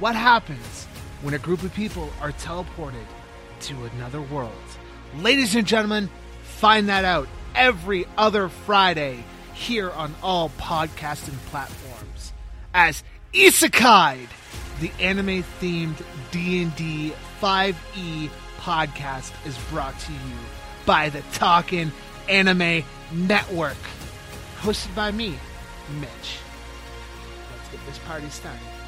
What 0.00 0.16
happens 0.16 0.86
when 1.20 1.34
a 1.34 1.38
group 1.38 1.62
of 1.62 1.74
people 1.74 2.08
are 2.22 2.32
teleported 2.32 3.04
to 3.60 3.84
another 3.84 4.22
world? 4.22 4.50
Ladies 5.18 5.54
and 5.54 5.66
gentlemen, 5.66 6.08
find 6.42 6.88
that 6.88 7.04
out 7.04 7.28
every 7.54 8.06
other 8.16 8.48
Friday 8.48 9.22
here 9.52 9.90
on 9.90 10.14
all 10.22 10.48
podcasting 10.56 11.36
platforms 11.50 12.32
as 12.72 13.04
Isekai, 13.34 14.26
the 14.80 14.90
anime-themed 15.00 16.02
D&D 16.30 17.12
5e 17.38 18.30
podcast 18.56 19.32
is 19.46 19.58
brought 19.70 20.00
to 20.00 20.12
you 20.12 20.38
by 20.86 21.10
the 21.10 21.20
Talkin' 21.32 21.92
Anime 22.26 22.84
Network, 23.12 23.76
hosted 24.60 24.94
by 24.94 25.10
me, 25.10 25.34
Mitch. 26.00 26.38
Let's 27.52 27.68
get 27.70 27.86
this 27.86 27.98
party 27.98 28.30
started. 28.30 28.79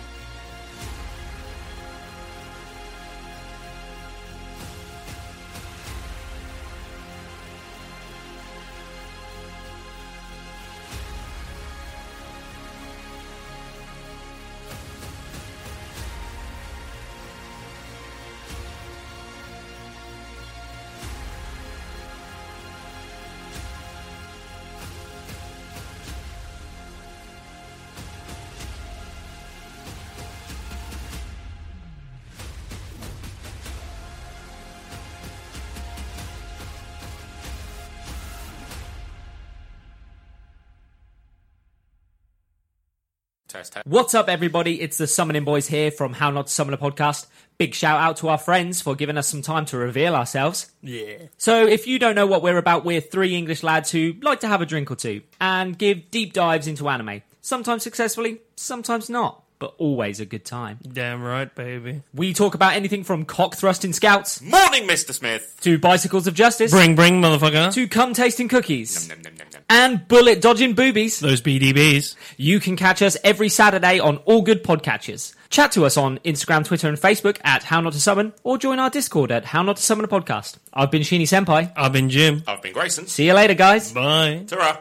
What's 43.84 44.14
up, 44.14 44.28
everybody? 44.28 44.80
It's 44.80 44.98
the 44.98 45.06
Summoning 45.06 45.44
Boys 45.44 45.68
here 45.68 45.90
from 45.90 46.12
How 46.12 46.30
Not 46.30 46.48
to 46.48 46.52
Summon 46.52 46.74
a 46.74 46.78
Podcast. 46.78 47.26
Big 47.58 47.74
shout 47.74 48.00
out 48.00 48.16
to 48.18 48.28
our 48.28 48.38
friends 48.38 48.80
for 48.80 48.94
giving 48.96 49.16
us 49.16 49.28
some 49.28 49.42
time 49.42 49.66
to 49.66 49.76
reveal 49.76 50.16
ourselves. 50.16 50.72
Yeah. 50.82 51.18
So, 51.36 51.66
if 51.66 51.86
you 51.86 51.98
don't 51.98 52.14
know 52.14 52.26
what 52.26 52.42
we're 52.42 52.58
about, 52.58 52.84
we're 52.84 53.00
three 53.00 53.36
English 53.36 53.62
lads 53.62 53.90
who 53.90 54.14
like 54.20 54.40
to 54.40 54.48
have 54.48 54.62
a 54.62 54.66
drink 54.66 54.90
or 54.90 54.96
two 54.96 55.22
and 55.40 55.78
give 55.78 56.10
deep 56.10 56.32
dives 56.32 56.66
into 56.66 56.88
anime. 56.88 57.22
Sometimes 57.40 57.82
successfully, 57.82 58.40
sometimes 58.56 59.08
not, 59.10 59.41
but 59.62 59.74
always 59.78 60.18
a 60.18 60.24
good 60.26 60.44
time. 60.44 60.80
Damn 60.82 61.22
right, 61.22 61.54
baby. 61.54 62.02
We 62.12 62.34
talk 62.34 62.56
about 62.56 62.72
anything 62.72 63.04
from 63.04 63.24
cock 63.24 63.54
thrusting 63.54 63.92
scouts 63.92 64.42
Morning, 64.42 64.88
Mr. 64.88 65.12
Smith. 65.14 65.56
to 65.60 65.78
bicycles 65.78 66.26
of 66.26 66.34
justice 66.34 66.72
Bring, 66.72 66.96
bring, 66.96 67.22
motherfucker. 67.22 67.72
to 67.72 67.86
cum 67.86 68.12
tasting 68.12 68.48
cookies 68.48 69.08
Nom, 69.08 69.22
nom, 69.22 69.34
nom, 69.38 69.46
nom. 69.52 69.62
and 69.70 70.08
bullet 70.08 70.40
dodging 70.40 70.74
boobies. 70.74 71.20
Those 71.20 71.40
BDBs. 71.40 72.16
You 72.36 72.58
can 72.58 72.74
catch 72.76 73.02
us 73.02 73.16
every 73.22 73.48
Saturday 73.48 74.00
on 74.00 74.16
all 74.24 74.42
good 74.42 74.64
podcatchers. 74.64 75.32
Chat 75.48 75.70
to 75.72 75.84
us 75.84 75.96
on 75.96 76.18
Instagram, 76.24 76.64
Twitter, 76.64 76.88
and 76.88 76.98
Facebook 76.98 77.38
at 77.44 77.62
How 77.62 77.80
Not 77.80 77.92
to 77.92 78.00
Summon, 78.00 78.32
or 78.42 78.58
join 78.58 78.80
our 78.80 78.90
Discord 78.90 79.30
at 79.30 79.44
How 79.44 79.62
Not 79.62 79.76
to 79.76 79.82
Summon 79.82 80.04
a 80.04 80.08
Podcast. 80.08 80.56
I've 80.74 80.90
been 80.90 81.02
Sheeny 81.02 81.22
Senpai. 81.22 81.70
I've 81.76 81.92
been 81.92 82.10
Jim. 82.10 82.42
I've 82.48 82.62
been 82.62 82.72
Grayson. 82.72 83.06
See 83.06 83.26
you 83.26 83.34
later, 83.34 83.54
guys. 83.54 83.92
Bye. 83.92 84.44
Ta-ra. 84.48 84.78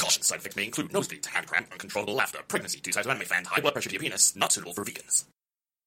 Caution, 0.00 0.22
side 0.22 0.38
effects 0.38 0.56
may 0.56 0.64
include 0.64 0.90
nosebleeds, 0.92 1.26
hand 1.26 1.46
cramp, 1.46 1.68
uncontrollable 1.72 2.14
laughter, 2.14 2.38
pregnancy, 2.48 2.80
two 2.80 2.90
sides 2.90 3.06
of 3.06 3.10
anime 3.10 3.26
fan, 3.26 3.44
high 3.44 3.60
blood 3.60 3.74
pressure 3.74 3.90
to 3.90 3.94
your 3.94 4.00
penis, 4.00 4.34
not 4.34 4.50
suitable 4.50 4.72
for 4.72 4.82
vegans. 4.82 5.26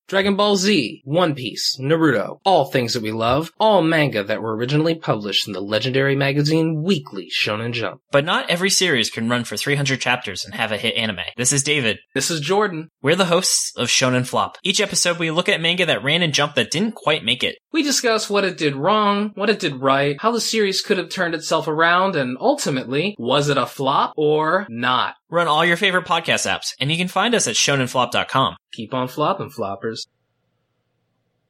Dragon 0.07 0.35
Ball 0.35 0.57
Z, 0.57 1.01
One 1.05 1.33
Piece, 1.33 1.77
Naruto, 1.79 2.39
all 2.43 2.65
things 2.65 2.93
that 2.93 3.01
we 3.01 3.11
love, 3.11 3.51
all 3.59 3.81
manga 3.81 4.23
that 4.23 4.41
were 4.41 4.55
originally 4.55 4.95
published 4.95 5.47
in 5.47 5.53
the 5.53 5.61
legendary 5.61 6.15
magazine 6.15 6.83
Weekly 6.83 7.29
Shonen 7.31 7.71
Jump. 7.71 8.01
But 8.11 8.25
not 8.25 8.49
every 8.49 8.69
series 8.69 9.09
can 9.09 9.29
run 9.29 9.45
for 9.45 9.55
300 9.55 10.01
chapters 10.01 10.43
and 10.43 10.55
have 10.55 10.71
a 10.73 10.77
hit 10.77 10.95
anime. 10.95 11.19
This 11.37 11.53
is 11.53 11.63
David. 11.63 11.99
This 12.13 12.29
is 12.29 12.41
Jordan. 12.41 12.89
We're 13.01 13.15
the 13.15 13.25
hosts 13.25 13.71
of 13.77 13.87
Shonen 13.87 14.27
Flop. 14.27 14.57
Each 14.61 14.81
episode, 14.81 15.19
we 15.19 15.31
look 15.31 15.47
at 15.47 15.61
manga 15.61 15.85
that 15.85 16.03
ran 16.03 16.21
and 16.21 16.33
Jump 16.33 16.55
that 16.55 16.71
didn't 16.71 16.95
quite 16.95 17.23
make 17.23 17.43
it. 17.43 17.55
We 17.71 17.81
discuss 17.81 18.29
what 18.29 18.43
it 18.43 18.57
did 18.57 18.75
wrong, 18.75 19.31
what 19.35 19.49
it 19.49 19.59
did 19.59 19.77
right, 19.77 20.17
how 20.19 20.31
the 20.31 20.41
series 20.41 20.81
could 20.81 20.97
have 20.97 21.09
turned 21.09 21.33
itself 21.33 21.67
around, 21.67 22.15
and 22.15 22.37
ultimately, 22.39 23.15
was 23.17 23.49
it 23.49 23.57
a 23.57 23.65
flop 23.65 24.13
or 24.17 24.67
not? 24.69 25.15
We're 25.33 25.39
on 25.39 25.47
all 25.47 25.65
your 25.65 25.77
favorite 25.77 26.05
podcast 26.05 26.45
apps, 26.45 26.75
and 26.79 26.91
you 26.91 26.97
can 26.97 27.07
find 27.07 27.33
us 27.33 27.47
at 27.47 27.55
shonenflop.com. 27.55 28.55
Keep 28.71 28.93
on 28.93 29.07
flopping, 29.07 29.49
floppers. 29.49 30.05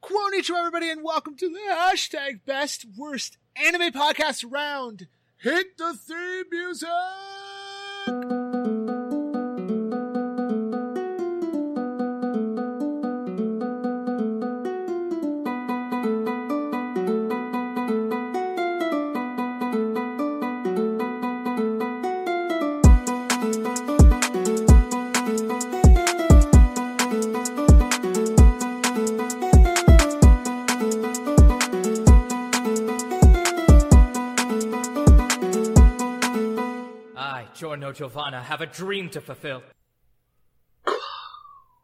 Konnichiwa, 0.02 0.58
everybody, 0.58 0.88
and 0.88 1.04
welcome 1.04 1.36
to 1.36 1.50
the 1.50 1.58
hashtag 1.70 2.40
best 2.46 2.86
worst 2.96 3.36
anime 3.54 3.92
podcast 3.92 4.42
round. 4.50 5.06
Hit 5.36 5.76
the 5.76 5.92
theme 5.92 6.44
music! 6.50 8.43
Giovanna, 37.94 38.42
have 38.42 38.60
a 38.60 38.66
dream 38.66 39.08
to 39.10 39.20
fulfill. 39.20 39.62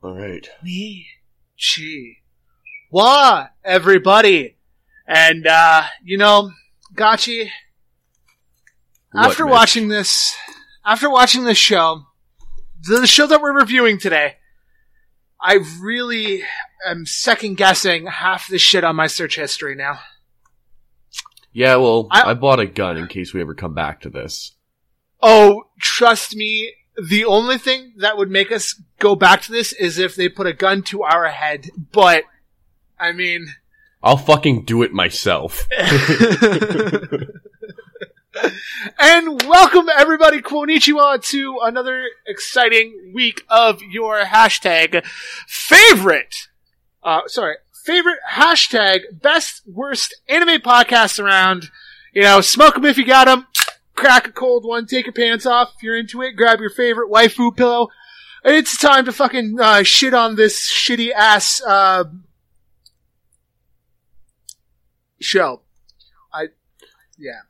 All 0.02 0.14
right. 0.16 0.48
Me, 0.62 1.06
chi, 1.58 2.18
wa, 2.90 3.46
everybody. 3.64 4.56
And, 5.06 5.46
uh, 5.46 5.82
you 6.04 6.18
know, 6.18 6.50
Gachi, 6.94 7.50
What, 9.12 9.26
after 9.30 9.44
Mitch? 9.44 9.50
watching 9.52 9.88
this, 9.88 10.34
after 10.84 11.10
watching 11.10 11.44
this 11.44 11.58
show, 11.58 12.04
the 12.88 13.06
show 13.06 13.26
that 13.26 13.40
we're 13.42 13.58
reviewing 13.58 13.98
today, 13.98 14.36
I 15.40 15.58
really 15.80 16.42
am 16.86 17.06
second 17.06 17.56
guessing 17.56 18.06
half 18.06 18.48
the 18.48 18.58
shit 18.58 18.84
on 18.84 18.96
my 18.96 19.06
search 19.06 19.36
history 19.36 19.74
now. 19.74 19.98
Yeah, 21.52 21.76
well, 21.76 22.06
I- 22.10 22.30
I, 22.30 22.34
bought 22.34 22.60
a 22.60 22.66
gun 22.66 22.96
in 22.96 23.08
case 23.08 23.34
we 23.34 23.40
ever 23.40 23.54
come 23.54 23.74
back 23.74 24.02
to 24.02 24.10
this. 24.10 24.52
Oh, 25.22 25.64
trust 25.78 26.34
me, 26.34 26.72
the 27.02 27.24
only 27.24 27.58
thing 27.58 27.92
that 27.96 28.16
would 28.16 28.30
make 28.30 28.50
us 28.50 28.80
go 28.98 29.14
back 29.14 29.42
to 29.42 29.52
this 29.52 29.72
is 29.72 29.98
if 29.98 30.14
they 30.16 30.28
put 30.28 30.46
a 30.46 30.52
gun 30.52 30.82
to 30.84 31.02
our 31.02 31.28
head. 31.28 31.70
But, 31.92 32.24
I 32.98 33.12
mean, 33.12 33.46
I'll 34.02 34.16
fucking 34.16 34.64
do 34.64 34.82
it 34.82 34.92
myself. 34.92 35.68
and 38.98 39.42
welcome 39.42 39.88
everybody, 39.94 40.40
Konnichiwa, 40.40 41.22
to 41.30 41.58
another 41.62 42.04
exciting 42.26 43.12
week 43.14 43.42
of 43.50 43.82
your 43.82 44.22
hashtag 44.22 45.04
favorite, 45.46 46.34
uh, 47.02 47.20
sorry, 47.26 47.56
favorite 47.84 48.18
hashtag 48.32 49.00
best 49.20 49.62
worst 49.66 50.14
anime 50.28 50.60
podcast 50.60 51.22
around. 51.22 51.70
You 52.14 52.22
know, 52.22 52.40
smoke 52.40 52.74
them 52.74 52.86
if 52.86 52.96
you 52.96 53.04
got 53.04 53.28
'em. 53.28 53.46
Crack 53.94 54.28
a 54.28 54.32
cold 54.32 54.64
one, 54.64 54.86
take 54.86 55.06
your 55.06 55.12
pants 55.12 55.46
off 55.46 55.72
if 55.76 55.82
you're 55.82 55.96
into 55.96 56.22
it, 56.22 56.32
grab 56.32 56.60
your 56.60 56.70
favorite 56.70 57.10
waifu 57.10 57.56
pillow. 57.56 57.88
It's 58.44 58.78
time 58.78 59.04
to 59.04 59.12
fucking, 59.12 59.58
uh, 59.60 59.82
shit 59.82 60.14
on 60.14 60.36
this 60.36 60.72
shitty 60.72 61.12
ass, 61.12 61.60
uh, 61.66 62.04
show. 65.20 65.62
I, 66.32 66.46
yeah. 67.18 67.40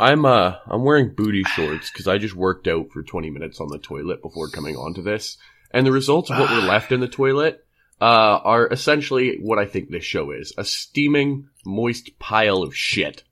I'm 0.00 0.24
uh, 0.24 0.54
I'm 0.66 0.82
wearing 0.82 1.14
booty 1.14 1.42
shorts 1.42 1.90
because 1.90 2.08
I 2.08 2.16
just 2.16 2.34
worked 2.34 2.66
out 2.66 2.90
for 2.90 3.02
20 3.02 3.28
minutes 3.28 3.60
on 3.60 3.68
the 3.68 3.78
toilet 3.78 4.22
before 4.22 4.48
coming 4.48 4.74
onto 4.74 5.02
this, 5.02 5.36
and 5.72 5.86
the 5.86 5.92
results 5.92 6.30
of 6.30 6.38
what 6.38 6.50
were 6.50 6.56
left 6.66 6.90
in 6.90 7.00
the 7.00 7.08
toilet 7.08 7.66
uh, 8.00 8.40
are 8.42 8.66
essentially 8.68 9.36
what 9.42 9.58
I 9.58 9.66
think 9.66 9.90
this 9.90 10.04
show 10.04 10.30
is: 10.30 10.54
a 10.56 10.64
steaming, 10.64 11.50
moist 11.66 12.18
pile 12.18 12.62
of 12.62 12.74
shit. 12.74 13.24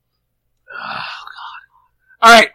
All 2.20 2.32
right. 2.32 2.50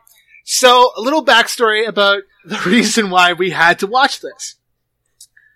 So 0.45 0.91
a 0.97 1.01
little 1.01 1.23
backstory 1.25 1.87
about 1.87 2.23
the 2.45 2.59
reason 2.65 3.09
why 3.09 3.33
we 3.33 3.51
had 3.51 3.79
to 3.79 3.87
watch 3.87 4.19
this. 4.21 4.55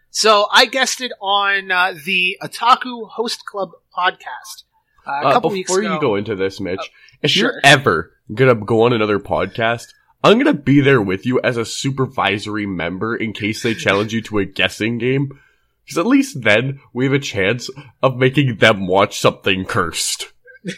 So 0.09 0.47
I 0.51 0.65
guessed 0.65 1.01
it 1.01 1.11
on 1.21 1.69
uh, 1.71 1.93
the 2.05 2.37
Otaku 2.41 3.09
Host 3.09 3.45
Club 3.45 3.71
podcast 3.95 4.63
uh, 5.05 5.11
a 5.11 5.27
Uh, 5.27 5.33
couple 5.33 5.49
weeks 5.51 5.69
ago. 5.71 5.81
before 5.81 5.93
you 5.95 6.01
go 6.01 6.15
into 6.15 6.35
this, 6.35 6.59
Mitch, 6.59 6.91
if 7.21 7.31
sure. 7.31 7.51
you're 7.51 7.61
ever 7.63 8.13
gonna 8.33 8.55
go 8.55 8.83
on 8.83 8.93
another 8.93 9.19
podcast, 9.19 9.87
I'm 10.23 10.37
gonna 10.37 10.53
be 10.53 10.81
there 10.81 11.01
with 11.01 11.25
you 11.25 11.39
as 11.41 11.57
a 11.57 11.65
supervisory 11.65 12.65
member 12.65 13.15
in 13.15 13.33
case 13.33 13.61
they 13.61 13.73
challenge 13.75 14.13
you 14.13 14.21
to 14.23 14.39
a 14.39 14.45
guessing 14.45 14.97
game. 14.97 15.39
Because 15.85 15.99
at 15.99 16.05
least 16.07 16.41
then 16.41 16.79
we 16.93 17.05
have 17.05 17.13
a 17.13 17.19
chance 17.19 17.69
of 18.03 18.17
making 18.17 18.57
them 18.57 18.87
watch 18.87 19.19
something 19.19 19.65
cursed. 19.65 20.31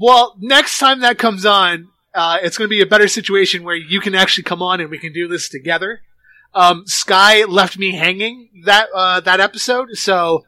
Well, 0.00 0.36
next 0.38 0.78
time 0.78 1.00
that 1.00 1.18
comes 1.18 1.44
on, 1.46 1.88
uh, 2.18 2.38
it's 2.42 2.58
going 2.58 2.66
to 2.66 2.74
be 2.74 2.80
a 2.80 2.86
better 2.86 3.06
situation 3.06 3.62
where 3.62 3.76
you 3.76 4.00
can 4.00 4.12
actually 4.12 4.42
come 4.42 4.60
on 4.60 4.80
and 4.80 4.90
we 4.90 4.98
can 4.98 5.12
do 5.12 5.28
this 5.28 5.48
together. 5.48 6.00
Um, 6.52 6.82
Sky 6.86 7.44
left 7.44 7.78
me 7.78 7.94
hanging 7.94 8.48
that 8.64 8.88
uh, 8.92 9.20
that 9.20 9.38
episode, 9.38 9.90
so 9.92 10.44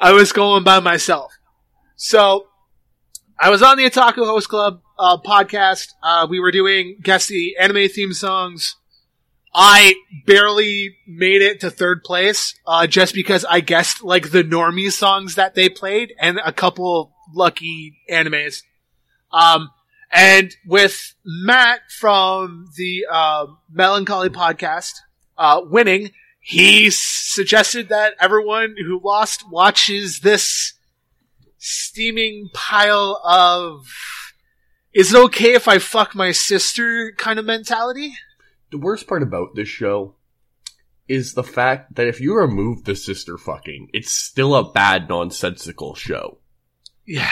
I 0.00 0.12
was 0.12 0.32
going 0.32 0.64
by 0.64 0.80
myself. 0.80 1.32
So 1.94 2.48
I 3.38 3.50
was 3.50 3.62
on 3.62 3.76
the 3.76 3.84
Otaku 3.84 4.26
Host 4.26 4.48
Club 4.48 4.80
uh, 4.98 5.16
podcast. 5.18 5.92
Uh, 6.02 6.26
we 6.28 6.40
were 6.40 6.50
doing 6.50 6.98
guess 7.00 7.28
the 7.28 7.56
anime 7.56 7.88
theme 7.88 8.14
songs. 8.14 8.74
I 9.54 9.94
barely 10.26 10.96
made 11.06 11.40
it 11.40 11.60
to 11.60 11.70
third 11.70 12.02
place, 12.02 12.54
uh, 12.66 12.88
just 12.88 13.14
because 13.14 13.44
I 13.44 13.60
guessed 13.60 14.02
like 14.02 14.32
the 14.32 14.42
normie 14.42 14.90
songs 14.90 15.36
that 15.36 15.54
they 15.54 15.68
played 15.68 16.14
and 16.18 16.40
a 16.44 16.52
couple 16.52 17.12
lucky 17.32 17.98
animes. 18.10 18.62
Um, 19.30 19.70
and 20.12 20.54
with 20.66 21.14
Matt 21.24 21.90
from 21.90 22.68
the 22.76 23.06
uh, 23.10 23.46
Melancholy 23.70 24.28
podcast 24.28 24.92
uh, 25.38 25.62
winning, 25.64 26.10
he 26.40 26.90
suggested 26.90 27.88
that 27.88 28.14
everyone 28.20 28.76
who 28.84 29.00
lost 29.02 29.50
watches 29.50 30.20
this 30.20 30.74
steaming 31.56 32.50
pile 32.52 33.20
of 33.24 33.86
is 34.92 35.14
it 35.14 35.18
okay 35.18 35.54
if 35.54 35.68
I 35.68 35.78
fuck 35.78 36.14
my 36.14 36.32
sister 36.32 37.12
kind 37.16 37.38
of 37.38 37.46
mentality? 37.46 38.12
The 38.70 38.78
worst 38.78 39.06
part 39.06 39.22
about 39.22 39.54
this 39.54 39.68
show 39.68 40.16
is 41.08 41.32
the 41.32 41.42
fact 41.42 41.94
that 41.94 42.06
if 42.06 42.20
you 42.20 42.36
remove 42.36 42.84
the 42.84 42.94
sister 42.94 43.38
fucking, 43.38 43.88
it's 43.94 44.10
still 44.10 44.54
a 44.54 44.70
bad 44.70 45.08
nonsensical 45.08 45.94
show. 45.94 46.38
Yeah. 47.06 47.30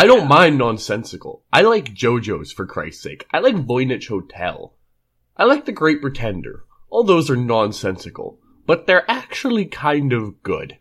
I 0.00 0.06
don't 0.06 0.28
mind 0.28 0.56
nonsensical. 0.56 1.44
I 1.52 1.60
like 1.60 1.92
JoJo's 1.94 2.52
for 2.52 2.64
Christ's 2.64 3.02
sake. 3.02 3.26
I 3.34 3.40
like 3.40 3.54
Voynich 3.54 4.08
Hotel. 4.08 4.74
I 5.36 5.44
like 5.44 5.66
The 5.66 5.72
Great 5.72 6.00
Pretender. 6.00 6.64
All 6.88 7.04
those 7.04 7.28
are 7.28 7.36
nonsensical, 7.36 8.38
but 8.64 8.86
they're 8.86 9.08
actually 9.10 9.66
kind 9.66 10.14
of 10.14 10.42
good. 10.42 10.78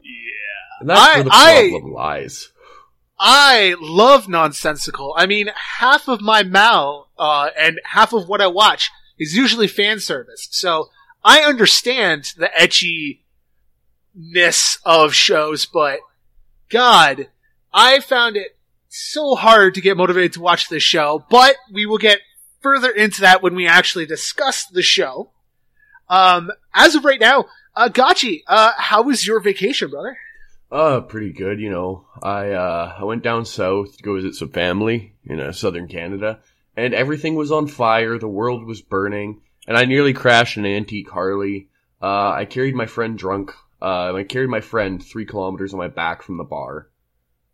Yeah. 0.00 0.80
And 0.80 0.88
that's 0.88 1.00
I- 1.00 1.14
where 1.16 1.24
the 1.24 1.30
I- 1.30 1.68
problem 1.70 1.92
lies. 1.92 2.48
I 3.24 3.76
love 3.78 4.28
nonsensical. 4.30 5.14
I 5.16 5.26
mean, 5.26 5.50
half 5.78 6.08
of 6.08 6.22
my 6.22 6.42
mal 6.42 7.10
uh, 7.18 7.50
and 7.56 7.80
half 7.84 8.14
of 8.14 8.28
what 8.28 8.40
I 8.40 8.46
watch 8.46 8.90
is 9.18 9.36
usually 9.36 9.68
fan 9.68 10.00
service. 10.00 10.48
So 10.50 10.88
I 11.22 11.42
understand 11.42 12.32
the 12.38 12.50
etchiness 14.16 14.78
of 14.84 15.14
shows, 15.14 15.66
but 15.66 16.00
God, 16.68 17.28
I 17.72 18.00
found 18.00 18.36
it 18.36 18.56
so 18.88 19.34
hard 19.34 19.74
to 19.74 19.80
get 19.80 19.96
motivated 19.96 20.34
to 20.34 20.40
watch 20.40 20.68
this 20.68 20.82
show. 20.82 21.24
But 21.30 21.56
we 21.72 21.86
will 21.86 21.98
get 21.98 22.20
further 22.60 22.90
into 22.90 23.22
that 23.22 23.42
when 23.42 23.54
we 23.54 23.66
actually 23.66 24.06
discuss 24.06 24.66
the 24.66 24.82
show. 24.82 25.30
Um, 26.08 26.52
as 26.74 26.94
of 26.94 27.04
right 27.04 27.20
now, 27.20 27.46
uh, 27.74 27.88
Gotchi, 27.88 28.42
uh, 28.46 28.72
how 28.76 29.02
was 29.02 29.26
your 29.26 29.40
vacation, 29.40 29.90
brother? 29.90 30.18
Uh, 30.70 31.00
pretty 31.00 31.32
good, 31.32 31.60
you 31.60 31.70
know. 31.70 32.06
I, 32.22 32.50
uh, 32.50 32.96
I 32.98 33.04
went 33.04 33.22
down 33.22 33.44
south 33.44 33.96
to 33.96 34.02
go 34.02 34.14
visit 34.14 34.34
some 34.34 34.50
family 34.50 35.14
in 35.24 35.40
uh, 35.40 35.52
southern 35.52 35.88
Canada, 35.88 36.40
and 36.76 36.94
everything 36.94 37.34
was 37.34 37.52
on 37.52 37.66
fire, 37.66 38.18
the 38.18 38.28
world 38.28 38.64
was 38.64 38.80
burning, 38.80 39.40
and 39.66 39.76
I 39.76 39.84
nearly 39.84 40.12
crashed 40.12 40.56
an 40.56 40.66
antique 40.66 41.10
Harley. 41.10 41.68
Uh, 42.00 42.30
I 42.30 42.46
carried 42.46 42.74
my 42.74 42.86
friend 42.86 43.18
drunk, 43.18 43.52
uh, 43.82 44.12
I 44.14 44.24
carried 44.24 44.48
my 44.48 44.60
friend 44.60 45.02
three 45.02 45.26
kilometers 45.26 45.72
on 45.72 45.78
my 45.78 45.88
back 45.88 46.22
from 46.22 46.36
the 46.36 46.44
bar. 46.44 46.88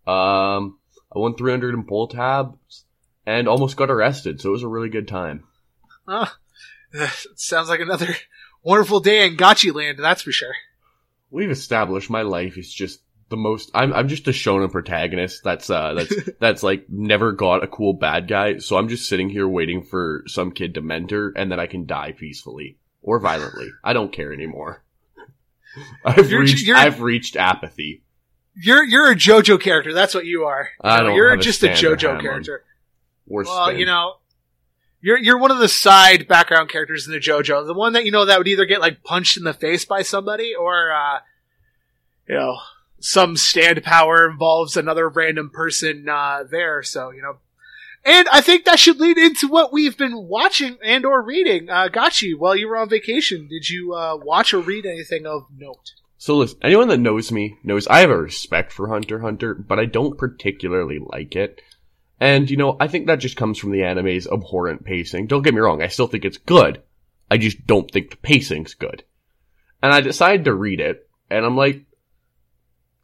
Um, 0.06 0.78
I 1.14 1.18
won 1.18 1.34
300 1.34 1.74
in 1.74 1.84
pull 1.84 2.08
tabs, 2.08 2.84
and 3.24 3.48
almost 3.48 3.76
got 3.76 3.90
arrested, 3.90 4.40
so 4.40 4.50
it 4.50 4.52
was 4.52 4.62
a 4.62 4.68
really 4.68 4.90
good 4.90 5.08
time. 5.08 5.44
Sounds 7.34 7.68
like 7.68 7.80
another 7.80 8.14
wonderful 8.62 9.00
day 9.00 9.26
in 9.26 9.36
Gotchi 9.36 9.74
land, 9.74 9.98
that's 9.98 10.22
for 10.22 10.32
sure. 10.32 10.54
We've 11.30 11.50
established 11.50 12.10
my 12.10 12.22
life 12.22 12.56
is 12.56 12.72
just 12.72 13.00
the 13.28 13.36
most 13.36 13.70
I'm 13.74 13.92
I'm 13.92 14.08
just 14.08 14.26
a 14.28 14.30
shonen 14.30 14.72
protagonist 14.72 15.44
that's 15.44 15.68
uh 15.68 15.92
that's 15.92 16.14
that's 16.40 16.62
like 16.62 16.86
never 16.88 17.32
got 17.32 17.62
a 17.62 17.68
cool 17.68 17.92
bad 17.92 18.28
guy, 18.28 18.58
so 18.58 18.76
I'm 18.76 18.88
just 18.88 19.08
sitting 19.08 19.28
here 19.28 19.46
waiting 19.46 19.82
for 19.82 20.24
some 20.26 20.52
kid 20.52 20.74
to 20.74 20.80
mentor 20.80 21.32
and 21.36 21.52
then 21.52 21.60
I 21.60 21.66
can 21.66 21.86
die 21.86 22.12
peacefully 22.12 22.78
or 23.02 23.18
violently. 23.20 23.68
I 23.84 23.92
don't 23.92 24.12
care 24.12 24.32
anymore. 24.32 24.82
I've 26.04 26.30
You're- 26.30 26.44
reached 26.44 26.66
you're- 26.66 26.78
I've 26.80 27.00
reached 27.00 27.36
apathy. 27.36 28.02
You're 28.60 28.82
you're 28.84 29.10
a 29.12 29.14
JoJo 29.14 29.60
character. 29.60 29.92
That's 29.92 30.14
what 30.14 30.26
you 30.26 30.44
are. 30.44 30.70
I 30.80 31.02
don't 31.02 31.14
you're 31.14 31.32
a 31.32 31.38
just 31.38 31.62
a 31.62 31.74
stand 31.76 31.98
JoJo 31.98 32.20
character. 32.20 32.64
Or 33.30 33.44
Well, 33.44 33.66
spin. 33.68 33.78
you 33.78 33.86
know, 33.86 34.14
you're 35.00 35.18
you're 35.18 35.38
one 35.38 35.52
of 35.52 35.58
the 35.58 35.68
side 35.68 36.26
background 36.26 36.68
characters 36.68 37.06
in 37.06 37.12
the 37.12 37.20
JoJo. 37.20 37.66
The 37.66 37.74
one 37.74 37.92
that 37.92 38.04
you 38.04 38.10
know 38.10 38.24
that 38.24 38.36
would 38.38 38.48
either 38.48 38.64
get 38.64 38.80
like 38.80 39.04
punched 39.04 39.36
in 39.36 39.44
the 39.44 39.52
face 39.54 39.84
by 39.84 40.02
somebody 40.02 40.54
or 40.58 40.90
uh 40.90 41.20
you 42.28 42.34
know, 42.34 42.56
some 43.00 43.36
stand 43.36 43.82
power 43.84 44.28
involves 44.28 44.76
another 44.76 45.08
random 45.08 45.50
person 45.50 46.08
uh 46.08 46.42
there, 46.50 46.82
so 46.82 47.10
you 47.10 47.22
know. 47.22 47.36
And 48.08 48.26
I 48.30 48.40
think 48.40 48.64
that 48.64 48.78
should 48.78 49.00
lead 49.00 49.18
into 49.18 49.48
what 49.48 49.70
we've 49.70 49.98
been 49.98 50.28
watching 50.28 50.78
and 50.82 51.04
or 51.04 51.20
reading. 51.22 51.68
Uh 51.68 51.88
Gotchi, 51.88 52.32
while 52.36 52.56
you 52.56 52.66
were 52.66 52.78
on 52.78 52.88
vacation, 52.88 53.48
did 53.48 53.68
you 53.68 53.92
uh 53.92 54.16
watch 54.16 54.54
or 54.54 54.60
read 54.60 54.86
anything 54.86 55.26
of 55.26 55.42
note? 55.54 55.92
So 56.16 56.38
listen, 56.38 56.58
anyone 56.62 56.88
that 56.88 57.00
knows 57.00 57.30
me 57.30 57.58
knows 57.62 57.86
I 57.86 58.00
have 58.00 58.08
a 58.08 58.16
respect 58.16 58.72
for 58.72 58.88
Hunter 58.88 59.18
Hunter, 59.20 59.54
but 59.54 59.78
I 59.78 59.84
don't 59.84 60.16
particularly 60.16 60.98
like 60.98 61.36
it. 61.36 61.60
And, 62.18 62.50
you 62.50 62.56
know, 62.56 62.78
I 62.80 62.88
think 62.88 63.06
that 63.06 63.20
just 63.20 63.36
comes 63.36 63.58
from 63.58 63.72
the 63.72 63.84
anime's 63.84 64.26
abhorrent 64.26 64.86
pacing. 64.86 65.26
Don't 65.26 65.42
get 65.42 65.52
me 65.52 65.60
wrong, 65.60 65.82
I 65.82 65.88
still 65.88 66.06
think 66.06 66.24
it's 66.24 66.38
good. 66.38 66.82
I 67.30 67.36
just 67.36 67.66
don't 67.66 67.90
think 67.90 68.10
the 68.10 68.16
pacing's 68.16 68.72
good. 68.72 69.04
And 69.82 69.92
I 69.92 70.00
decided 70.00 70.46
to 70.46 70.54
read 70.54 70.80
it, 70.80 71.08
and 71.30 71.44
I'm 71.44 71.58
like, 71.58 71.84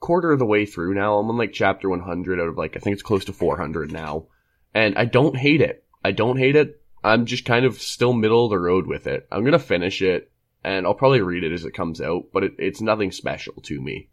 quarter 0.01 0.33
of 0.33 0.39
the 0.39 0.47
way 0.47 0.65
through 0.67 0.95
now. 0.95 1.19
I'm 1.19 1.29
on 1.29 1.37
like 1.37 1.53
chapter 1.53 1.91
100 1.91 2.41
out 2.41 2.49
of 2.49 2.57
like, 2.57 2.75
I 2.75 2.81
think 2.81 2.95
it's 2.95 3.03
close 3.03 3.27
to 3.27 3.33
400 3.33 3.93
now. 3.93 4.29
And 4.75 4.99
I 4.99 5.05
don't 5.05 5.37
hate 5.37 5.61
it. 5.61 5.85
I 6.05 6.13
don't 6.13 6.37
hate 6.37 6.57
it. 6.57 6.81
I'm 7.03 7.27
just 7.27 7.45
kind 7.45 7.65
of 7.65 7.81
still 7.81 8.13
middle 8.13 8.45
of 8.45 8.51
the 8.51 8.59
road 8.59 8.87
with 8.87 9.07
it. 9.07 9.29
I'm 9.31 9.45
gonna 9.45 9.59
finish 9.59 10.03
it, 10.03 10.31
and 10.65 10.87
I'll 10.87 10.95
probably 10.95 11.21
read 11.21 11.45
it 11.45 11.53
as 11.53 11.65
it 11.65 11.73
comes 11.73 12.01
out, 12.01 12.25
but 12.33 12.45
it, 12.45 12.55
it's 12.59 12.81
nothing 12.81 13.13
special 13.13 13.55
to 13.63 13.81
me. 13.81 14.09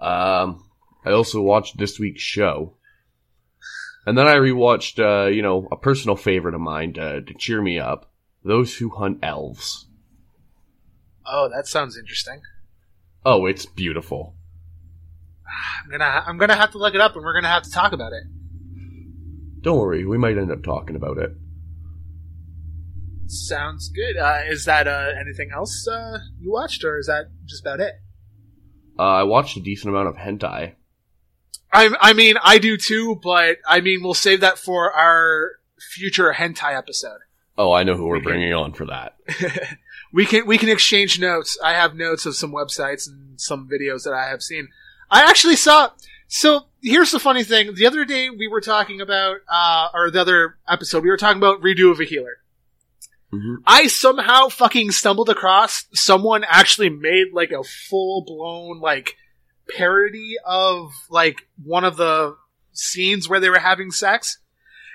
Um, 0.00 0.64
I 1.04 1.12
also 1.12 1.40
watched 1.40 1.76
this 1.76 1.98
week's 1.98 2.22
show. 2.22 2.76
And 4.06 4.18
then 4.18 4.26
I 4.26 4.34
rewatched, 4.34 4.98
uh, 4.98 5.28
you 5.28 5.42
know, 5.42 5.68
a 5.70 5.76
personal 5.76 6.16
favorite 6.16 6.54
of 6.54 6.60
mine 6.60 6.94
to, 6.94 7.22
to 7.22 7.34
cheer 7.34 7.62
me 7.62 7.78
up. 7.78 8.10
Those 8.44 8.76
Who 8.76 8.90
Hunt 8.90 9.20
Elves. 9.22 9.86
Oh, 11.26 11.48
that 11.54 11.66
sounds 11.66 11.96
interesting. 11.96 12.42
Oh, 13.24 13.46
it's 13.46 13.64
beautiful. 13.64 14.34
I'm 15.84 15.90
gonna 15.90 16.24
I'm 16.26 16.36
gonna 16.36 16.56
have 16.56 16.72
to 16.72 16.78
look 16.78 16.94
it 16.94 17.00
up 17.00 17.14
and 17.14 17.24
we're 17.24 17.34
gonna 17.34 17.48
have 17.48 17.62
to 17.62 17.70
talk 17.70 17.92
about 17.92 18.12
it. 18.12 18.24
Don't 19.64 19.78
worry, 19.78 20.04
we 20.04 20.18
might 20.18 20.36
end 20.36 20.52
up 20.52 20.62
talking 20.62 20.94
about 20.94 21.16
it. 21.16 21.30
Sounds 23.26 23.88
good. 23.88 24.18
Uh, 24.18 24.42
is 24.46 24.66
that 24.66 24.86
uh, 24.86 25.12
anything 25.18 25.50
else 25.52 25.88
uh, 25.88 26.18
you 26.38 26.52
watched, 26.52 26.84
or 26.84 26.98
is 26.98 27.06
that 27.06 27.30
just 27.46 27.64
about 27.64 27.80
it? 27.80 27.94
Uh, 28.98 29.02
I 29.02 29.22
watched 29.22 29.56
a 29.56 29.60
decent 29.60 29.88
amount 29.88 30.08
of 30.08 30.16
hentai. 30.16 30.74
I 31.72 31.90
I 31.98 32.12
mean 32.12 32.36
I 32.44 32.58
do 32.58 32.76
too, 32.76 33.18
but 33.22 33.56
I 33.66 33.80
mean 33.80 34.02
we'll 34.02 34.14
save 34.14 34.40
that 34.42 34.58
for 34.58 34.92
our 34.92 35.52
future 35.92 36.32
hentai 36.32 36.76
episode. 36.76 37.20
Oh, 37.56 37.72
I 37.72 37.84
know 37.84 37.96
who 37.96 38.06
we're 38.06 38.20
bringing 38.20 38.52
on 38.52 38.74
for 38.74 38.84
that. 38.84 39.16
we 40.12 40.26
can 40.26 40.46
we 40.46 40.58
can 40.58 40.68
exchange 40.68 41.18
notes. 41.18 41.58
I 41.64 41.72
have 41.72 41.96
notes 41.96 42.26
of 42.26 42.36
some 42.36 42.52
websites 42.52 43.08
and 43.08 43.40
some 43.40 43.68
videos 43.68 44.04
that 44.04 44.12
I 44.12 44.28
have 44.28 44.42
seen. 44.42 44.68
I 45.10 45.22
actually 45.22 45.56
saw. 45.56 45.90
So 46.28 46.62
here's 46.82 47.10
the 47.10 47.20
funny 47.20 47.44
thing. 47.44 47.74
The 47.74 47.86
other 47.86 48.04
day 48.04 48.30
we 48.30 48.48
were 48.48 48.60
talking 48.60 49.00
about, 49.00 49.36
uh, 49.48 49.88
or 49.94 50.10
the 50.10 50.20
other 50.20 50.56
episode 50.68 51.02
we 51.04 51.10
were 51.10 51.16
talking 51.16 51.38
about 51.38 51.60
redo 51.60 51.90
of 51.90 52.00
a 52.00 52.04
healer. 52.04 52.38
Mhm. 53.32 53.56
I 53.66 53.86
somehow 53.88 54.48
fucking 54.48 54.92
stumbled 54.92 55.28
across 55.28 55.84
someone 55.92 56.44
actually 56.46 56.88
made 56.90 57.28
like 57.32 57.50
a 57.50 57.64
full 57.64 58.22
blown 58.24 58.80
like 58.80 59.16
parody 59.76 60.36
of 60.44 60.92
like 61.10 61.46
one 61.62 61.84
of 61.84 61.96
the 61.96 62.36
scenes 62.72 63.28
where 63.28 63.40
they 63.40 63.50
were 63.50 63.58
having 63.58 63.90
sex. 63.90 64.38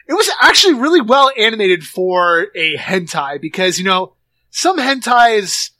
It 0.07 0.13
was 0.13 0.29
actually 0.41 0.75
really 0.75 1.01
well 1.01 1.31
animated 1.37 1.85
for 1.85 2.47
a 2.55 2.77
hentai 2.77 3.41
because 3.41 3.77
you 3.77 3.85
know 3.85 4.15
some 4.49 4.77
hentais 4.79 5.71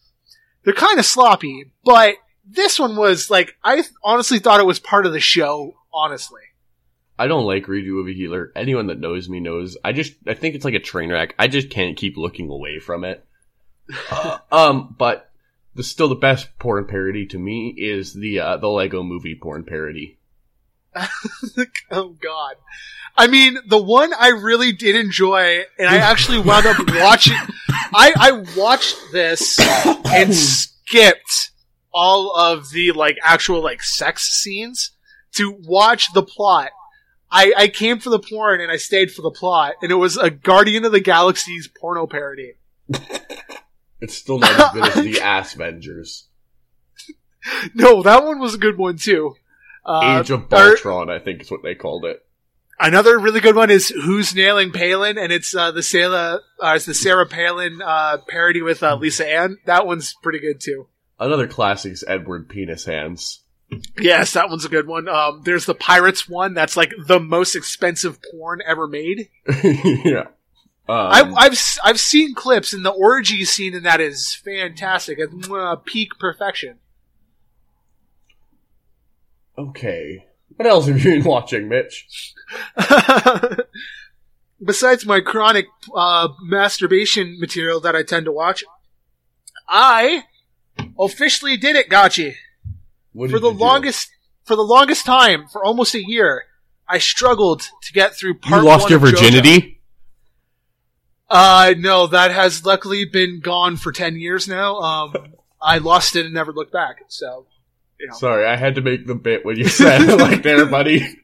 they're 0.64 0.74
kind 0.74 1.00
of 1.00 1.06
sloppy, 1.06 1.72
but 1.84 2.16
this 2.50 2.80
one 2.80 2.96
was 2.96 3.30
like 3.30 3.56
I 3.64 3.84
honestly 4.04 4.40
thought 4.40 4.60
it 4.60 4.66
was 4.66 4.80
part 4.80 5.06
of 5.06 5.14
the 5.14 5.20
show. 5.20 5.76
Honestly, 5.94 6.42
I 7.20 7.28
don't 7.28 7.46
like 7.46 7.66
redo 7.66 8.00
of 8.00 8.08
a 8.08 8.14
healer. 8.14 8.54
Anyone 8.56 8.88
that 8.88 9.02
knows 9.02 9.28
me 9.28 9.42
knows. 9.42 9.78
I 9.84 9.92
just, 9.92 10.14
I 10.26 10.36
think 10.36 10.56
it's 10.56 10.64
like 10.64 10.74
a 10.74 10.80
train 10.80 11.12
wreck. 11.12 11.36
I 11.38 11.50
just 11.50 11.70
can't 11.70 11.98
keep 11.98 12.16
looking 12.16 12.50
away 12.50 12.80
from 12.80 13.04
it. 13.04 13.26
Um, 14.52 14.96
but 14.98 15.30
the 15.76 15.84
still 15.84 16.10
the 16.10 16.16
best 16.16 16.58
porn 16.60 16.86
parody 16.86 17.26
to 17.28 17.38
me 17.38 17.70
is 17.70 18.14
the 18.14 18.40
uh, 18.40 18.58
the 18.58 18.68
Lego 18.68 19.04
Movie 19.04 19.36
porn 19.36 19.64
parody. 19.64 20.18
oh 21.92 22.10
god. 22.10 22.56
I 23.18 23.28
mean, 23.28 23.58
the 23.68 23.82
one 23.82 24.12
I 24.14 24.30
really 24.30 24.72
did 24.72 24.96
enjoy, 24.96 25.64
and 25.78 25.88
I 25.88 25.98
actually 25.98 26.40
wound 26.40 26.66
up 26.66 26.78
watching. 26.96 27.38
I 27.70 28.14
I 28.18 28.44
watched 28.58 28.98
this 29.12 29.60
and 30.06 30.34
skipped 30.36 31.49
all 31.94 32.36
of 32.36 32.70
the 32.72 32.92
like 32.92 33.18
actual 33.24 33.62
like 33.64 33.82
sex 33.84 34.24
scenes 34.32 34.92
to 35.36 35.52
watch 35.52 36.12
the 36.14 36.24
plot. 36.24 36.72
I 37.32 37.54
I 37.58 37.68
came 37.68 38.00
for 38.00 38.10
the 38.10 38.20
porn 38.20 38.62
and 38.62 38.72
I 38.72 38.78
stayed 38.78 39.12
for 39.12 39.22
the 39.22 39.32
plot, 39.32 39.74
and 39.82 39.92
it 39.92 39.96
was 39.96 40.18
a 40.18 40.30
Guardian 40.30 40.86
of 40.86 40.92
the 40.92 41.00
Galaxy's 41.00 41.68
porno 41.68 42.08
parody. 42.08 42.54
It's 44.02 44.16
still 44.16 44.40
not 44.40 44.52
as 44.58 44.72
good 44.74 44.98
as 44.98 45.04
the 45.04 45.22
Ass 45.26 45.56
Vengers. 45.56 46.24
No, 47.74 48.02
that 48.04 48.24
one 48.24 48.40
was 48.40 48.54
a 48.56 48.58
good 48.58 48.78
one 48.78 48.98
too. 48.98 49.36
Uh, 49.86 50.20
Age 50.22 50.30
of 50.32 50.44
or- 50.44 50.48
Baltron, 50.48 51.10
I 51.10 51.20
think 51.20 51.42
is 51.42 51.52
what 51.52 51.64
they 51.64 51.76
called 51.76 52.06
it. 52.06 52.24
Another 52.80 53.20
really 53.20 53.42
good 53.42 53.58
one 53.58 53.70
is 53.70 53.90
"Who's 53.90 54.34
Nailing 54.34 54.72
Palin," 54.72 55.18
and 55.18 55.34
it's 55.34 55.54
uh, 55.54 55.72
the 55.72 55.84
Sarah, 55.84 56.40
uh, 56.64 56.74
it's 56.78 56.86
the 56.86 56.94
Sarah 56.94 57.26
Palin 57.26 57.82
uh, 57.82 58.20
parody 58.26 58.62
with 58.62 58.82
uh, 58.84 58.96
Lisa 58.96 59.30
Ann. 59.30 59.58
That 59.66 59.86
one's 59.86 60.16
pretty 60.24 60.40
good 60.40 60.62
too. 60.62 60.88
Another 61.20 61.48
classic 61.48 61.92
is 61.94 62.04
Edward 62.08 62.48
Penis 62.50 62.86
Hands. 62.86 63.44
Yes, 64.00 64.34
that 64.34 64.50
one's 64.50 64.66
a 64.66 64.70
good 64.70 64.88
one. 64.88 65.08
Um, 65.08 65.42
there's 65.44 65.66
the 65.66 65.76
Pirates 65.76 66.28
one. 66.28 66.54
That's 66.54 66.76
like 66.78 66.92
the 67.06 67.20
most 67.20 67.56
expensive 67.56 68.18
porn 68.32 68.62
ever 68.66 68.88
made. 68.88 69.30
yeah. 69.64 70.28
Um, 70.88 70.96
I, 70.98 71.32
I've 71.38 71.52
s- 71.52 71.78
I've 71.84 72.00
seen 72.00 72.34
clips, 72.34 72.74
and 72.74 72.84
the 72.84 72.90
orgy 72.90 73.46
scene 73.46 73.76
in 73.76 73.84
that 73.84 74.02
is 74.02 74.34
fantastic. 74.34 75.20
It's 75.20 75.48
uh, 75.50 75.76
peak 75.86 76.10
perfection. 76.20 76.80
okay. 79.58 80.26
What 80.56 80.68
else 80.68 80.88
have 80.88 80.98
you 81.06 81.12
been 81.12 81.24
watching, 81.24 81.70
Mitch? 81.70 82.34
Besides 84.64 85.06
my 85.06 85.22
chronic 85.22 85.68
uh, 85.96 86.30
masturbation 86.42 87.40
material 87.40 87.80
that 87.82 87.96
I 87.96 88.04
tend 88.04 88.26
to 88.26 88.32
watch, 88.32 88.64
I 89.68 90.24
officially 91.00 91.58
did 91.58 91.76
it, 91.76 91.90
Gotchi. 91.90 92.36
What 93.14 93.32
for 93.32 93.40
the 93.40 93.48
you 93.48 93.54
do? 93.54 93.60
longest 93.60 94.12
for 94.46 94.56
the 94.56 94.64
longest 94.64 95.06
time, 95.06 95.48
for 95.48 95.64
almost 95.64 95.96
a 95.96 96.04
year, 96.04 96.46
I 96.88 96.98
struggled 96.98 97.62
to 97.84 97.94
get 97.94 98.16
through 98.16 98.40
part 98.40 98.64
you 98.64 98.68
lost 98.68 98.90
your 98.90 99.00
virginity. 99.00 99.80
Uh, 101.30 101.76
no, 101.78 102.08
that 102.08 102.32
has 102.32 102.66
luckily 102.66 103.06
been 103.06 103.40
gone 103.40 103.78
for 103.78 103.92
10 103.92 104.16
years 104.16 104.48
now. 104.48 104.78
Um, 104.78 105.14
I 105.62 105.78
lost 105.78 106.16
it 106.16 106.26
and 106.26 106.34
never 106.34 106.52
looked 106.52 106.74
back. 106.74 107.04
So, 107.08 107.46
you 108.00 108.08
know. 108.08 108.16
Sorry, 108.16 108.48
I 108.48 108.56
had 108.56 108.76
to 108.76 108.82
make 108.82 109.06
the 109.06 109.14
bit 109.14 109.46
when 109.46 109.58
you 109.58 109.68
said 109.68 110.02
it 110.02 110.18
like 110.18 110.42
there, 110.42 110.66
buddy. 110.66 111.02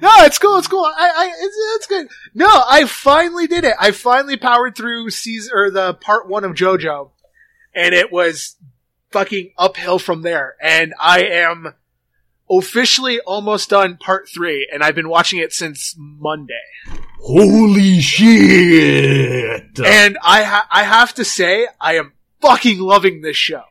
no, 0.00 0.10
it's 0.20 0.38
cool. 0.38 0.56
It's 0.56 0.68
cool. 0.68 0.84
I, 0.84 1.10
I, 1.14 1.32
it's, 1.38 1.56
it's 1.76 1.86
good. 1.86 2.08
No, 2.32 2.48
I 2.48 2.86
finally 2.86 3.46
did 3.46 3.64
it. 3.64 3.74
I 3.78 3.90
finally 3.90 4.38
powered 4.38 4.74
through 4.74 5.10
season, 5.10 5.52
or 5.54 5.70
the 5.70 5.92
part 5.92 6.28
one 6.28 6.44
of 6.44 6.52
JoJo. 6.52 7.10
And 7.74 7.94
it 7.94 8.12
was 8.12 8.56
fucking 9.10 9.52
uphill 9.56 9.98
from 9.98 10.22
there. 10.22 10.56
And 10.60 10.94
I 11.00 11.22
am 11.24 11.74
officially 12.50 13.20
almost 13.20 13.70
done 13.70 13.96
part 13.96 14.28
three. 14.28 14.68
And 14.72 14.82
I've 14.82 14.94
been 14.94 15.08
watching 15.08 15.38
it 15.38 15.52
since 15.52 15.94
Monday. 15.96 16.54
Holy 17.24 18.00
shit! 18.00 19.78
And 19.78 20.18
I 20.24 20.42
ha- 20.42 20.66
I 20.72 20.82
have 20.82 21.14
to 21.14 21.24
say, 21.24 21.68
I 21.80 21.94
am 21.94 22.14
fucking 22.40 22.80
loving 22.80 23.20
this 23.20 23.36
show. 23.36 23.62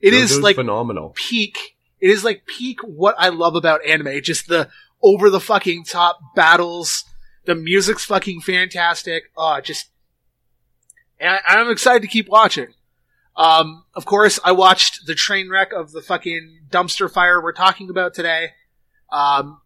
It 0.00 0.14
is 0.14 0.40
like 0.40 0.56
phenomenal. 0.56 1.12
peak. 1.14 1.76
It 2.00 2.10
is 2.10 2.24
like 2.24 2.44
peak 2.46 2.80
what 2.82 3.14
I 3.16 3.28
love 3.28 3.54
about 3.54 3.86
anime. 3.86 4.20
Just 4.22 4.48
the 4.48 4.68
over 5.00 5.30
the 5.30 5.40
fucking 5.40 5.84
top 5.84 6.18
battles. 6.34 7.04
The 7.44 7.54
music's 7.54 8.04
fucking 8.04 8.40
fantastic. 8.40 9.30
Oh, 9.36 9.60
just. 9.60 9.90
And 11.20 11.30
I, 11.30 11.40
I'm 11.56 11.70
excited 11.70 12.02
to 12.02 12.08
keep 12.08 12.28
watching. 12.28 12.68
Um, 13.38 13.84
of 13.94 14.04
course, 14.04 14.38
I 14.44 14.52
watched 14.52 15.06
the 15.06 15.14
train 15.14 15.48
wreck 15.48 15.72
of 15.72 15.92
the 15.92 16.02
fucking 16.02 16.62
dumpster 16.68 17.10
fire 17.10 17.40
we're 17.42 17.52
talking 17.52 17.88
about 17.88 18.12
today. 18.12 18.50
Um, 19.10 19.60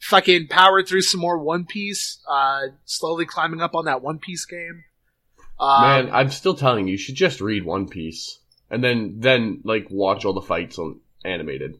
fucking 0.00 0.48
powered 0.48 0.88
through 0.88 1.02
some 1.02 1.20
more 1.20 1.38
One 1.38 1.66
Piece. 1.66 2.18
Uh, 2.28 2.68
slowly 2.86 3.26
climbing 3.26 3.60
up 3.60 3.74
on 3.74 3.84
that 3.84 4.02
One 4.02 4.18
Piece 4.18 4.46
game. 4.46 4.84
Um, 5.60 5.82
Man, 5.82 6.10
I'm 6.12 6.30
still 6.30 6.54
telling 6.54 6.88
you, 6.88 6.92
you 6.92 6.98
should 6.98 7.14
just 7.14 7.40
read 7.40 7.64
One 7.64 7.88
Piece 7.88 8.40
and 8.70 8.82
then 8.82 9.16
then 9.18 9.60
like 9.64 9.86
watch 9.90 10.24
all 10.24 10.32
the 10.32 10.40
fights 10.40 10.78
on 10.78 11.00
animated. 11.24 11.78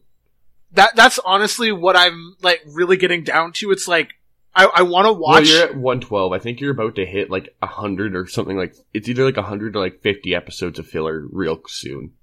that 0.73 0.95
that's 0.95 1.19
honestly 1.25 1.71
what 1.71 1.95
I'm 1.97 2.35
like 2.41 2.61
really 2.67 2.97
getting 2.97 3.23
down 3.23 3.51
to. 3.53 3.71
It's 3.71 3.87
like 3.87 4.11
I, 4.55 4.65
I 4.75 4.81
want 4.83 5.05
to 5.05 5.11
Well, 5.11 5.21
watch. 5.21 5.49
you're 5.49 5.63
at 5.63 5.75
112. 5.75 6.31
I 6.31 6.39
think 6.39 6.61
you're 6.61 6.71
about 6.71 6.95
to 6.95 7.05
hit 7.05 7.29
like 7.29 7.55
hundred 7.61 8.15
or 8.15 8.25
something 8.27 8.55
like. 8.57 8.73
It's 8.93 9.09
either 9.09 9.25
like 9.25 9.35
hundred 9.37 9.75
or 9.75 9.79
like 9.81 10.01
fifty 10.01 10.33
episodes 10.33 10.79
of 10.79 10.87
filler 10.87 11.25
real 11.31 11.59
soon. 11.67 12.13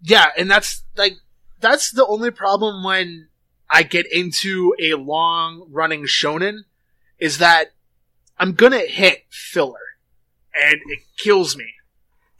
yeah, 0.00 0.26
and 0.38 0.50
that's 0.50 0.84
like 0.96 1.14
that's 1.60 1.90
the 1.90 2.06
only 2.06 2.30
problem 2.30 2.84
when 2.84 3.28
I 3.70 3.82
get 3.82 4.06
into 4.12 4.74
a 4.80 4.94
long 4.94 5.66
running 5.70 6.04
shonen 6.04 6.60
is 7.18 7.38
that 7.38 7.72
I'm 8.38 8.52
gonna 8.52 8.80
hit 8.80 9.24
filler, 9.30 9.78
and 10.54 10.74
it 10.86 11.00
kills 11.18 11.56
me. 11.56 11.66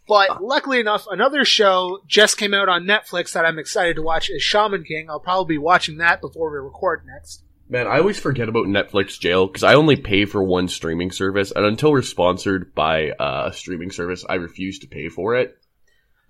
But 0.06 0.30
ah. 0.30 0.38
luckily 0.40 0.78
enough, 0.80 1.06
another 1.10 1.44
show 1.44 2.00
just 2.06 2.36
came 2.36 2.52
out 2.54 2.68
on 2.68 2.84
Netflix 2.84 3.32
that 3.32 3.44
I'm 3.44 3.58
excited 3.58 3.96
to 3.96 4.02
watch 4.02 4.28
is 4.30 4.42
Shaman 4.42 4.84
King. 4.84 5.08
I'll 5.10 5.20
probably 5.20 5.54
be 5.54 5.58
watching 5.58 5.96
that 5.98 6.20
before 6.20 6.50
we 6.50 6.58
record 6.58 7.02
next. 7.06 7.42
Man, 7.72 7.86
I 7.86 8.00
always 8.00 8.20
forget 8.20 8.50
about 8.50 8.66
Netflix 8.66 9.18
jail 9.18 9.46
because 9.46 9.62
I 9.62 9.72
only 9.76 9.96
pay 9.96 10.26
for 10.26 10.42
one 10.44 10.68
streaming 10.68 11.10
service, 11.10 11.52
and 11.56 11.64
until 11.64 11.90
we're 11.90 12.02
sponsored 12.02 12.74
by 12.74 13.12
uh, 13.12 13.48
a 13.50 13.52
streaming 13.54 13.90
service, 13.90 14.26
I 14.28 14.34
refuse 14.34 14.80
to 14.80 14.86
pay 14.88 15.08
for 15.08 15.36
it. 15.36 15.56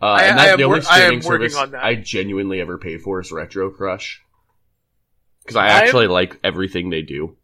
Uh, 0.00 0.04
I- 0.06 0.22
and 0.26 0.38
that's 0.38 0.56
the 0.56 0.62
only 0.62 0.66
wor- 0.78 0.82
streaming 0.82 1.22
service 1.22 1.56
on. 1.56 1.74
I 1.74 1.96
genuinely 1.96 2.60
ever 2.60 2.78
pay 2.78 2.96
for 2.98 3.18
is 3.20 3.32
Retro 3.32 3.70
Crush 3.70 4.22
because 5.42 5.56
I 5.56 5.66
actually 5.66 6.06
like 6.06 6.38
everything 6.44 6.90
they 6.90 7.02
do. 7.02 7.36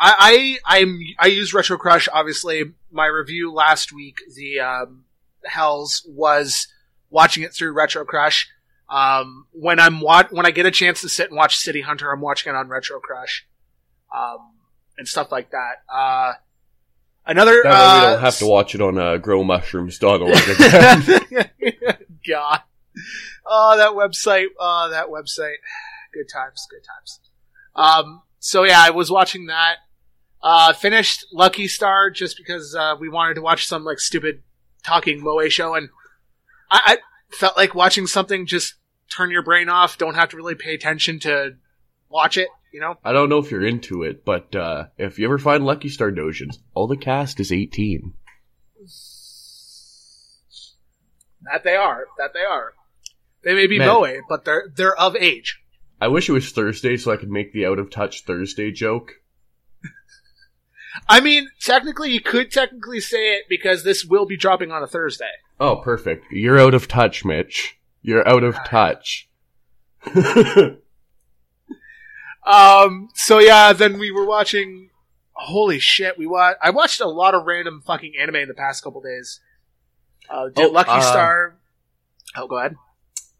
I, 0.00 0.58
I 0.66 0.78
I'm 0.78 0.98
I 1.16 1.26
use 1.28 1.54
Retro 1.54 1.78
Crush. 1.78 2.08
Obviously, 2.12 2.64
my 2.90 3.06
review 3.06 3.52
last 3.52 3.92
week, 3.92 4.16
the 4.34 4.58
um, 4.58 5.04
Hells 5.44 6.04
was 6.08 6.66
watching 7.10 7.44
it 7.44 7.54
through 7.54 7.74
Retro 7.74 8.04
Crush. 8.04 8.48
Um, 8.90 9.46
when 9.52 9.78
I'm 9.78 10.00
wa- 10.00 10.28
when 10.30 10.46
I 10.46 10.50
get 10.50 10.66
a 10.66 10.70
chance 10.72 11.00
to 11.02 11.08
sit 11.08 11.28
and 11.28 11.36
watch 11.36 11.56
City 11.56 11.80
Hunter, 11.80 12.10
I'm 12.10 12.20
watching 12.20 12.52
it 12.52 12.56
on 12.56 12.68
Retro 12.68 12.98
Crush, 12.98 13.46
um, 14.14 14.50
and 14.98 15.06
stuff 15.06 15.30
like 15.30 15.52
that. 15.52 15.82
Uh, 15.88 16.32
another 17.24 17.60
That 17.62 17.72
uh, 17.72 17.94
we 17.94 18.06
don't 18.12 18.20
have 18.20 18.38
to 18.38 18.46
watch 18.46 18.74
it 18.74 18.80
on 18.80 18.98
uh, 18.98 19.18
growmushrooms.org 19.18 20.32
again. 20.58 21.50
God, 22.28 22.60
oh 23.46 23.76
that 23.76 23.92
website, 23.92 24.46
oh 24.58 24.88
that 24.90 25.06
website, 25.06 25.58
good 26.12 26.28
times, 26.28 26.66
good 26.68 26.82
times. 26.84 27.20
Um, 27.76 28.22
so 28.40 28.64
yeah, 28.64 28.80
I 28.80 28.90
was 28.90 29.08
watching 29.08 29.46
that. 29.46 29.76
Uh, 30.42 30.72
finished 30.72 31.26
Lucky 31.32 31.68
Star 31.68 32.10
just 32.10 32.36
because 32.36 32.74
uh, 32.74 32.96
we 32.98 33.08
wanted 33.08 33.34
to 33.34 33.42
watch 33.42 33.68
some 33.68 33.84
like 33.84 34.00
stupid 34.00 34.42
talking 34.82 35.22
moe 35.22 35.48
show, 35.48 35.74
and 35.74 35.90
I, 36.70 36.80
I 36.84 37.36
felt 37.36 37.56
like 37.56 37.74
watching 37.74 38.08
something 38.08 38.46
just 38.46 38.74
turn 39.14 39.30
your 39.30 39.42
brain 39.42 39.68
off. 39.68 39.98
Don't 39.98 40.14
have 40.14 40.30
to 40.30 40.36
really 40.36 40.54
pay 40.54 40.74
attention 40.74 41.20
to 41.20 41.56
watch 42.08 42.36
it. 42.36 42.48
You 42.72 42.80
know, 42.80 42.94
I 43.04 43.12
don't 43.12 43.28
know 43.28 43.38
if 43.38 43.50
you're 43.50 43.66
into 43.66 44.04
it, 44.04 44.24
but 44.24 44.54
uh, 44.54 44.86
if 44.96 45.18
you 45.18 45.24
ever 45.24 45.38
find 45.38 45.64
Lucky 45.64 45.88
Star 45.88 46.12
Dojins, 46.12 46.58
all 46.72 46.86
the 46.86 46.96
cast 46.96 47.40
is 47.40 47.50
18. 47.50 48.14
that 51.42 51.64
they 51.64 51.74
are, 51.74 52.06
that 52.18 52.32
they 52.32 52.44
are. 52.44 52.74
They 53.42 53.54
may 53.54 53.66
be 53.66 53.78
Man. 53.78 53.88
moe, 53.88 54.20
but 54.28 54.44
they're 54.44 54.68
they're 54.74 54.96
of 54.96 55.16
age. 55.16 55.60
I 56.00 56.08
wish 56.08 56.28
it 56.28 56.32
was 56.32 56.50
Thursday 56.52 56.96
so 56.96 57.10
I 57.10 57.16
could 57.16 57.30
make 57.30 57.52
the 57.52 57.66
out 57.66 57.78
of 57.78 57.90
touch 57.90 58.24
Thursday 58.24 58.70
joke. 58.70 59.14
I 61.08 61.20
mean, 61.20 61.48
technically, 61.60 62.12
you 62.12 62.20
could 62.20 62.50
technically 62.50 63.00
say 63.00 63.34
it 63.34 63.44
because 63.48 63.82
this 63.84 64.04
will 64.04 64.26
be 64.26 64.36
dropping 64.36 64.70
on 64.70 64.82
a 64.82 64.86
Thursday. 64.86 65.30
Oh, 65.58 65.76
perfect. 65.76 66.26
You're 66.30 66.58
out 66.58 66.74
of 66.74 66.88
touch, 66.88 67.24
Mitch. 67.24 67.78
You're 68.02 68.26
out 68.28 68.44
of 68.44 68.56
touch. 68.64 69.28
Um. 72.46 73.10
So 73.14 73.38
yeah, 73.38 73.72
then 73.72 73.98
we 73.98 74.10
were 74.10 74.26
watching. 74.26 74.88
Holy 75.32 75.78
shit! 75.78 76.18
We 76.18 76.26
watched. 76.26 76.58
I 76.62 76.70
watched 76.70 77.00
a 77.00 77.08
lot 77.08 77.34
of 77.34 77.44
random 77.46 77.82
fucking 77.86 78.14
anime 78.20 78.36
in 78.36 78.48
the 78.48 78.54
past 78.54 78.82
couple 78.82 79.02
days. 79.02 79.40
Uh, 80.28 80.48
did 80.48 80.66
Oh, 80.66 80.70
Lucky 80.70 80.90
uh, 80.90 81.00
Star. 81.00 81.58
Oh, 82.36 82.46
go 82.46 82.58
ahead. 82.58 82.76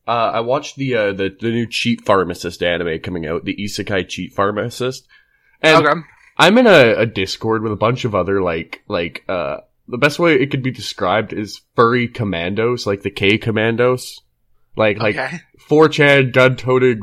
uh, 0.06 0.10
I 0.34 0.40
watched 0.40 0.76
the, 0.76 0.94
uh, 0.96 1.12
the 1.12 1.34
the 1.40 1.50
new 1.50 1.66
cheat 1.66 2.04
pharmacist 2.04 2.62
anime 2.62 3.00
coming 3.00 3.26
out, 3.26 3.44
the 3.44 3.56
Isekai 3.56 4.06
cheat 4.08 4.32
pharmacist, 4.34 5.08
and 5.62 5.86
okay. 5.86 6.00
I'm 6.36 6.58
in 6.58 6.66
a, 6.66 6.94
a 7.00 7.06
Discord 7.06 7.62
with 7.62 7.72
a 7.72 7.76
bunch 7.76 8.04
of 8.04 8.14
other 8.14 8.42
like 8.42 8.82
like 8.86 9.24
uh 9.28 9.58
the 9.88 9.98
best 9.98 10.18
way 10.18 10.34
it 10.34 10.50
could 10.50 10.62
be 10.62 10.70
described 10.72 11.32
is 11.32 11.62
furry 11.74 12.06
commandos, 12.06 12.86
like 12.86 13.02
the 13.02 13.10
K 13.10 13.38
commandos. 13.38 14.20
Like, 14.76 14.98
like 14.98 15.16
Okay. 15.16 15.40
4chan 15.68 16.32
gun-toted 16.32 17.00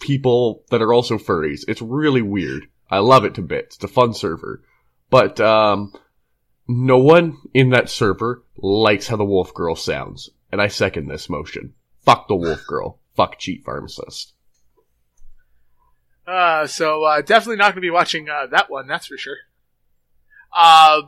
people 0.00 0.64
that 0.70 0.82
are 0.82 0.92
also 0.92 1.18
furries. 1.18 1.64
It's 1.68 1.82
really 1.82 2.22
weird. 2.22 2.66
I 2.90 2.98
love 2.98 3.24
it 3.24 3.34
to 3.34 3.42
bits. 3.42 3.76
It's 3.76 3.84
a 3.84 3.88
fun 3.88 4.14
server. 4.14 4.62
But, 5.10 5.40
um, 5.40 5.92
no 6.66 6.98
one 6.98 7.36
in 7.52 7.70
that 7.70 7.88
server 7.90 8.44
likes 8.56 9.08
how 9.08 9.16
the 9.16 9.24
wolf 9.24 9.52
girl 9.54 9.76
sounds. 9.76 10.30
And 10.52 10.60
I 10.60 10.68
second 10.68 11.08
this 11.08 11.28
motion. 11.28 11.74
Fuck 12.04 12.28
the 12.28 12.36
wolf 12.36 12.66
girl. 12.66 13.00
Fuck 13.14 13.38
cheat 13.38 13.64
pharmacist. 13.64 14.34
Uh, 16.26 16.66
so 16.66 17.04
uh, 17.04 17.20
definitely 17.22 17.56
not 17.56 17.66
going 17.66 17.76
to 17.76 17.80
be 17.80 17.90
watching 17.90 18.28
uh, 18.28 18.46
that 18.46 18.70
one. 18.70 18.86
That's 18.86 19.06
for 19.06 19.16
sure. 19.16 19.36
Uh, 20.56 21.02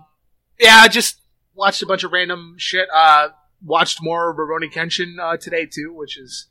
yeah, 0.58 0.76
I 0.76 0.88
just 0.88 1.20
watched 1.54 1.82
a 1.82 1.86
bunch 1.86 2.02
of 2.04 2.12
random 2.12 2.56
shit. 2.58 2.88
Uh, 2.92 3.28
watched 3.64 3.98
more 4.02 4.34
Rurouni 4.34 4.72
Kenshin 4.72 5.18
uh, 5.20 5.36
today 5.36 5.66
too, 5.66 5.92
which 5.94 6.18
is 6.18 6.46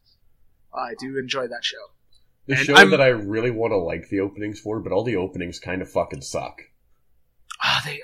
I 0.74 0.94
do 1.00 1.18
enjoy 1.18 1.48
that 1.48 1.64
show. 1.64 1.78
The 2.48 2.56
And 2.56 2.66
show 2.66 2.74
I'm- 2.76 2.90
that 2.92 3.02
I 3.02 3.08
really 3.10 3.52
want 3.52 3.72
to 3.72 3.78
like 3.78 4.10
the 4.10 4.20
openings 4.20 4.60
for, 4.60 4.80
but 4.80 4.92
all 4.92 5.04
the 5.04 5.16
openings 5.16 5.60
kind 5.60 5.82
of 5.82 5.90
fucking 5.92 6.22
suck. 6.22 6.62
Ah, 7.64 7.82
they, 7.86 8.02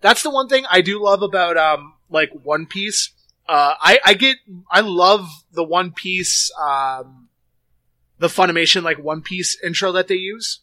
that's 0.00 0.22
the 0.22 0.30
one 0.30 0.48
thing 0.48 0.64
I 0.70 0.80
do 0.80 1.02
love 1.02 1.22
about 1.22 1.56
um 1.56 1.94
like 2.08 2.30
One 2.42 2.66
Piece. 2.66 3.10
Uh, 3.48 3.74
I 3.80 3.98
I 4.04 4.14
get 4.14 4.38
I 4.70 4.80
love 4.80 5.28
the 5.52 5.64
One 5.64 5.90
Piece 5.92 6.50
um 6.60 7.28
the 8.18 8.28
Funimation 8.28 8.82
like 8.82 8.98
One 8.98 9.20
Piece 9.22 9.58
intro 9.62 9.92
that 9.92 10.08
they 10.08 10.14
use. 10.16 10.60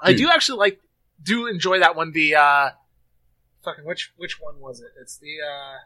I 0.00 0.12
do 0.12 0.28
actually 0.30 0.58
like 0.58 0.80
do 1.22 1.46
enjoy 1.46 1.80
that 1.80 1.96
one. 1.96 2.12
The 2.12 2.34
uh 2.36 2.70
fucking 3.64 3.84
which 3.84 4.12
which 4.16 4.40
one 4.40 4.60
was 4.60 4.80
it? 4.80 4.90
It's 5.00 5.16
the 5.16 5.36
uh 5.40 5.78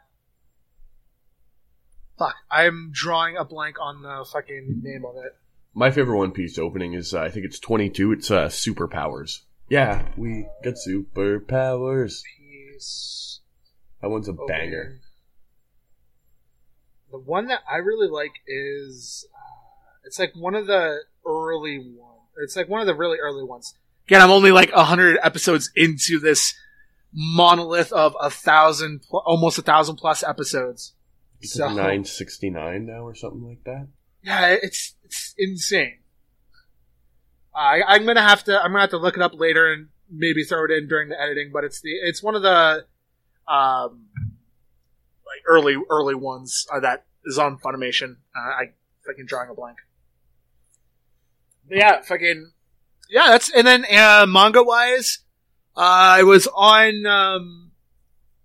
fuck. 2.19 2.35
I'm 2.50 2.90
drawing 2.92 3.37
a 3.37 3.45
blank 3.45 3.76
on 3.81 4.02
the 4.02 4.25
fucking 4.33 4.81
name 4.83 5.04
of 5.04 5.16
it. 5.16 5.37
My 5.75 5.90
favorite 5.90 6.19
One 6.19 6.33
Piece 6.33 6.59
opening 6.59 6.92
is, 6.95 7.14
uh, 7.14 7.21
I 7.21 7.31
think 7.31 7.47
it's 7.47 7.59
22. 7.59 8.12
It's, 8.12 8.31
uh, 8.31 8.47
superpowers. 8.49 9.40
Yeah, 9.69 10.07
we 10.16 10.47
got 10.62 10.75
superpowers. 10.75 12.23
Piece. 12.25 13.40
That 14.02 14.11
one's 14.11 14.28
a 14.28 14.33
opening. 14.33 14.47
banger. 14.49 15.00
The 17.11 17.19
one 17.19 17.47
that 17.47 17.61
I 17.71 17.76
really 17.76 18.09
like 18.09 18.33
is 18.47 19.26
uh, 19.35 19.38
it's 20.04 20.19
like 20.19 20.33
one 20.35 20.54
of 20.54 20.66
the 20.66 21.00
early 21.26 21.78
ones. 21.78 22.21
It's 22.42 22.57
like 22.57 22.69
one 22.69 22.81
of 22.81 22.87
the 22.87 22.95
really 22.95 23.19
early 23.19 23.45
ones. 23.45 23.75
Again, 24.09 24.21
I'm 24.21 24.31
only 24.31 24.50
like 24.50 24.73
a 24.73 24.85
hundred 24.85 25.19
episodes 25.23 25.71
into 25.76 26.19
this 26.19 26.54
monolith 27.12 27.92
of 27.92 28.16
a 28.21 28.31
thousand, 28.31 29.02
pl- 29.09 29.23
almost 29.26 29.59
a 29.59 29.62
thousand 29.62 29.97
plus 29.97 30.23
episodes. 30.25 30.95
It's 31.43 31.55
So- 31.55 31.69
969 31.69 32.87
now 32.87 33.03
or 33.05 33.15
something 33.15 33.43
like 33.47 33.65
that. 33.65 33.89
Yeah, 34.23 34.57
it's 34.63 34.95
it's 35.05 35.35
insane. 35.37 35.99
I, 37.55 37.83
I'm 37.87 38.07
gonna 38.07 38.23
have 38.27 38.45
to 38.45 38.57
I'm 38.59 38.71
gonna 38.71 38.83
have 38.83 38.91
to 38.91 38.99
look 38.99 39.17
it 39.17 39.23
up 39.23 39.35
later 39.35 39.71
and 39.73 39.89
maybe 40.09 40.45
throw 40.45 40.65
it 40.65 40.71
in 40.71 40.89
during 40.89 41.09
the 41.09 41.21
editing. 41.21 41.51
But 41.53 41.65
it's 41.65 41.81
the 41.81 41.91
it's 41.91 42.23
one 42.23 42.35
of 42.37 42.43
the 42.43 42.87
um 43.49 44.07
like 45.27 45.43
early 45.49 45.77
early 45.91 46.15
ones 46.15 46.67
uh, 46.73 46.81
that 46.81 47.05
is 47.25 47.37
on 47.39 47.59
Funimation. 47.59 48.17
Uh, 48.37 48.41
I 48.41 48.65
fucking 49.05 49.27
drawing 49.27 49.51
a 49.51 49.55
blank. 49.55 49.79
But 51.69 51.79
yeah, 51.79 52.01
fucking 52.03 52.53
yeah. 53.11 53.27
That's 53.31 53.51
and 53.51 53.67
then 53.67 53.85
uh, 53.93 54.27
manga 54.29 54.63
wise, 54.63 55.19
uh, 55.77 55.81
I 55.81 56.23
was 56.23 56.47
on. 56.55 57.05
Um, 57.07 57.73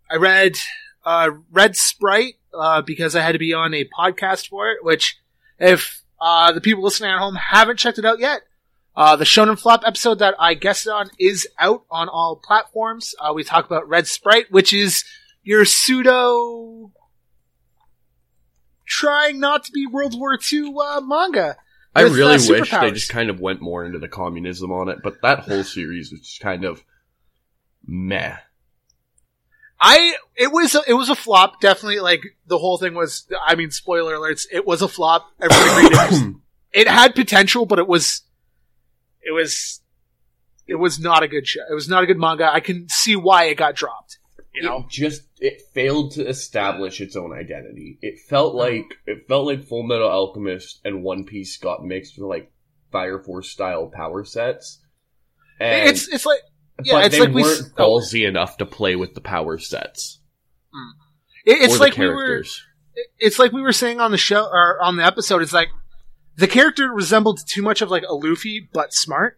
I 0.10 0.16
read 0.16 0.58
uh, 1.06 1.30
Red 1.51 1.75
Sprite 1.75 2.36
uh, 2.57 2.81
because 2.81 3.15
I 3.15 3.21
had 3.21 3.33
to 3.33 3.39
be 3.39 3.53
on 3.53 3.73
a 3.73 3.85
podcast 3.85 4.49
for 4.49 4.69
it. 4.69 4.83
Which, 4.83 5.20
if 5.59 6.01
uh, 6.20 6.51
the 6.51 6.61
people 6.61 6.83
listening 6.83 7.11
at 7.11 7.20
home 7.20 7.35
haven't 7.35 7.77
checked 7.77 8.00
it 8.00 8.05
out 8.05 8.20
yet, 8.20 8.41
uh, 8.96 9.15
the 9.15 9.25
Shonen 9.25 9.59
Flop 9.59 9.83
episode 9.85 10.20
that 10.20 10.35
I 10.39 10.55
guested 10.55 10.91
on 10.91 11.09
is 11.20 11.48
out 11.59 11.85
on 11.91 12.09
all 12.09 12.35
platforms. 12.35 13.13
Uh, 13.20 13.31
we 13.33 13.43
talk 13.43 13.65
about 13.65 13.87
Red 13.87 14.07
Sprite, 14.07 14.51
which 14.51 14.74
is 14.74 15.03
your 15.43 15.65
pseudo 15.65 16.91
trying 18.87 19.39
not 19.39 19.65
to 19.65 19.72
be 19.72 19.85
World 19.85 20.17
War 20.17 20.39
II 20.51 20.74
uh, 20.83 21.01
manga. 21.01 21.57
I 21.93 22.05
with, 22.05 22.13
really 22.13 22.35
uh, 22.35 22.59
wish 22.59 22.72
they 22.72 22.91
just 22.91 23.09
kind 23.09 23.29
of 23.29 23.39
went 23.39 23.61
more 23.61 23.85
into 23.85 24.00
the 24.00 24.07
communism 24.07 24.72
on 24.72 24.89
it, 24.89 25.00
but 25.03 25.22
that 25.22 25.39
whole 25.39 25.63
series 25.63 26.11
was 26.11 26.22
just 26.22 26.41
kind 26.41 26.65
of 26.65 26.83
meh. 27.85 28.37
I 29.79 30.16
it 30.35 30.51
was 30.51 30.75
a, 30.75 30.81
it 30.87 30.94
was 30.94 31.09
a 31.09 31.16
flop. 31.16 31.61
Definitely, 31.61 32.00
like 32.00 32.22
the 32.48 32.57
whole 32.57 32.77
thing 32.77 32.94
was. 32.96 33.27
I 33.46 33.55
mean, 33.55 33.72
spoiler 33.72 34.16
alerts. 34.16 34.46
It 34.51 34.66
was 34.66 34.81
a 34.81 34.87
flop. 34.87 35.27
Everybody 35.40 35.70
agreed 35.70 35.92
it, 35.92 36.11
was- 36.11 36.33
it 36.74 36.87
had 36.87 37.16
potential, 37.16 37.66
but 37.66 37.79
it 37.79 37.87
was 37.87 38.24
it 39.22 39.31
was 39.33 39.81
it 40.68 40.75
was 40.75 41.00
not 41.00 41.24
a 41.24 41.27
good 41.27 41.48
show. 41.48 41.61
It 41.70 41.74
was 41.74 41.87
not 41.87 42.03
a 42.03 42.07
good 42.07 42.18
manga. 42.18 42.51
I 42.51 42.59
can 42.59 42.87
see 42.90 43.16
why 43.16 43.46
it 43.46 43.55
got 43.55 43.75
dropped. 43.75 44.20
You 44.53 44.63
know, 44.63 44.77
It 44.79 44.90
just 44.90 45.22
it 45.40 45.61
failed 45.74 46.13
to 46.13 46.27
establish 46.27 47.00
its 47.00 47.16
own 47.16 47.31
identity. 47.31 48.00
It 48.01 48.20
felt 48.27 48.55
like 48.55 48.85
it 49.05 49.27
felt 49.27 49.46
like 49.46 49.63
Full 49.63 49.83
Metal 49.83 50.09
Alchemist 50.09 50.81
and 50.83 51.03
One 51.03 51.25
Piece 51.25 51.57
got 51.57 51.85
mixed 51.85 52.18
with 52.18 52.27
like 52.27 52.51
Fire 52.92 53.20
Force 53.22 53.50
style 53.50 53.92
power 53.94 54.24
sets. 54.25 54.81
And, 55.59 55.87
it's 55.90 56.07
it's 56.07 56.25
like 56.25 56.40
yeah, 56.83 56.94
but 56.94 57.05
it's 57.05 57.16
they 57.16 57.22
like 57.22 57.33
we. 57.33 57.44
weren't 57.44 57.72
oh, 57.77 57.81
ballsy 57.83 58.27
enough 58.27 58.57
to 58.57 58.66
play 58.66 58.96
with 58.96 59.13
the 59.13 59.22
power 59.22 59.57
sets 59.57 60.20
mm. 60.74 60.92
it- 61.46 61.63
it's 61.63 61.75
the 61.75 61.79
like 61.79 61.98
we 61.98 62.07
were. 62.07 62.44
It's 63.20 63.37
like 63.37 63.51
we 63.51 63.61
were 63.61 63.74
saying 63.74 64.00
on 64.00 64.09
the 64.09 64.18
show 64.18 64.44
or 64.44 64.81
on 64.81 64.96
the 64.96 65.05
episode. 65.05 65.44
It's 65.44 65.53
like 65.53 65.70
the 66.35 66.48
character 66.48 66.92
resembled 66.92 67.40
too 67.46 67.61
much 67.61 67.81
of 67.81 67.92
like 67.92 68.03
a 68.07 68.13
Luffy, 68.13 68.68
but 68.74 68.92
smart. 68.94 69.37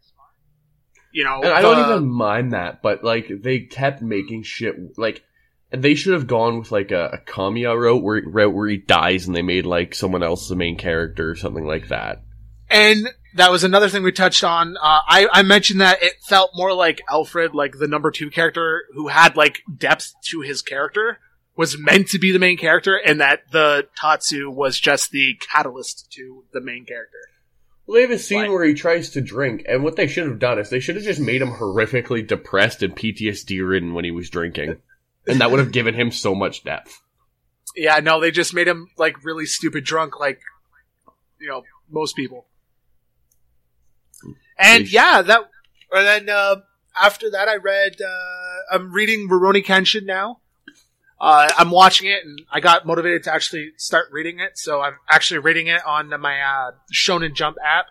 You 1.11 1.23
know, 1.23 1.41
And 1.41 1.51
I 1.51 1.61
don't 1.61 1.89
even 1.89 2.09
mind 2.09 2.53
that, 2.53 2.81
but 2.81 3.03
like 3.03 3.29
they 3.41 3.61
kept 3.61 4.01
making 4.01 4.43
shit 4.43 4.97
like 4.97 5.23
and 5.71 5.83
they 5.83 5.95
should 5.95 6.13
have 6.13 6.27
gone 6.27 6.59
with 6.59 6.71
like 6.71 6.91
a, 6.91 7.09
a 7.13 7.17
Kamina 7.19 7.79
route 7.79 8.03
where 8.03 8.21
route 8.25 8.53
where 8.53 8.67
he 8.67 8.77
dies 8.77 9.27
and 9.27 9.35
they 9.35 9.41
made 9.41 9.65
like 9.65 9.95
someone 9.95 10.23
else 10.23 10.47
the 10.47 10.55
main 10.55 10.77
character 10.77 11.31
or 11.31 11.35
something 11.35 11.65
like 11.65 11.87
that. 11.87 12.21
And 12.69 13.09
that 13.35 13.51
was 13.51 13.63
another 13.63 13.89
thing 13.89 14.03
we 14.03 14.11
touched 14.11 14.43
on. 14.43 14.77
Uh, 14.77 15.01
I, 15.07 15.27
I 15.31 15.41
mentioned 15.43 15.81
that 15.81 16.01
it 16.01 16.13
felt 16.27 16.51
more 16.55 16.73
like 16.73 17.01
Alfred, 17.09 17.53
like 17.53 17.77
the 17.77 17.87
number 17.87 18.11
two 18.11 18.29
character 18.29 18.83
who 18.93 19.07
had 19.07 19.35
like 19.35 19.61
depth 19.75 20.13
to 20.25 20.41
his 20.41 20.61
character, 20.61 21.19
was 21.55 21.77
meant 21.77 22.07
to 22.07 22.19
be 22.19 22.31
the 22.31 22.39
main 22.39 22.57
character, 22.57 22.95
and 22.95 23.19
that 23.19 23.51
the 23.51 23.87
Tatsu 23.95 24.49
was 24.49 24.79
just 24.79 25.11
the 25.11 25.35
catalyst 25.35 26.09
to 26.13 26.45
the 26.53 26.61
main 26.61 26.85
character. 26.85 27.17
Well, 27.85 27.95
they 27.95 28.01
have 28.01 28.11
a 28.11 28.19
scene 28.19 28.51
where 28.51 28.63
he 28.63 28.73
tries 28.73 29.09
to 29.11 29.21
drink, 29.21 29.65
and 29.67 29.83
what 29.83 29.95
they 29.95 30.07
should 30.07 30.27
have 30.27 30.39
done 30.39 30.59
is 30.59 30.69
they 30.69 30.79
should 30.79 30.95
have 30.95 31.03
just 31.03 31.19
made 31.19 31.41
him 31.41 31.51
horrifically 31.51 32.25
depressed 32.25 32.83
and 32.83 32.95
PTSD 32.95 33.67
ridden 33.67 33.93
when 33.93 34.05
he 34.05 34.11
was 34.11 34.29
drinking, 34.29 34.77
and 35.27 35.41
that 35.41 35.51
would 35.51 35.59
have 35.59 35.71
given 35.71 35.95
him 35.95 36.11
so 36.11 36.33
much 36.33 36.63
depth. 36.63 37.01
Yeah, 37.75 37.99
no, 37.99 38.21
they 38.21 38.31
just 38.31 38.53
made 38.53 38.67
him 38.67 38.89
like 38.97 39.25
really 39.25 39.45
stupid 39.45 39.83
drunk, 39.83 40.19
like 40.19 40.39
you 41.41 41.49
know 41.49 41.63
most 41.89 42.15
people. 42.15 42.45
And 44.59 44.91
yeah, 44.91 45.21
that. 45.21 45.41
And 45.91 46.05
then 46.05 46.29
uh, 46.29 46.57
after 46.99 47.31
that, 47.31 47.47
I 47.47 47.55
read. 47.55 48.01
Uh, 48.01 48.75
I'm 48.75 48.91
reading 48.91 49.27
Rurouni 49.29 49.65
Kenshin 49.65 50.05
now. 50.05 50.39
Uh, 51.19 51.49
I'm 51.57 51.71
watching 51.71 52.09
it, 52.09 52.23
and 52.23 52.41
I 52.51 52.59
got 52.59 52.85
motivated 52.85 53.23
to 53.23 53.33
actually 53.33 53.71
start 53.77 54.07
reading 54.11 54.39
it. 54.39 54.57
So 54.57 54.81
I'm 54.81 54.95
actually 55.09 55.39
reading 55.39 55.67
it 55.67 55.85
on 55.85 56.09
my 56.21 56.41
uh, 56.41 56.71
Shonen 56.93 57.33
Jump 57.33 57.57
app. 57.65 57.87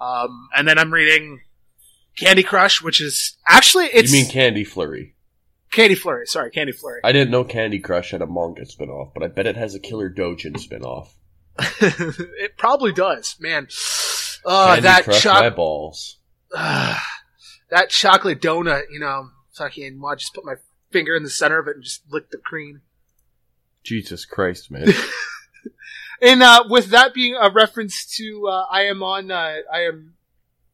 Um, 0.00 0.48
and 0.54 0.68
then 0.68 0.78
I'm 0.78 0.92
reading 0.92 1.40
Candy 2.16 2.42
Crush, 2.42 2.82
which 2.82 3.00
is 3.00 3.36
actually 3.48 3.86
it's 3.86 4.12
you 4.12 4.22
mean 4.22 4.30
Candy 4.30 4.64
Flurry? 4.64 5.14
Candy 5.70 5.94
Flurry. 5.94 6.26
Sorry, 6.26 6.50
Candy 6.50 6.72
Flurry. 6.72 7.00
I 7.04 7.12
didn't 7.12 7.30
know 7.30 7.44
Candy 7.44 7.78
Crush 7.78 8.10
had 8.12 8.22
a 8.22 8.26
manga 8.26 8.64
spin-off, 8.64 9.12
but 9.12 9.22
I 9.22 9.28
bet 9.28 9.46
it 9.46 9.56
has 9.56 9.74
a 9.74 9.80
Killer 9.80 10.10
Dojin 10.10 10.58
spin-off. 10.58 11.16
it 11.58 12.56
probably 12.56 12.92
does, 12.92 13.36
man. 13.40 13.68
Uh, 14.46 14.66
Candy 14.66 14.82
that 14.82 15.04
Crush 15.04 15.22
choc- 15.22 15.40
my 15.40 15.50
balls. 15.50 16.18
that 16.52 17.90
chocolate 17.90 18.40
donut, 18.40 18.84
you 18.90 19.00
know, 19.00 19.30
fucking. 19.52 20.00
Well, 20.00 20.12
I 20.12 20.14
just 20.14 20.32
put 20.32 20.44
my 20.44 20.54
finger 20.90 21.14
in 21.16 21.24
the 21.24 21.30
center 21.30 21.58
of 21.58 21.68
it 21.68 21.74
and 21.76 21.84
just 21.84 22.02
lick 22.10 22.30
the 22.30 22.38
cream. 22.38 22.82
Jesus 23.82 24.24
Christ, 24.24 24.70
man. 24.70 24.88
And 26.20 26.42
uh, 26.42 26.64
with 26.68 26.86
that 26.90 27.12
being 27.14 27.34
a 27.34 27.50
reference 27.50 28.06
to, 28.16 28.48
uh, 28.48 28.64
I 28.70 28.82
am 28.82 29.02
on. 29.02 29.30
Uh, 29.30 29.56
I 29.72 29.80
am 29.82 30.14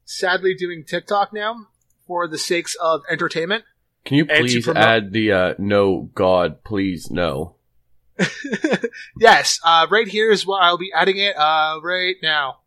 sadly 0.04 0.54
doing 0.54 0.84
TikTok 0.84 1.32
now 1.32 1.66
for 2.06 2.28
the 2.28 2.38
sakes 2.38 2.76
of 2.76 3.02
entertainment. 3.10 3.64
Can 4.04 4.18
you 4.18 4.26
please 4.26 4.68
add 4.68 5.12
the 5.12 5.32
uh, 5.32 5.54
no 5.58 6.10
God, 6.14 6.64
please 6.64 7.10
no? 7.10 7.56
yes, 9.18 9.58
uh, 9.64 9.86
right 9.90 10.06
here 10.06 10.30
is 10.30 10.46
what 10.46 10.62
I'll 10.62 10.78
be 10.78 10.92
adding 10.94 11.18
it 11.18 11.36
uh, 11.36 11.80
right 11.82 12.16
now. 12.22 12.58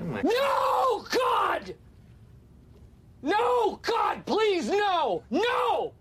Oh 0.00 0.20
no, 0.24 1.06
God! 1.10 1.74
No, 3.22 3.78
God, 3.82 4.24
please, 4.24 4.68
no! 4.70 5.22
No! 5.30 5.92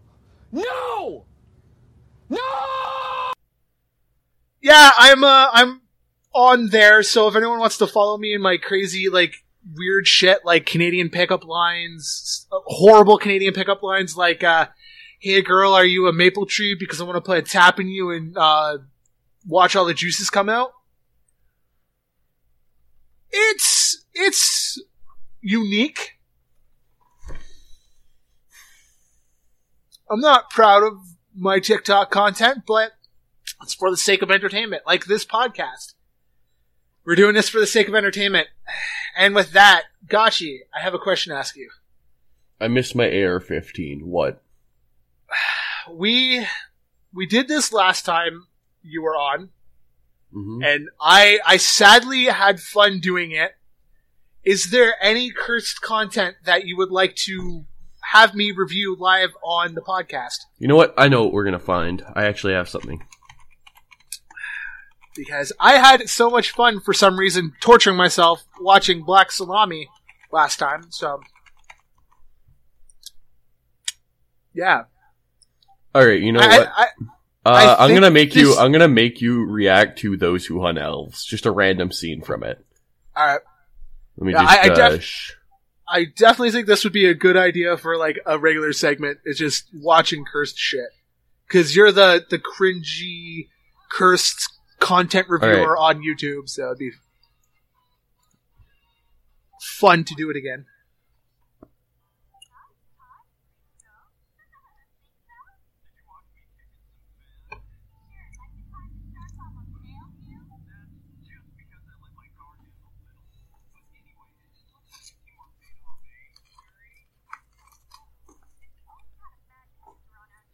No! 0.51 1.25
No! 2.29 2.39
Yeah, 4.61 4.91
I'm 4.97 5.23
uh, 5.23 5.47
I'm 5.51 5.81
on 6.33 6.69
there. 6.69 7.03
So 7.03 7.27
if 7.27 7.35
anyone 7.35 7.59
wants 7.59 7.77
to 7.79 7.87
follow 7.87 8.17
me 8.17 8.33
in 8.33 8.41
my 8.41 8.57
crazy 8.57 9.09
like 9.09 9.43
weird 9.75 10.07
shit 10.07 10.45
like 10.45 10.65
Canadian 10.65 11.09
pickup 11.09 11.43
lines, 11.43 12.47
uh, 12.51 12.59
horrible 12.65 13.17
Canadian 13.17 13.53
pickup 13.53 13.83
lines 13.83 14.15
like 14.15 14.43
uh 14.43 14.67
hey 15.19 15.41
girl, 15.41 15.73
are 15.73 15.85
you 15.85 16.07
a 16.07 16.13
maple 16.13 16.45
tree 16.45 16.75
because 16.79 17.01
I 17.01 17.03
want 17.03 17.17
to 17.17 17.21
play 17.21 17.39
a 17.39 17.41
tap 17.41 17.79
in 17.79 17.89
you 17.89 18.11
and 18.11 18.37
uh 18.37 18.77
watch 19.45 19.75
all 19.75 19.85
the 19.85 19.93
juices 19.93 20.29
come 20.29 20.47
out? 20.47 20.71
It's 23.31 24.05
it's 24.13 24.81
unique. 25.41 26.19
I'm 30.11 30.19
not 30.19 30.49
proud 30.49 30.83
of 30.83 30.93
my 31.35 31.59
TikTok 31.59 32.09
content, 32.09 32.63
but 32.67 32.93
it's 33.61 33.75
for 33.75 33.91
the 33.91 33.97
sake 33.97 34.21
of 34.21 34.31
entertainment, 34.31 34.83
like 34.85 35.05
this 35.05 35.25
podcast. 35.25 35.93
We're 37.05 37.15
doing 37.15 37.35
this 37.35 37.49
for 37.49 37.59
the 37.59 37.67
sake 37.67 37.87
of 37.87 37.95
entertainment. 37.95 38.47
And 39.15 39.35
with 39.35 39.51
that, 39.53 39.83
Gachi, 40.07 40.59
I 40.75 40.81
have 40.81 40.93
a 40.93 40.99
question 40.99 41.31
to 41.31 41.39
ask 41.39 41.55
you. 41.55 41.69
I 42.59 42.67
missed 42.67 42.95
my 42.95 43.05
AR-15. 43.05 44.03
What? 44.03 44.41
We 45.91 46.45
we 47.13 47.25
did 47.25 47.47
this 47.47 47.73
last 47.73 48.05
time 48.05 48.47
you 48.83 49.01
were 49.01 49.15
on, 49.15 49.49
hmm 50.31 50.61
and 50.63 50.89
I 51.01 51.39
I 51.45 51.57
sadly 51.57 52.25
had 52.25 52.59
fun 52.59 52.99
doing 52.99 53.31
it. 53.31 53.55
Is 54.43 54.71
there 54.71 54.95
any 55.01 55.31
cursed 55.31 55.81
content 55.81 56.37
that 56.45 56.65
you 56.65 56.77
would 56.77 56.91
like 56.91 57.15
to 57.27 57.65
have 58.01 58.33
me 58.33 58.51
review 58.51 58.95
live 58.95 59.31
on 59.43 59.75
the 59.75 59.81
podcast? 59.81 60.45
You 60.57 60.67
know 60.67 60.75
what? 60.75 60.93
I 60.97 61.07
know 61.07 61.23
what 61.23 61.33
we're 61.33 61.43
gonna 61.45 61.59
find. 61.59 62.03
I 62.13 62.25
actually 62.25 62.53
have 62.53 62.69
something. 62.69 63.03
because 65.15 65.51
I 65.59 65.73
had 65.73 66.09
so 66.09 66.29
much 66.29 66.51
fun 66.51 66.79
for 66.79 66.93
some 66.93 67.19
reason 67.19 67.53
torturing 67.59 67.97
myself 67.97 68.45
watching 68.61 69.03
Black 69.03 69.31
Salami 69.31 69.89
last 70.31 70.57
time. 70.57 70.85
So, 70.91 71.19
yeah, 74.53 74.83
All 75.93 76.05
right. 76.05 76.21
You 76.21 76.31
know 76.31 76.39
I, 76.39 76.57
what? 76.57 76.71
I, 76.73 76.87
Uh, 77.45 77.75
I'm 77.79 77.93
gonna 77.93 78.11
make 78.11 78.35
you. 78.35 78.55
I'm 78.57 78.71
gonna 78.71 78.87
make 78.87 79.21
you 79.21 79.45
react 79.45 79.99
to 79.99 80.17
those 80.17 80.45
who 80.45 80.61
hunt 80.61 80.77
elves. 80.77 81.25
Just 81.25 81.45
a 81.45 81.51
random 81.51 81.91
scene 81.91 82.21
from 82.21 82.43
it. 82.43 82.63
all 83.15 83.25
right. 83.25 83.39
Let 84.17 84.25
me 84.27 84.33
Yeah, 84.33 84.41
just. 84.43 84.51
I- 84.57 84.61
I 84.61 84.69
uh, 84.71 84.89
def- 84.89 85.03
sh- 85.03 85.31
I 85.87 86.05
definitely 86.05 86.51
think 86.51 86.67
this 86.67 86.83
would 86.83 86.93
be 86.93 87.05
a 87.07 87.13
good 87.15 87.35
idea 87.37 87.75
for 87.77 87.97
like 87.97 88.19
a 88.25 88.37
regular 88.37 88.73
segment. 88.73 89.19
Is 89.25 89.37
just 89.39 89.65
watching 89.73 90.23
cursed 90.25 90.57
shit 90.57 90.89
because 91.47 91.75
you're 91.75 91.91
the 91.91 92.23
the 92.29 92.37
cringy 92.37 93.47
cursed 93.89 94.47
content 94.79 95.27
reviewer 95.29 95.75
on 95.77 96.01
YouTube, 96.03 96.47
so 96.49 96.65
it'd 96.67 96.77
be 96.77 96.91
fun 99.61 100.03
to 100.03 100.13
do 100.15 100.29
it 100.29 100.35
again. 100.37 100.65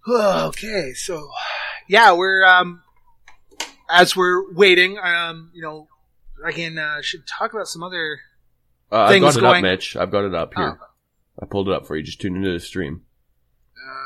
Okay, 0.08 0.94
so 0.94 1.30
yeah, 1.88 2.13
we're 2.13 2.46
um 2.46 2.82
as 3.89 4.15
we're 4.15 4.52
waiting, 4.54 4.98
um, 4.98 5.52
you 5.54 5.62
know, 5.62 5.88
I 6.46 6.52
can 6.52 6.78
uh, 6.78 7.02
should 7.02 7.26
talk 7.28 7.54
about 7.54 7.68
some 7.68 7.84
other. 7.84 8.20
uh, 8.91 9.04
I've 9.04 9.22
got 9.22 9.36
it 9.36 9.39
going- 9.41 9.56
up, 9.58 9.62
Mitch. 9.62 9.96
I've 9.96 10.12
got 10.12 10.26
it 10.26 10.36
up 10.36 10.54
here. 10.56 10.80
Oh. 10.82 10.86
I 11.41 11.46
pulled 11.46 11.68
it 11.70 11.74
up 11.74 11.86
for 11.86 11.96
you. 11.96 12.04
Just 12.04 12.22
tune 12.22 12.36
into 12.36 12.52
the 12.52 12.60
stream. 12.60 13.02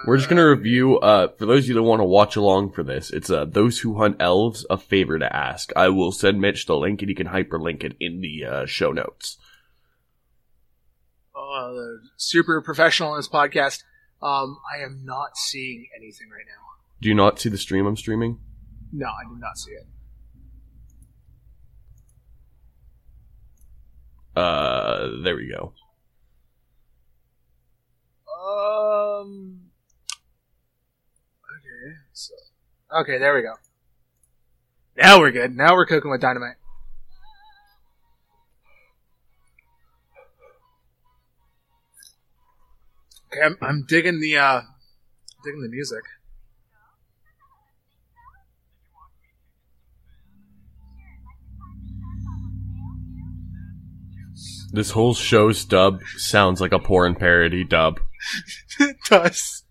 We're 0.08 0.18
just 0.18 0.30
gonna 0.30 0.48
review. 0.50 0.98
Uh, 1.00 1.28
for 1.38 1.46
those 1.46 1.66
of 1.66 1.70
you 1.70 1.74
that 1.76 1.84
want 1.84 2.00
to 2.00 2.06
watch 2.06 2.36
along 2.38 2.72
for 2.72 2.84
this, 2.84 3.12
it's 3.12 3.30
uh, 3.30 3.44
those 3.46 3.80
who 3.80 3.98
hunt 3.98 4.18
elves. 4.22 4.66
A 4.70 4.78
favor 4.78 5.20
to 5.20 5.36
ask. 5.36 5.72
I 5.76 5.90
will 5.90 6.12
send 6.14 6.40
Mitch 6.40 6.66
the 6.66 6.78
link, 6.78 7.02
and 7.02 7.10
he 7.10 7.16
can 7.16 7.28
hyperlink 7.28 7.84
it 7.84 7.98
in 8.00 8.22
the 8.22 8.46
uh, 8.46 8.66
show 8.66 8.92
notes. 8.94 9.38
Uh, 11.36 11.72
the 11.72 12.00
super 12.16 12.62
professional 12.62 13.14
in 13.14 13.20
this 13.20 13.28
podcast. 13.28 13.84
Um, 14.22 14.60
I 14.72 14.84
am 14.84 15.02
not 15.06 15.38
seeing 15.38 15.88
anything 15.96 16.30
right 16.30 16.46
now. 16.46 16.66
Do 17.02 17.08
you 17.08 17.16
not 17.16 17.40
see 17.40 17.50
the 17.50 17.58
stream 17.58 17.86
I'm 17.86 17.96
streaming? 17.96 18.40
No, 18.92 19.08
I 19.08 19.24
do 19.24 19.38
not 19.40 19.58
see 19.58 19.72
it. 19.72 19.88
Uh, 24.36 25.22
there 25.24 25.36
we 25.36 25.48
go. 25.48 25.74
Um. 28.28 29.62
Okay. 31.44 31.96
So. 32.14 32.34
Okay, 33.02 33.18
there 33.18 33.36
we 33.36 33.42
go. 33.42 33.56
Now 34.98 35.20
we're 35.20 35.32
good. 35.32 35.56
Now 35.56 35.76
we're 35.76 35.86
cooking 35.86 36.12
with 36.12 36.22
dynamite. 36.22 36.56
Okay, 43.32 43.46
I'm, 43.46 43.58
I'm 43.62 43.86
digging 43.88 44.20
the 44.20 44.38
uh, 44.38 44.62
digging 45.44 45.62
the 45.62 45.70
music. 45.70 46.04
This 54.72 54.92
whole 54.92 55.13
show's 55.13 55.65
dub 55.65 56.02
sounds 56.18 56.62
like 56.62 56.72
a 56.72 56.80
porn 56.80 57.15
parody 57.15 57.63
dub. 57.63 58.00
it 58.80 58.98
does. 59.10 59.63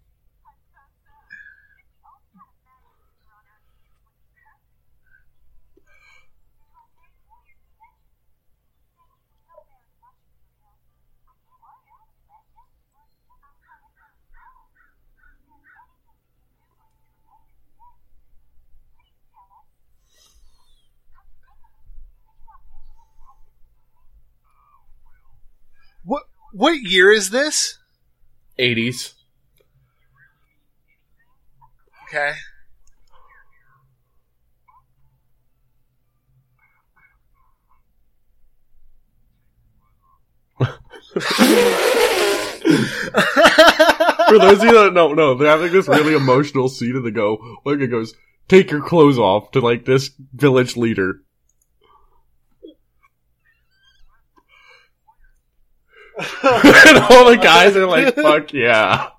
What 26.59 26.81
year 26.81 27.13
is 27.13 27.31
this? 27.31 27.79
80s. 28.59 29.13
Okay. 32.09 32.33
For 40.59 40.67
those 44.41 44.59
of 44.59 44.65
you 44.65 44.73
that 44.73 44.91
don't 44.95 45.15
know, 45.15 45.37
they're 45.37 45.49
having 45.49 45.71
this 45.71 45.87
really 45.87 46.15
emotional 46.15 46.69
scene 46.69 46.97
and 46.97 47.07
they 47.07 47.13
go, 47.13 47.39
like 47.65 47.79
it 47.79 47.87
goes, 47.87 48.15
take 48.49 48.73
your 48.73 48.83
clothes 48.83 49.17
off 49.17 49.53
to 49.53 49.61
like 49.61 49.85
this 49.85 50.11
village 50.33 50.77
leader. 50.77 51.21
And 56.19 56.99
all 57.11 57.31
the 57.31 57.39
guys 57.41 57.77
are 57.77 57.87
like, 57.87 58.15
fuck 58.15 58.53
yeah. 58.53 59.11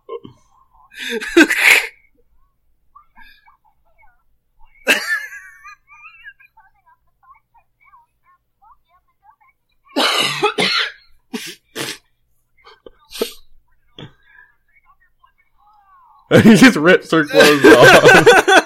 he 16.43 16.55
just 16.55 16.75
rips 16.75 17.11
her 17.11 17.25
clothes 17.25 17.65
off. 17.65 18.55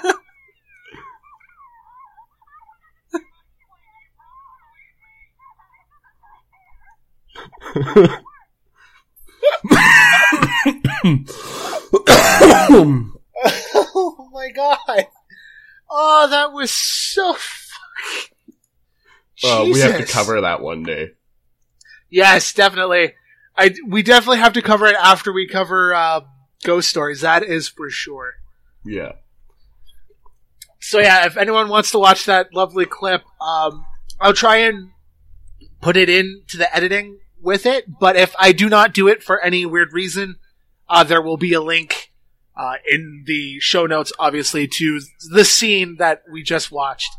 oh 13.46 14.30
my 14.34 14.50
god! 14.56 15.08
Oh, 15.90 16.28
that 16.30 16.52
was 16.54 16.72
so. 16.72 17.34
fucking- 17.34 18.30
Uh, 19.46 19.64
we 19.66 19.80
have 19.80 19.98
to 19.98 20.06
cover 20.06 20.42
that 20.42 20.62
one 20.62 20.84
day. 20.84 21.10
Yes, 22.10 22.54
definitely. 22.54 23.14
I 23.58 23.74
we 23.88 24.02
definitely 24.04 24.38
have 24.38 24.54
to 24.54 24.62
cover 24.62 24.86
it 24.88 24.96
after 24.96 25.34
we 25.34 25.48
cover 25.48 25.94
uh, 25.94 26.22
ghost 26.64 26.90
stories. 26.90 27.22
That 27.22 27.44
is 27.44 27.68
for 27.68 27.90
sure. 27.90 28.34
Yeah. 28.86 29.14
so 30.80 31.00
yeah, 31.00 31.26
if 31.26 31.38
anyone 31.38 31.70
wants 31.70 31.92
to 31.92 32.00
watch 32.00 32.26
that 32.26 32.54
lovely 32.54 32.86
clip, 32.86 33.24
um, 33.42 33.86
I'll 34.20 34.34
try 34.34 34.58
and 34.58 34.90
put 35.82 35.96
it 35.98 36.10
into 36.10 36.58
the 36.58 36.74
editing 36.76 37.20
with 37.44 37.66
it. 37.66 37.86
But 38.00 38.16
if 38.16 38.34
I 38.40 38.52
do 38.52 38.70
not 38.70 38.94
do 38.94 39.08
it 39.08 39.22
for 39.24 39.40
any 39.42 39.66
weird 39.66 39.94
reason, 39.94 40.38
uh, 40.90 41.04
there 41.04 41.22
will 41.22 41.38
be 41.38 41.54
a 41.54 41.62
link 41.62 42.12
uh, 42.56 42.76
in 42.90 43.24
the 43.28 43.60
show 43.60 43.86
notes, 43.86 44.12
obviously, 44.20 44.68
to 44.68 45.02
the 45.32 45.44
scene 45.46 45.98
that 45.98 46.24
we 46.32 46.42
just 46.44 46.72
watched. 46.72 47.10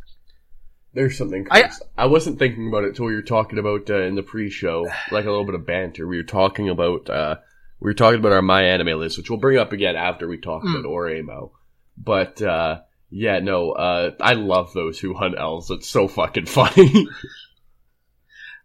There's 0.93 1.19
something. 1.19 1.47
I- 1.51 1.71
I, 1.99 2.07
wasn't 2.07 2.39
thinking 2.39 2.69
about 2.69 2.85
it 2.85 2.91
until 2.91 3.07
we 3.07 3.15
were 3.17 3.23
talking 3.23 3.59
about 3.59 3.91
uh, 3.91 4.03
in 4.03 4.15
the 4.15 4.23
pre-show, 4.23 4.87
like 5.11 5.25
a 5.25 5.31
little 5.31 5.45
bit 5.45 5.57
of 5.57 5.67
banter. 5.67 6.07
We 6.07 6.19
were 6.19 6.23
talking 6.23 6.69
about 6.69 7.11
uh, 7.11 7.37
we 7.81 7.91
were 7.91 7.95
talking 7.95 8.21
about 8.21 8.31
our 8.33 8.43
my 8.43 8.63
anime 8.63 8.99
list, 9.01 9.19
which 9.19 9.29
we'll 9.29 9.41
bring 9.41 9.59
up 9.59 9.73
again 9.73 9.97
after 9.97 10.29
we 10.29 10.39
talk 10.39 10.63
Hmm. 10.63 10.77
about 10.77 10.85
Oreimo. 10.89 11.51
But 11.99 12.41
uh, 12.43 12.83
yeah, 13.11 13.41
no, 13.41 13.73
uh, 13.73 14.13
I 14.21 14.35
love 14.35 14.73
those 14.73 15.01
who 15.01 15.15
hunt 15.15 15.35
elves. 15.37 15.69
It's 15.71 15.89
so 15.89 16.07
fucking 16.07 16.47
funny. 16.47 17.09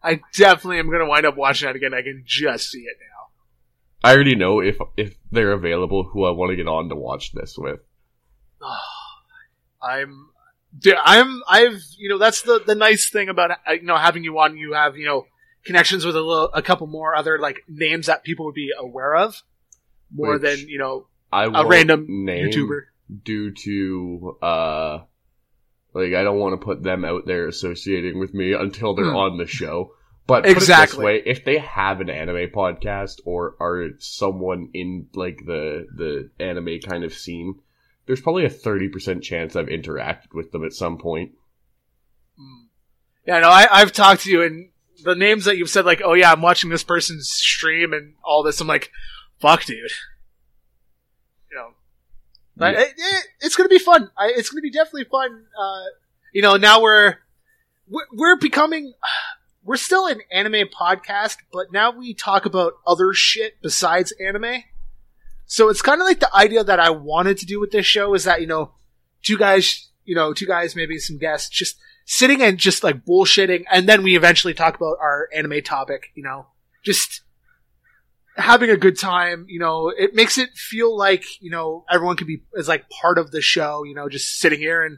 I 0.02 0.22
definitely 0.36 0.80
am 0.80 0.88
going 0.88 1.00
to 1.00 1.06
wind 1.06 1.26
up 1.26 1.36
watching 1.36 1.68
that 1.68 1.76
again. 1.76 1.94
I 1.94 2.02
can 2.02 2.24
just 2.26 2.70
see 2.70 2.80
it 2.80 2.98
now. 3.00 4.08
I 4.10 4.14
already 4.14 4.36
know 4.36 4.62
if 4.62 4.78
if 4.96 5.16
they're 5.32 5.52
available 5.52 6.04
who 6.04 6.26
I 6.26 6.32
want 6.32 6.52
to 6.52 6.56
get 6.56 6.68
on 6.68 6.90
to 6.90 6.96
watch 6.96 7.34
this 7.34 7.58
with. 7.58 7.80
I'm, 9.82 10.30
dude, 10.78 10.96
I'm, 11.04 11.42
I've, 11.48 11.82
you 11.98 12.10
know, 12.10 12.18
that's 12.18 12.42
the 12.42 12.62
the 12.66 12.76
nice 12.76 13.10
thing 13.10 13.30
about 13.30 13.52
uh, 13.52 13.72
you 13.74 13.84
know 13.84 13.98
having 13.98 14.24
you 14.24 14.38
on. 14.40 14.58
You 14.58 14.74
have 14.74 14.98
you 14.98 15.06
know 15.06 15.26
connections 15.66 16.06
with 16.06 16.16
a 16.16 16.22
little, 16.22 16.50
a 16.54 16.62
couple 16.62 16.88
more 16.88 17.16
other 17.16 17.38
like 17.40 17.64
names 17.68 18.08
that 18.08 18.24
people 18.24 18.46
would 18.46 18.56
be 18.56 18.72
aware 18.78 19.16
of 19.16 19.42
more 20.14 20.34
Which 20.34 20.42
than 20.42 20.70
you 20.70 20.80
know 20.80 21.08
I 21.32 21.46
a 21.46 21.66
random 21.66 22.06
name 22.26 22.50
YouTuber. 22.50 22.82
due 23.24 23.52
to 23.52 24.38
uh 24.42 25.00
like 25.94 26.14
I 26.14 26.24
don't 26.24 26.40
want 26.40 26.60
to 26.60 26.66
put 26.66 26.84
them 26.84 27.04
out 27.06 27.26
there 27.26 27.48
associating 27.48 28.20
with 28.20 28.34
me 28.34 28.54
until 28.54 28.94
they're 28.96 29.06
Hmm. 29.12 29.16
on 29.16 29.38
the 29.38 29.48
show. 29.48 29.94
But 30.28 30.46
Exactly. 30.46 30.98
this 30.98 31.04
way, 31.04 31.24
if 31.26 31.44
they 31.44 31.58
have 31.58 32.02
an 32.02 32.10
anime 32.12 32.52
podcast 32.52 33.20
or 33.26 33.56
are 33.60 33.90
someone 33.98 34.70
in 34.74 35.08
like 35.16 35.42
the 35.46 35.88
the 35.96 36.30
anime 36.40 36.80
kind 36.88 37.04
of 37.04 37.14
scene, 37.14 37.56
there's 38.06 38.22
probably 38.22 38.46
a 38.46 38.50
thirty 38.50 38.90
percent 38.90 39.24
chance 39.24 39.56
I've 39.56 39.66
interacted 39.68 40.34
with 40.36 40.52
them 40.52 40.64
at 40.64 40.74
some 40.74 40.98
point. 41.00 41.32
Yeah, 43.26 43.40
no, 43.40 43.50
I, 43.50 43.68
I've 43.72 43.92
talked 43.92 44.22
to 44.24 44.32
you, 44.32 44.42
and 44.44 44.70
the 45.04 45.16
names 45.16 45.46
that 45.46 45.58
you've 45.58 45.70
said, 45.70 45.86
like, 45.86 46.02
oh 46.04 46.14
yeah, 46.14 46.32
I'm 46.32 46.42
watching 46.42 46.70
this 46.70 46.84
person's 46.84 47.30
stream 47.30 47.94
and 47.94 48.14
all 48.24 48.44
this. 48.44 48.60
I'm 48.62 48.68
like, 48.68 48.92
fuck, 49.40 49.64
dude. 49.66 49.92
But 52.60 52.74
Yeah. 52.76 52.82
it, 52.82 52.94
it, 52.98 53.26
it's 53.42 53.56
gonna 53.56 53.70
be 53.70 53.80
fun. 53.80 54.12
I, 54.18 54.34
it's 54.36 54.50
gonna 54.50 54.62
be 54.62 54.70
definitely 54.72 55.06
fun. 55.06 55.46
Uh, 55.60 55.84
you 56.34 56.42
know, 56.42 56.58
now 56.58 56.82
we're 56.82 57.16
we're, 57.88 58.06
we're 58.14 58.36
becoming. 58.38 58.94
We're 59.62 59.76
still 59.76 60.08
an 60.08 60.22
anime 60.32 60.70
podcast, 60.70 61.36
but 61.52 61.72
now 61.72 61.92
we 61.92 62.14
talk 62.16 62.46
about 62.46 62.74
other 62.88 63.14
shit 63.14 63.62
besides 63.62 64.12
anime. 64.14 64.64
So 65.46 65.70
it's 65.70 65.82
kind 65.82 66.02
of 66.02 66.08
like 66.08 66.22
the 66.22 66.34
idea 66.34 66.64
that 66.64 66.80
I 66.80 66.90
wanted 66.90 67.38
to 67.40 67.46
do 67.46 67.60
with 67.60 67.70
this 67.72 67.86
show 67.86 68.14
is 68.16 68.24
that 68.24 68.40
you 68.42 68.48
know, 68.48 68.72
two 69.22 69.38
guys, 69.38 69.90
you 70.06 70.16
know, 70.16 70.34
two 70.34 70.48
guys, 70.48 70.76
maybe 70.76 70.98
some 70.98 71.20
guests, 71.20 71.50
just 71.50 71.78
sitting 72.06 72.42
and 72.42 72.58
just 72.58 72.84
like 72.84 73.06
bullshitting, 73.06 73.66
and 73.70 73.88
then 73.88 74.02
we 74.02 74.16
eventually 74.16 74.54
talk 74.56 74.76
about 74.76 74.98
our 75.02 75.28
anime 75.36 75.62
topic. 75.62 76.10
You 76.16 76.24
know, 76.24 76.48
just 76.84 77.22
having 78.40 78.70
a 78.70 78.78
good 78.78 78.98
time. 78.98 79.46
You 79.48 79.60
know, 79.60 79.90
it 79.96 80.16
makes 80.16 80.38
it 80.38 80.50
feel 80.56 80.96
like 80.98 81.24
you 81.42 81.52
know 81.52 81.86
everyone 81.92 82.18
can 82.18 82.28
be 82.28 82.44
is 82.56 82.68
like 82.68 82.90
part 82.90 83.18
of 83.18 83.32
the 83.32 83.42
show. 83.42 83.84
You 83.84 83.94
know, 83.96 84.10
just 84.10 84.38
sitting 84.40 84.60
here 84.60 84.84
and 84.84 84.98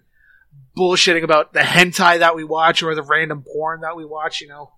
bullshitting 0.78 1.24
about 1.24 1.54
the 1.54 1.60
hentai 1.60 2.20
that 2.20 2.36
we 2.36 2.44
watch 2.44 2.84
or 2.84 2.94
the 2.96 3.04
random 3.04 3.44
porn 3.52 3.82
that 3.82 3.96
we 3.96 4.06
watch. 4.06 4.42
You 4.42 4.48
know, 4.50 4.72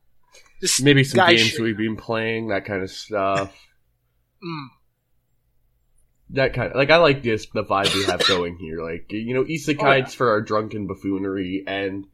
just 0.62 0.82
Maybe 0.84 1.04
some 1.04 1.28
games 1.28 1.42
shit. 1.42 1.62
we've 1.62 1.78
been 1.78 1.98
playing, 1.98 2.48
that 2.50 2.66
kind 2.66 2.82
of 2.84 2.90
stuff. 2.92 3.54
Mm. 4.44 4.68
that 6.32 6.54
kind 6.54 6.72
of 6.72 6.76
like 6.76 6.90
I 6.90 6.98
like 6.98 7.24
this 7.24 7.48
the 7.54 7.64
vibe 7.64 7.96
we 7.96 8.04
have 8.04 8.28
going 8.28 8.58
here. 8.58 8.82
Like 8.84 9.06
you 9.10 9.34
know, 9.34 9.46
isekai's 9.46 9.78
Oh, 9.82 9.94
yeah. 9.96 10.06
for 10.06 10.32
our 10.32 10.42
drunken 10.42 10.86
buffoonery, 10.88 11.64
and. 11.66 12.06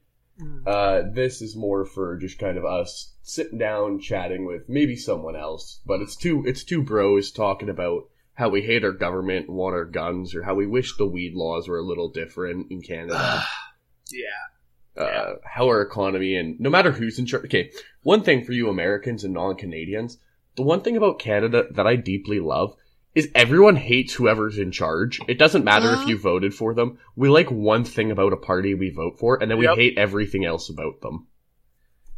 Uh, 0.65 1.02
this 1.13 1.41
is 1.41 1.56
more 1.56 1.86
for 1.86 2.17
just 2.17 2.39
kind 2.39 2.58
of 2.58 2.65
us 2.65 3.13
sitting 3.21 3.58
down 3.58 3.99
chatting 3.99 4.45
with 4.45 4.69
maybe 4.69 4.95
someone 4.95 5.36
else. 5.36 5.82
But 5.86 6.02
it's 6.02 6.15
two 6.15 6.43
it's 6.45 6.63
two 6.63 6.84
bros 6.84 7.32
talking 7.32 7.69
about 7.69 8.04
how 8.34 8.49
we 8.49 8.62
hate 8.62 8.86
our 8.86 8.91
government, 8.91 9.47
and 9.47 9.58
want 9.58 9.75
our 9.75 9.86
guns, 9.86 10.34
or 10.34 10.43
how 10.43 10.56
we 10.56 10.65
wish 10.65 10.95
the 10.95 11.06
weed 11.06 11.34
laws 11.34 11.67
were 11.67 11.78
a 11.78 11.86
little 11.86 12.10
different 12.10 12.71
in 12.71 12.82
Canada. 12.82 13.43
yeah. 14.12 15.04
uh, 15.04 15.36
how 15.43 15.65
our 15.65 15.82
economy 15.82 16.36
and 16.36 16.60
no 16.60 16.69
matter 16.69 16.91
who's 16.91 17.19
in 17.19 17.25
charge. 17.25 17.45
Okay, 17.45 17.71
one 18.04 18.23
thing 18.23 18.43
for 18.43 18.54
you 18.54 18.69
Americans 18.69 19.23
and 19.23 19.34
non-Canadians, 19.34 20.17
the 20.56 20.63
one 20.63 20.82
thing 20.82 20.97
about 20.97 21.19
Canada 21.19 21.65
that 21.71 21.88
I 21.88 21.95
deeply 21.95 22.39
love 22.39 22.75
is 23.15 23.29
everyone 23.33 23.75
hates 23.75 24.13
whoever's 24.13 24.57
in 24.57 24.71
charge. 24.71 25.19
It 25.27 25.39
doesn't 25.39 25.65
matter 25.65 25.87
if 25.91 25.99
uh-huh. 25.99 26.07
you 26.09 26.17
voted 26.17 26.53
for 26.53 26.73
them. 26.73 26.99
We 27.15 27.29
like 27.29 27.49
one 27.49 27.83
thing 27.83 28.11
about 28.11 28.33
a 28.33 28.37
party 28.37 28.73
we 28.73 28.91
vote 28.91 29.19
for, 29.19 29.41
and 29.41 29.49
then 29.49 29.57
we 29.57 29.65
Yep. 29.65 29.77
hate 29.77 29.97
everything 29.97 30.45
else 30.45 30.69
about 30.69 31.01
them. 31.01 31.27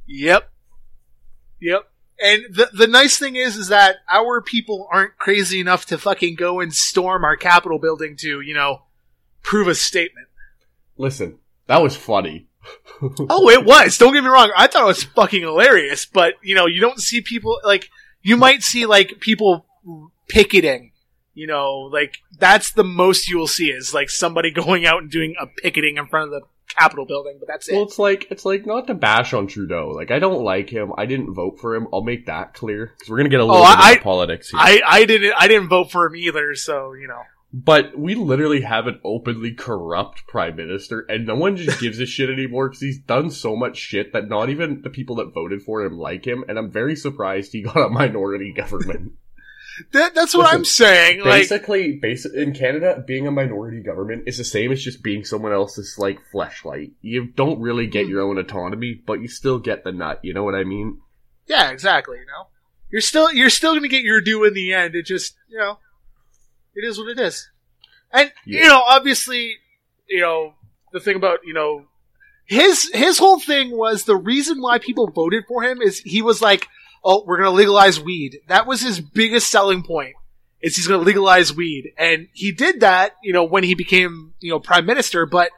Yep. 0.06 0.50
Yep. 1.62 1.90
And 2.24 2.44
the 2.52 2.70
the 2.74 2.88
nice 2.88 3.18
thing 3.18 3.36
is 3.36 3.56
is 3.56 3.70
that 3.70 3.98
our 4.10 4.42
people 4.42 4.88
aren't 4.92 5.18
crazy 5.18 5.60
enough 5.60 5.86
to 5.88 5.98
fucking 5.98 6.36
go 6.36 6.60
and 6.60 6.74
storm 6.74 7.24
our 7.24 7.36
Capitol 7.36 7.80
building 7.80 8.16
to, 8.18 8.42
you 8.42 8.54
know, 8.54 8.84
prove 9.42 9.68
a 9.68 9.76
statement. 9.76 10.28
Listen, 10.98 11.40
that 11.68 11.82
was 11.82 11.96
funny. 11.96 12.48
Oh, 13.02 13.50
it 13.50 13.66
was. 13.66 13.98
Don't 13.98 14.14
get 14.14 14.24
me 14.24 14.30
wrong. 14.30 14.52
I 14.56 14.68
thought 14.68 14.84
it 14.84 14.86
was 14.86 15.04
fucking 15.04 15.42
hilarious, 15.42 16.06
but 16.06 16.36
you 16.44 16.54
know, 16.54 16.68
you 16.68 16.80
don't 16.80 17.00
see 17.00 17.20
people 17.22 17.60
like 17.64 17.90
you 18.22 18.38
might 18.38 18.62
see 18.62 18.86
like 18.86 19.20
people 19.20 19.66
picketing. 20.32 20.92
You 21.34 21.48
know, 21.48 21.90
like 21.92 22.18
that's 22.40 22.72
the 22.74 22.84
most 22.84 23.30
you 23.30 23.38
will 23.38 23.48
see 23.48 23.70
is 23.72 23.94
like 23.94 24.10
somebody 24.10 24.52
going 24.64 24.86
out 24.86 25.02
and 25.02 25.12
doing 25.12 25.36
a 25.40 25.48
picketing 25.62 25.98
in 25.98 26.08
front 26.08 26.26
of 26.26 26.32
the 26.32 26.42
Capitol 26.78 27.06
building, 27.06 27.36
but 27.40 27.48
that's 27.50 27.68
it. 27.70 27.74
Well, 27.74 27.84
it's 27.84 28.00
like 28.00 28.28
it's 28.32 28.46
like 28.46 28.66
not 28.66 28.88
to 28.88 28.94
bash 28.94 29.34
on 29.34 29.48
Trudeau. 29.48 29.90
Like 29.90 30.10
I 30.12 30.20
don't 30.20 30.44
like 30.44 30.70
him. 30.70 30.92
I 30.98 31.06
didn't 31.06 31.34
vote 31.34 31.60
for 31.60 31.76
him. 31.76 31.88
I'll 31.94 32.02
make 32.04 32.26
that 32.28 32.54
clear 32.54 32.88
because 32.98 33.10
we're 33.10 33.18
gonna 33.18 33.30
get 33.30 33.40
a 33.42 33.46
little 33.46 33.62
Oh, 33.62 33.76
bit 33.76 33.78
I- 33.78 33.98
politics 33.98 34.50
here. 34.52 34.60
I, 34.62 34.82
I 34.86 35.06
didn't 35.06 35.34
I 35.38 35.48
didn't 35.48 35.68
vote 35.70 35.92
for 35.92 36.06
him 36.06 36.16
either, 36.16 36.56
so 36.56 36.94
you 36.94 37.08
know. 37.08 37.22
But 37.54 37.98
we 38.00 38.16
literally 38.16 38.62
have 38.62 38.88
an 38.88 39.02
openly 39.04 39.54
corrupt 39.54 40.26
prime 40.28 40.56
minister, 40.56 41.02
and 41.10 41.26
no 41.28 41.36
one 41.36 41.58
just 41.58 41.80
gives 41.82 42.00
a 42.00 42.06
shit 42.06 42.30
anymore 42.30 42.70
because 42.70 42.82
he's 42.82 43.00
done 43.00 43.30
so 43.32 43.58
much 43.58 43.76
shit 43.78 44.14
that 44.14 44.30
not 44.30 44.50
even 44.50 44.82
the 44.82 44.90
people 44.90 45.18
that 45.18 45.34
voted 45.34 45.62
for 45.62 45.82
him 45.84 45.98
like 45.98 46.26
him. 46.26 46.46
And 46.48 46.58
I'm 46.58 46.72
very 46.72 46.96
surprised 46.96 47.52
he 47.52 47.64
got 47.64 47.76
a 47.86 47.90
minority 47.90 48.54
government. 48.54 49.14
That, 49.94 50.16
that's 50.16 50.34
what 50.34 50.44
Listen, 50.44 50.58
I'm 50.58 50.66
saying. 50.66 51.20
Like, 51.20 51.50
Basically, 51.50 52.00
basi- 52.00 52.34
in 52.34 52.54
Canada, 52.54 53.04
being 53.06 53.28
a 53.28 53.32
minority 53.32 53.82
government 53.82 54.24
is 54.28 54.38
the 54.38 54.44
same 54.44 54.72
as 54.72 54.84
just 54.84 55.04
being 55.04 55.24
someone 55.26 55.52
else's 55.54 55.98
like 55.98 56.20
fleshlight. 56.34 56.92
You 57.02 57.28
don't 57.28 57.60
really 57.60 57.88
get 57.88 58.06
hmm. 58.06 58.12
your 58.12 58.22
own 58.22 58.38
autonomy, 58.38 58.94
but 59.06 59.22
you 59.22 59.28
still 59.28 59.60
get 59.60 59.84
the 59.84 59.92
nut. 59.92 60.20
You 60.24 60.34
know 60.34 60.44
what 60.44 60.56
I 60.56 60.64
mean? 60.64 61.00
yeah, 61.48 61.70
exactly. 61.72 62.18
You 62.18 62.26
know, 62.26 62.48
you're 62.90 63.02
still 63.02 63.32
you're 63.34 63.50
still 63.50 63.72
going 63.74 63.84
to 63.84 63.90
get 63.90 64.04
your 64.04 64.22
due 64.22 64.46
in 64.46 64.54
the 64.54 64.74
end. 64.74 64.96
It 64.96 65.06
just 65.06 65.36
you 65.50 65.58
know, 65.58 65.80
it 66.76 66.88
is 66.88 66.98
what 66.98 67.10
it 67.10 67.20
is. 67.20 67.50
And 68.12 68.32
Yeah. 68.46 68.64
you 68.64 68.68
know, 68.70 68.82
obviously, 68.82 69.58
you 70.08 70.22
know, 70.22 70.54
the 70.94 71.00
thing 71.00 71.16
about 71.16 71.40
you 71.46 71.54
know, 71.54 71.88
his 72.46 72.90
his 72.94 73.18
whole 73.18 73.40
thing 73.40 73.72
was 73.76 74.04
the 74.04 74.16
reason 74.16 74.62
why 74.62 74.80
people 74.80 75.10
voted 75.10 75.44
for 75.48 75.64
him 75.64 75.82
is 75.82 76.00
he 76.00 76.22
was 76.22 76.42
like, 76.42 76.68
oh, 77.04 77.24
we're 77.26 77.38
going 77.38 77.50
to 77.50 77.56
legalize 77.56 78.00
weed. 78.00 78.40
That 78.48 78.68
was 78.68 78.82
his 78.82 79.00
biggest 79.00 79.50
selling 79.50 79.84
point. 79.84 80.16
Is 80.62 80.76
he's 80.76 80.88
going 80.88 81.00
to 81.00 81.06
legalize 81.06 81.56
weed, 81.56 81.92
and 81.98 82.28
he 82.34 82.52
did 82.52 82.82
that, 82.82 83.14
you 83.24 83.34
know, 83.34 83.44
when 83.44 83.64
he 83.64 83.74
became, 83.74 84.34
you 84.40 84.52
know, 84.52 84.60
prime 84.60 84.86
minister. 84.86 85.26
But 85.26 85.50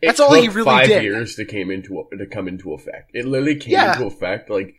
It 0.00 0.06
That's 0.06 0.20
all 0.20 0.30
took 0.30 0.40
he 0.42 0.48
really 0.48 0.64
five 0.64 0.86
did. 0.86 1.02
years 1.02 1.34
to 1.34 1.44
came 1.44 1.70
into 1.70 2.06
to 2.16 2.26
come 2.26 2.46
into 2.46 2.72
effect. 2.72 3.10
It 3.12 3.24
literally 3.26 3.56
came 3.56 3.72
Yeah. 3.72 3.94
into 3.94 4.06
effect 4.06 4.48
like 4.48 4.76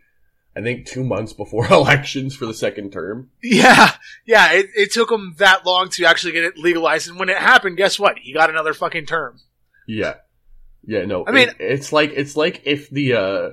I 0.55 0.61
think 0.61 0.85
two 0.85 1.03
months 1.03 1.33
before 1.33 1.67
elections 1.71 2.33
for 2.35 2.45
the 2.45 2.53
second 2.53 2.93
term. 2.93 3.29
Yeah, 3.43 3.91
yeah. 4.25 4.53
It, 4.53 4.67
it 4.73 4.91
took 4.93 5.11
him 5.11 5.35
that 5.39 5.65
long 5.65 5.89
to 5.89 6.05
actually 6.05 6.31
get 6.31 6.45
it 6.45 6.57
legalized, 6.57 7.09
and 7.09 7.19
when 7.19 7.27
it 7.29 7.37
happened, 7.37 7.75
guess 7.75 7.99
what? 7.99 8.17
He 8.19 8.31
got 8.31 8.49
another 8.49 8.73
fucking 8.73 9.05
term. 9.05 9.39
Yeah. 9.85 10.15
Yeah, 10.85 11.03
no. 11.05 11.25
I 11.27 11.31
mean- 11.31 11.49
it- 11.49 11.57
it's 11.59 11.91
like 11.91 12.13
it's 12.15 12.37
like 12.37 12.61
if 12.63 12.89
the 12.89 13.13
uh 13.13 13.49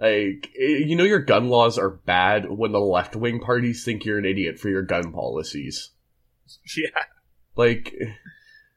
like 0.00 0.50
eh, 0.58 0.84
you 0.84 0.96
know 0.96 1.04
your 1.04 1.20
gun 1.20 1.48
laws 1.48 1.78
are 1.78 1.90
bad 1.90 2.50
when 2.50 2.72
the 2.72 2.80
left 2.80 3.16
wing 3.16 3.40
parties 3.40 3.84
think 3.84 4.04
you're 4.04 4.18
an 4.18 4.24
idiot 4.24 4.58
for 4.58 4.68
your 4.68 4.82
gun 4.82 5.12
policies. 5.12 5.90
Yeah, 6.76 7.02
Like 7.56 7.92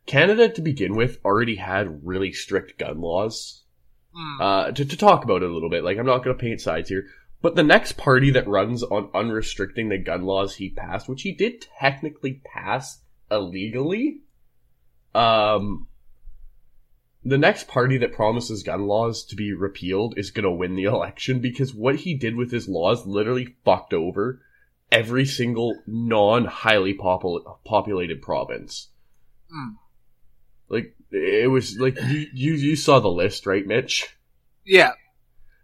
Canada 0.07 0.49
to 0.49 0.61
begin 0.61 0.95
with 0.95 1.19
already 1.23 1.55
had 1.55 2.03
really 2.03 2.31
strict 2.31 2.79
gun 2.79 2.99
laws. 2.99 3.63
Hmm. 4.11 4.41
Uh 4.41 4.71
to, 4.71 4.85
to 4.85 4.97
talk 4.97 5.23
about 5.23 5.43
it 5.43 5.49
a 5.51 5.53
little 5.53 5.69
bit, 5.69 5.83
like 5.83 5.99
I'm 5.99 6.05
not 6.05 6.23
gonna 6.23 6.35
paint 6.35 6.61
sides 6.61 6.89
here. 6.89 7.05
But 7.41 7.55
the 7.55 7.63
next 7.63 7.93
party 7.93 8.31
that 8.31 8.47
runs 8.47 8.83
on 8.83 9.09
unrestricting 9.13 9.89
the 9.89 9.97
gun 9.97 10.23
laws 10.23 10.55
he 10.55 10.71
passed, 10.71 11.07
which 11.07 11.21
he 11.21 11.31
did 11.31 11.65
technically 11.79 12.41
pass 12.43 13.01
illegally, 13.31 14.21
um, 15.15 15.87
the 17.23 17.37
next 17.37 17.67
party 17.67 17.97
that 17.97 18.13
promises 18.13 18.63
gun 18.63 18.87
laws 18.87 19.23
to 19.25 19.35
be 19.35 19.53
repealed 19.53 20.17
is 20.17 20.31
going 20.31 20.43
to 20.43 20.51
win 20.51 20.75
the 20.75 20.83
election 20.85 21.39
because 21.39 21.73
what 21.73 21.97
he 21.97 22.13
did 22.15 22.35
with 22.35 22.51
his 22.51 22.67
laws 22.67 23.05
literally 23.05 23.55
fucked 23.65 23.93
over 23.93 24.41
every 24.91 25.25
single 25.25 25.81
non 25.85 26.45
highly 26.45 26.93
popul- 26.93 27.57
populated 27.65 28.21
province. 28.21 28.89
Hmm. 29.51 29.73
Like 30.69 30.95
it 31.11 31.49
was 31.49 31.77
like 31.79 31.97
you, 32.01 32.27
you 32.33 32.53
you 32.53 32.75
saw 32.75 32.99
the 32.99 33.07
list, 33.09 33.45
right, 33.45 33.65
Mitch? 33.65 34.15
Yeah. 34.65 34.91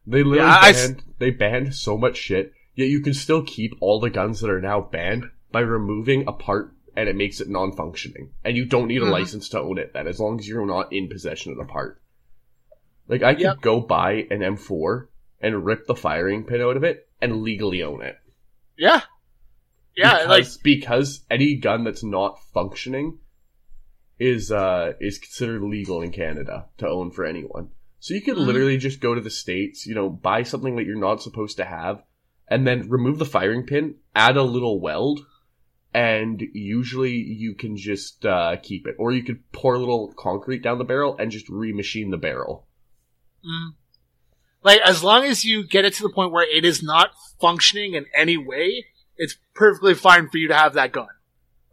They 0.07 0.23
literally 0.23 0.49
Yeah, 0.49 0.61
s- 0.65 0.87
banned 0.87 1.03
they 1.19 1.29
banned 1.31 1.75
so 1.75 1.97
much 1.97 2.17
shit, 2.17 2.53
yet 2.75 2.89
you 2.89 2.99
can 3.01 3.13
still 3.13 3.43
keep 3.43 3.75
all 3.79 3.99
the 3.99 4.09
guns 4.09 4.41
that 4.41 4.49
are 4.49 4.61
now 4.61 4.81
banned 4.81 5.29
by 5.51 5.61
removing 5.61 6.25
a 6.27 6.33
part 6.33 6.74
and 6.95 7.09
it 7.09 7.15
makes 7.15 7.41
it 7.41 7.49
non-functioning. 7.49 8.31
And 8.43 8.55
you 8.55 8.65
don't 8.65 8.87
need 8.87 9.01
a 9.01 9.05
Mhm. 9.05 9.11
license 9.11 9.49
to 9.49 9.59
own 9.59 9.77
it 9.77 9.93
then, 9.93 10.07
as 10.07 10.19
long 10.19 10.39
as 10.39 10.47
you're 10.47 10.65
not 10.65 10.93
in 10.93 11.09
possession 11.09 11.51
of 11.51 11.57
the 11.57 11.65
part. 11.65 12.01
Like 13.07 13.21
I 13.23 13.33
could 13.33 13.41
Yep. 13.43 13.61
go 13.61 13.81
buy 13.81 14.27
an 14.31 14.41
M4 14.41 15.09
and 15.41 15.65
rip 15.65 15.85
the 15.85 15.95
firing 15.95 16.43
pin 16.45 16.61
out 16.61 16.77
of 16.77 16.83
it 16.83 17.07
and 17.21 17.41
legally 17.41 17.83
own 17.83 18.01
it. 18.01 18.17
Yeah. 18.77 19.01
Yeah, 19.95 20.23
like 20.27 20.43
because, 20.43 20.57
because 20.57 21.25
any 21.29 21.55
gun 21.55 21.83
that's 21.83 22.03
not 22.03 22.41
functioning 22.53 23.19
is 24.19 24.51
uh 24.51 24.93
is 24.99 25.19
considered 25.19 25.61
legal 25.61 26.01
in 26.01 26.11
Canada 26.11 26.67
to 26.77 26.87
own 26.87 27.11
for 27.11 27.25
anyone. 27.25 27.69
So 27.99 28.13
you 28.13 28.21
could 28.21 28.35
Mhm. 28.37 28.45
literally 28.45 28.77
just 28.77 28.99
go 29.01 29.15
to 29.15 29.21
the 29.21 29.29
states, 29.29 29.85
you 29.85 29.95
know, 29.95 30.09
buy 30.09 30.43
something 30.43 30.75
that 30.75 30.85
you're 30.85 30.95
not 30.99 31.21
supposed 31.21 31.57
to 31.57 31.65
have, 31.65 32.03
and 32.47 32.65
then 32.67 32.89
remove 32.89 33.19
the 33.19 33.25
firing 33.25 33.65
pin, 33.65 33.95
add 34.13 34.37
a 34.37 34.43
little 34.43 34.79
weld, 34.79 35.25
and 35.95 36.41
usually 36.51 37.13
you 37.13 37.55
can 37.55 37.77
just 37.77 38.25
uh, 38.25 38.57
keep 38.61 38.85
it, 38.85 38.95
or 38.99 39.13
you 39.13 39.23
could 39.23 39.49
pour 39.53 39.75
a 39.75 39.79
little 39.79 40.13
concrete 40.17 40.61
down 40.61 40.77
the 40.77 40.83
barrel 40.83 41.15
and 41.17 41.31
just 41.31 41.47
remachine 41.49 42.11
the 42.11 42.17
barrel. 42.17 42.67
Mm. 43.47 43.75
Like, 44.61 44.81
as 44.81 45.05
long 45.05 45.23
as 45.23 45.45
you 45.45 45.65
get 45.65 45.85
it 45.85 45.93
to 45.93 46.03
the 46.03 46.09
point 46.09 46.33
where 46.33 46.45
it 46.45 46.65
is 46.65 46.83
not 46.83 47.11
functioning 47.39 47.93
in 47.93 48.07
any 48.13 48.35
way, 48.35 48.87
it's 49.15 49.37
perfectly 49.53 49.93
fine 49.93 50.27
for 50.27 50.37
you 50.37 50.49
to 50.49 50.55
have 50.55 50.73
that 50.73 50.91
gun. 50.91 51.07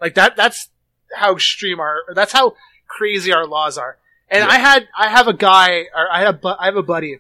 Like 0.00 0.14
that, 0.14 0.36
that's 0.36 0.68
how 1.12 1.32
extreme 1.32 1.80
our, 1.80 2.02
that's 2.14 2.32
how 2.32 2.54
crazy 2.86 3.32
our 3.32 3.46
laws 3.46 3.76
are. 3.76 3.98
And 4.28 4.44
Yeah. 4.44 4.50
I 4.50 4.58
had, 4.58 4.88
I 4.96 5.08
have 5.08 5.26
a 5.26 5.32
guy, 5.34 5.86
or 5.96 6.08
I 6.12 6.20
had 6.20 6.28
a, 6.28 6.38
bu- 6.38 6.56
I 6.60 6.66
have 6.66 6.76
a 6.76 6.82
buddy 6.84 7.18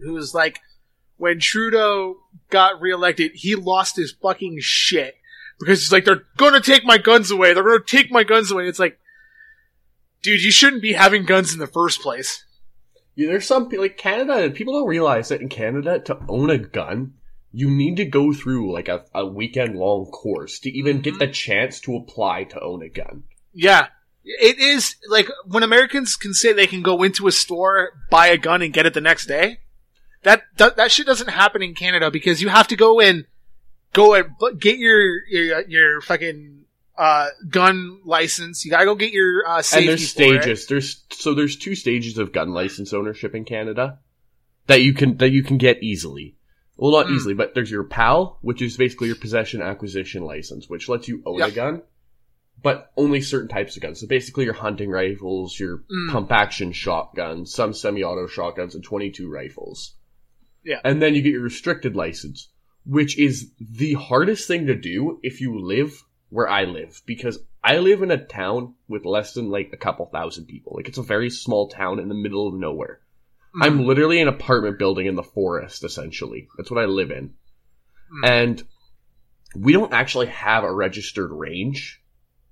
who's 0.00 0.34
like, 0.34 0.58
when 1.18 1.38
Trudeau 1.38 2.16
got 2.48 2.80
reelected, 2.80 3.32
he 3.34 3.54
lost 3.54 3.94
his 3.94 4.10
fucking 4.10 4.58
shit 4.60 5.14
because 5.60 5.80
he's 5.80 5.92
like, 5.92 6.04
they're 6.04 6.24
gonna 6.36 6.60
take 6.60 6.84
my 6.84 6.98
guns 6.98 7.30
away. 7.30 7.54
They're 7.54 7.62
gonna 7.62 7.84
take 7.86 8.10
my 8.10 8.24
guns 8.24 8.50
away. 8.50 8.66
It's 8.66 8.78
like, 8.78 8.98
dude, 10.22 10.42
you 10.42 10.50
shouldn't 10.50 10.82
be 10.82 10.94
having 10.94 11.24
guns 11.24 11.52
in 11.52 11.60
the 11.60 11.66
first 11.66 12.00
place. 12.00 12.44
Yeah, 13.14 13.28
there's 13.28 13.46
some 13.46 13.68
like 13.68 13.96
Canada. 13.96 14.50
People 14.50 14.74
don't 14.74 14.88
realize 14.88 15.28
that 15.28 15.40
in 15.40 15.48
Canada, 15.48 16.00
to 16.00 16.18
own 16.28 16.50
a 16.50 16.58
gun, 16.58 17.14
you 17.52 17.70
need 17.70 17.96
to 17.96 18.04
go 18.04 18.32
through 18.32 18.72
like 18.72 18.88
a, 18.88 19.04
a 19.14 19.26
weekend 19.26 19.76
long 19.76 20.06
course 20.06 20.58
to 20.60 20.70
even 20.70 21.00
get 21.00 21.14
mm-hmm. 21.14 21.18
the 21.18 21.28
chance 21.28 21.80
to 21.80 21.96
apply 21.96 22.44
to 22.44 22.60
own 22.60 22.82
a 22.82 22.88
gun. 22.88 23.24
Yeah. 23.52 23.88
It 24.22 24.58
is 24.58 24.96
like 25.08 25.28
when 25.46 25.62
Americans 25.62 26.14
can 26.14 26.34
say 26.34 26.52
they 26.52 26.66
can 26.66 26.82
go 26.82 27.02
into 27.02 27.26
a 27.26 27.32
store, 27.32 27.92
buy 28.10 28.28
a 28.28 28.36
gun, 28.36 28.62
and 28.62 28.72
get 28.72 28.86
it 28.86 28.94
the 28.94 29.00
next 29.00 29.26
day. 29.26 29.60
That 30.22 30.42
that, 30.58 30.76
that 30.76 30.92
shit 30.92 31.06
doesn't 31.06 31.30
happen 31.30 31.62
in 31.62 31.74
Canada 31.74 32.10
because 32.10 32.42
you 32.42 32.48
have 32.50 32.68
to 32.68 32.76
go 32.76 33.00
in, 33.00 33.26
go 33.92 34.14
and 34.14 34.30
get 34.60 34.78
your 34.78 35.26
your, 35.28 35.60
your 35.68 36.00
fucking 36.00 36.64
uh, 36.98 37.28
gun 37.48 38.00
license. 38.04 38.64
You 38.64 38.70
gotta 38.70 38.84
go 38.84 38.94
get 38.94 39.12
your 39.12 39.48
uh, 39.48 39.62
safety. 39.62 39.88
and 39.88 39.88
there's 39.90 40.12
for 40.12 40.22
it. 40.22 40.42
stages. 40.42 40.66
There's 40.66 41.04
so 41.10 41.34
there's 41.34 41.56
two 41.56 41.74
stages 41.74 42.18
of 42.18 42.32
gun 42.32 42.50
license 42.50 42.92
ownership 42.92 43.34
in 43.34 43.44
Canada 43.44 43.98
that 44.66 44.82
you 44.82 44.92
can 44.94 45.16
that 45.18 45.30
you 45.30 45.42
can 45.42 45.58
get 45.58 45.82
easily. 45.82 46.36
Well, 46.76 46.92
not 46.92 47.06
Mm. 47.06 47.16
easily, 47.16 47.34
but 47.34 47.54
there's 47.54 47.70
your 47.70 47.84
PAL, 47.84 48.38
which 48.40 48.62
is 48.62 48.76
basically 48.78 49.08
your 49.08 49.16
possession 49.16 49.60
acquisition 49.60 50.22
license, 50.22 50.66
which 50.68 50.88
lets 50.88 51.08
you 51.08 51.22
own 51.26 51.42
a 51.42 51.50
gun, 51.50 51.82
but 52.62 52.90
only 52.96 53.20
certain 53.20 53.48
types 53.48 53.76
of 53.76 53.82
guns. 53.82 54.00
So 54.00 54.06
basically, 54.06 54.44
your 54.44 54.54
hunting 54.54 54.88
rifles, 54.90 55.58
your 55.60 55.78
Mm. 55.92 56.10
pump 56.10 56.32
action 56.32 56.72
shotguns, 56.72 57.52
some 57.52 57.74
semi-auto 57.74 58.26
shotguns, 58.28 58.74
and 58.74 58.82
22 58.82 59.28
rifles. 59.28 59.94
Yeah. 60.64 60.80
And 60.82 61.02
then 61.02 61.14
you 61.14 61.20
get 61.20 61.32
your 61.32 61.42
restricted 61.42 61.96
license, 61.96 62.48
which 62.84 63.18
is 63.18 63.50
the 63.60 63.94
hardest 63.94 64.46
thing 64.48 64.66
to 64.66 64.74
do 64.74 65.18
if 65.22 65.40
you 65.40 65.60
live 65.60 66.02
where 66.30 66.48
I 66.48 66.64
live, 66.64 67.02
because 67.06 67.38
I 67.62 67.78
live 67.78 68.02
in 68.02 68.10
a 68.10 68.24
town 68.24 68.74
with 68.88 69.04
less 69.04 69.34
than 69.34 69.50
like 69.50 69.70
a 69.72 69.76
couple 69.76 70.06
thousand 70.06 70.46
people. 70.46 70.74
Like 70.76 70.88
it's 70.88 70.98
a 70.98 71.02
very 71.02 71.30
small 71.30 71.68
town 71.68 71.98
in 71.98 72.08
the 72.08 72.14
middle 72.14 72.48
of 72.48 72.54
nowhere. 72.54 73.00
Mm. 73.54 73.66
I'm 73.66 73.86
literally 73.86 74.20
an 74.20 74.28
apartment 74.28 74.78
building 74.78 75.06
in 75.06 75.16
the 75.16 75.22
forest, 75.22 75.84
essentially. 75.84 76.48
That's 76.56 76.70
what 76.70 76.82
I 76.82 76.86
live 76.86 77.10
in. 77.10 77.34
Mm. 78.24 78.28
And 78.28 78.62
we 79.54 79.72
don't 79.72 79.92
actually 79.92 80.26
have 80.26 80.64
a 80.64 80.72
registered 80.72 81.32
range 81.32 82.02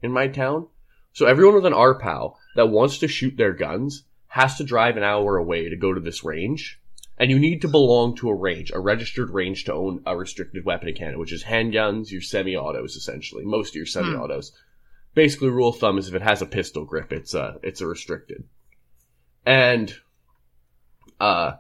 in 0.03 0.13
my 0.13 0.29
town. 0.29 0.67
So 1.13 1.27
everyone 1.27 1.55
with 1.55 1.67
an 1.67 1.73
RPAL 1.73 2.35
that 2.57 2.69
wants 2.69 2.99
to 2.99 3.09
shoot 3.09 3.37
their 3.37 3.53
guns 3.53 4.05
has 4.27 4.57
to 4.59 4.65
drive 4.65 4.97
an 4.97 5.03
hour 5.03 5.37
away 5.37 5.69
to 5.69 5.77
go 5.77 5.95
to 5.95 6.01
this 6.01 6.23
range. 6.23 6.81
And 7.19 7.31
you 7.31 7.39
need 7.39 7.63
to 7.63 7.69
belong 7.69 8.15
to 8.17 8.29
a 8.29 8.35
range, 8.35 8.71
a 8.73 8.79
registered 8.79 9.31
range 9.31 9.65
to 9.65 9.75
own 9.75 10.03
a 10.07 10.17
restricted 10.17 10.65
weapon 10.65 10.89
in 10.89 10.95
Canada, 10.95 11.19
which 11.19 11.33
is 11.33 11.43
handguns, 11.43 12.13
your 12.13 12.21
semi-autos, 12.21 12.95
essentially. 12.95 13.45
Most 13.45 13.71
of 13.71 13.75
your 13.75 13.87
hmm. 13.87 13.91
semi-autos. 13.91 14.53
Basically, 15.15 15.49
rule 15.49 15.71
of 15.71 15.79
thumb 15.79 15.99
is 15.99 16.09
if 16.09 16.15
it 16.15 16.23
has 16.23 16.43
a 16.43 16.47
pistol 16.47 16.85
grip, 16.85 17.13
it's 17.13 17.35
a, 17.35 17.57
it's 17.63 17.81
a 17.81 17.87
restricted. 17.87 18.45
And, 19.45 19.93
uh, 21.19 21.55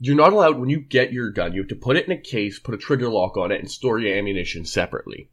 you're 0.00 0.16
not 0.16 0.32
allowed, 0.32 0.58
when 0.58 0.70
you 0.70 0.80
get 0.80 1.12
your 1.12 1.30
gun, 1.30 1.52
you 1.52 1.60
have 1.60 1.68
to 1.68 1.76
put 1.76 1.96
it 1.96 2.06
in 2.06 2.12
a 2.12 2.20
case, 2.20 2.58
put 2.58 2.74
a 2.74 2.78
trigger 2.78 3.08
lock 3.08 3.36
on 3.36 3.52
it, 3.52 3.60
and 3.60 3.70
store 3.70 4.00
your 4.00 4.16
ammunition 4.16 4.64
separately. 4.64 5.30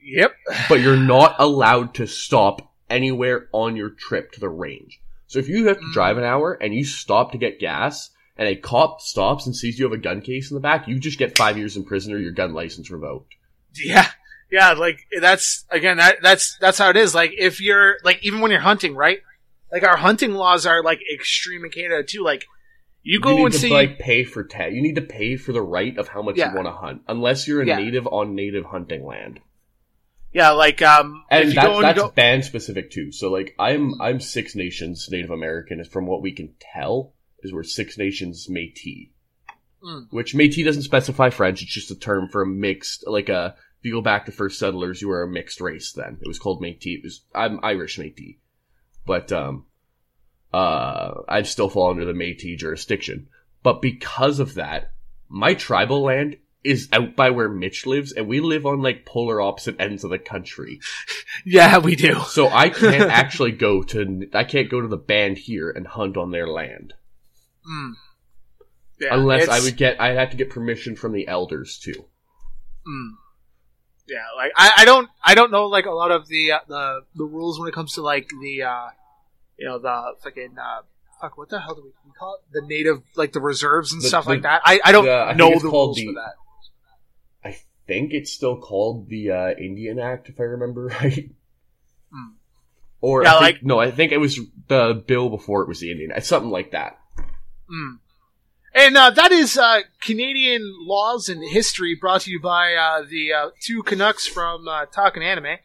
Yep. 0.00 0.34
But 0.68 0.80
you're 0.80 0.96
not 0.96 1.36
allowed 1.38 1.94
to 1.94 2.06
stop 2.06 2.72
anywhere 2.88 3.48
on 3.52 3.76
your 3.76 3.90
trip 3.90 4.32
to 4.32 4.40
the 4.40 4.48
range. 4.48 5.00
So 5.26 5.38
if 5.38 5.48
you 5.48 5.66
have 5.66 5.78
to 5.78 5.84
hmm. 5.84 5.92
drive 5.92 6.16
an 6.16 6.24
hour 6.24 6.52
and 6.52 6.72
you 6.72 6.84
stop 6.84 7.32
to 7.32 7.38
get 7.38 7.58
gas, 7.58 8.10
and 8.40 8.48
a 8.48 8.56
cop 8.56 9.00
stops 9.00 9.46
and 9.46 9.54
sees 9.54 9.78
you 9.78 9.84
have 9.84 9.92
a 9.92 9.98
gun 10.02 10.20
case 10.22 10.50
in 10.50 10.56
the 10.56 10.60
back, 10.60 10.88
you 10.88 10.98
just 10.98 11.18
get 11.18 11.36
five 11.36 11.56
years 11.58 11.76
in 11.76 11.84
prison 11.84 12.12
or 12.12 12.18
your 12.18 12.32
gun 12.32 12.54
license 12.54 12.90
revoked. 12.90 13.34
Yeah. 13.76 14.08
Yeah, 14.50 14.72
like 14.72 14.98
that's 15.20 15.64
again 15.70 15.98
that 15.98 16.16
that's 16.22 16.56
that's 16.60 16.78
how 16.78 16.90
it 16.90 16.96
is. 16.96 17.14
Like 17.14 17.32
if 17.38 17.60
you're 17.60 17.98
like 18.02 18.18
even 18.24 18.40
when 18.40 18.50
you're 18.50 18.58
hunting, 18.58 18.96
right? 18.96 19.18
Like 19.70 19.84
our 19.84 19.96
hunting 19.96 20.32
laws 20.32 20.66
are 20.66 20.82
like 20.82 20.98
extreme 21.14 21.64
in 21.64 21.70
Canada 21.70 22.02
too. 22.02 22.24
Like 22.24 22.46
you 23.02 23.20
go 23.20 23.30
you 23.30 23.36
need 23.36 23.44
and 23.44 23.52
to 23.54 23.60
see 23.60 23.70
like 23.70 24.00
pay 24.00 24.24
for 24.24 24.42
tag. 24.42 24.74
you 24.74 24.82
need 24.82 24.96
to 24.96 25.02
pay 25.02 25.36
for 25.36 25.52
the 25.52 25.62
right 25.62 25.96
of 25.98 26.08
how 26.08 26.20
much 26.22 26.36
Yeah. 26.36 26.48
you 26.50 26.56
want 26.56 26.66
to 26.66 26.72
hunt, 26.72 27.02
unless 27.06 27.46
you're 27.46 27.62
a 27.62 27.66
Yeah. 27.66 27.76
native 27.76 28.08
on 28.08 28.34
native 28.34 28.64
hunting 28.64 29.04
land. 29.06 29.38
Yeah, 30.32 30.50
like 30.50 30.82
um 30.82 31.24
And 31.30 31.42
if 31.42 31.48
you 31.50 31.54
that, 31.54 31.66
go 31.66 31.74
and 31.76 31.84
that's 31.84 31.98
go 32.00 32.08
band 32.10 32.44
specific 32.44 32.90
too. 32.90 33.12
So 33.12 33.30
like 33.30 33.54
I'm 33.58 34.00
I'm 34.00 34.18
Six 34.18 34.56
Nations 34.56 35.06
Native 35.12 35.30
American, 35.30 35.84
from 35.84 36.06
what 36.06 36.22
we 36.22 36.32
can 36.32 36.54
tell, 36.74 37.14
is 37.42 37.52
we're 37.52 37.62
Six 37.62 37.98
Nations 37.98 38.46
Métis. 38.48 39.10
Mm. 39.82 40.06
Which 40.10 40.34
Métis 40.34 40.64
doesn't 40.64 40.82
specify 40.82 41.30
French, 41.30 41.62
it's 41.62 41.72
just 41.72 41.90
a 41.90 41.98
term 41.98 42.28
for 42.28 42.42
a 42.42 42.46
mixed 42.46 43.04
like 43.06 43.28
a 43.28 43.54
if 43.78 43.86
you 43.86 43.92
go 43.94 44.02
back 44.02 44.26
to 44.26 44.32
first 44.32 44.58
settlers, 44.58 45.00
you 45.00 45.08
were 45.08 45.22
a 45.22 45.28
mixed 45.28 45.60
race 45.60 45.92
then. 45.92 46.18
It 46.20 46.28
was 46.28 46.38
called 46.38 46.62
Métis. 46.62 46.98
It 46.98 47.02
was 47.02 47.22
I'm 47.34 47.60
Irish 47.62 47.98
Métis. 47.98 48.38
But 49.06 49.32
um 49.32 49.64
uh 50.52 51.22
I'd 51.28 51.46
still 51.46 51.70
fall 51.70 51.90
under 51.90 52.04
the 52.04 52.12
Métis 52.12 52.58
jurisdiction. 52.58 53.28
But 53.62 53.80
because 53.80 54.38
of 54.38 54.54
that, 54.54 54.92
my 55.28 55.54
tribal 55.54 56.02
land 56.02 56.36
is 56.62 56.88
out 56.92 57.16
by 57.16 57.30
where 57.30 57.48
Mitch 57.48 57.86
lives, 57.86 58.12
and 58.12 58.28
we 58.28 58.40
live 58.40 58.66
on 58.66 58.82
like 58.82 59.06
polar 59.06 59.40
opposite 59.40 59.80
ends 59.80 60.04
of 60.04 60.10
the 60.10 60.18
country. 60.18 60.80
Yeah, 61.46 61.78
we 61.78 61.96
do. 61.96 62.20
So 62.28 62.48
I 62.48 62.68
can't 62.68 63.10
actually 63.10 63.52
go 63.52 63.82
to 63.84 64.28
I 64.34 64.44
can't 64.44 64.68
go 64.68 64.80
to 64.80 64.88
the 64.88 64.98
band 64.98 65.38
here 65.38 65.70
and 65.70 65.86
hunt 65.86 66.18
on 66.18 66.32
their 66.32 66.46
land 66.46 66.92
Mm. 67.70 67.92
Yeah, 69.00 69.08
unless 69.14 69.48
I 69.48 69.60
would 69.60 69.76
get 69.76 70.00
I'd 70.00 70.16
have 70.16 70.30
to 70.30 70.36
get 70.36 70.50
permission 70.50 70.96
from 70.96 71.12
the 71.12 71.28
elders 71.28 71.78
too. 71.78 72.04
Mm. 72.86 73.10
Yeah, 74.08 74.18
like 74.36 74.52
I, 74.56 74.72
I 74.78 74.84
don't 74.84 75.08
I 75.24 75.34
don't 75.34 75.50
know 75.50 75.66
like 75.66 75.86
a 75.86 75.90
lot 75.92 76.10
of 76.10 76.26
the 76.28 76.52
uh, 76.52 76.58
the 76.68 77.00
the 77.14 77.24
rules 77.24 77.58
when 77.60 77.68
it 77.68 77.74
comes 77.74 77.94
to 77.94 78.02
like 78.02 78.28
the 78.42 78.62
uh 78.64 78.86
you 79.56 79.66
know 79.68 79.78
the 79.78 80.14
fucking 80.22 80.56
uh 80.60 80.82
fuck 81.20 81.38
what 81.38 81.48
the 81.48 81.60
hell 81.60 81.74
do 81.74 81.82
we, 81.82 81.90
we 82.04 82.12
call 82.18 82.34
it 82.42 82.52
the 82.52 82.66
native 82.66 83.02
like 83.16 83.32
the 83.32 83.40
reserves 83.40 83.92
and 83.92 84.02
The- 84.02 84.08
stuff 84.08 84.24
the- 84.24 84.30
like 84.32 84.42
that. 84.42 84.62
I 84.64 84.80
I 84.84 84.92
don't 84.92 85.04
the- 85.04 85.12
I 85.12 85.32
know 85.34 85.58
the 85.58 85.68
rules 85.68 85.96
the- 85.96 86.06
for 86.06 86.12
that. 86.14 86.34
I 87.44 87.56
think 87.86 88.12
it's 88.12 88.30
still 88.32 88.56
called 88.60 89.08
the 89.08 89.30
uh, 89.30 89.50
Indian 89.58 89.98
Act, 89.98 90.28
if 90.28 90.38
I 90.40 90.44
remember 90.44 90.86
right. 91.00 91.30
Hmm. 92.12 92.28
Or 93.00 93.22
Yeah, 93.24 93.36
I 93.36 93.40
think, 93.40 93.42
like- 93.56 93.62
no, 93.64 93.78
I 93.80 93.90
think 93.90 94.12
it 94.12 94.18
was 94.18 94.38
the 94.68 95.02
bill 95.06 95.28
before 95.30 95.62
it 95.62 95.68
was 95.68 95.80
the 95.80 95.90
Indian 95.90 96.12
Act, 96.12 96.26
something 96.26 96.50
like 96.50 96.72
that. 96.72 96.99
Mm. 97.70 97.98
And 98.72 98.96
uh, 98.96 99.10
that 99.10 99.32
is 99.32 99.58
uh, 99.58 99.80
Canadian 100.00 100.62
laws 100.80 101.28
and 101.28 101.42
history 101.42 101.96
brought 102.00 102.22
to 102.22 102.30
you 102.30 102.40
by 102.40 102.74
uh, 102.74 103.02
the 103.08 103.32
uh, 103.32 103.50
two 103.60 103.82
Canucks 103.82 104.26
from 104.26 104.68
uh, 104.68 104.86
Talking 104.86 105.22
Anime. 105.22 105.58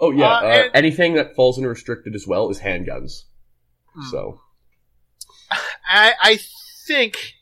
Oh 0.00 0.10
yeah, 0.10 0.38
Uh, 0.38 0.42
and- 0.44 0.70
anything 0.74 1.14
that 1.14 1.34
falls 1.34 1.58
into 1.58 1.68
restricted 1.68 2.14
as 2.14 2.26
well 2.26 2.48
is 2.50 2.60
handguns. 2.60 3.24
Hmm. 3.94 4.08
So 4.10 4.40
I, 5.86 6.14
I 6.20 6.38
think 6.86 7.34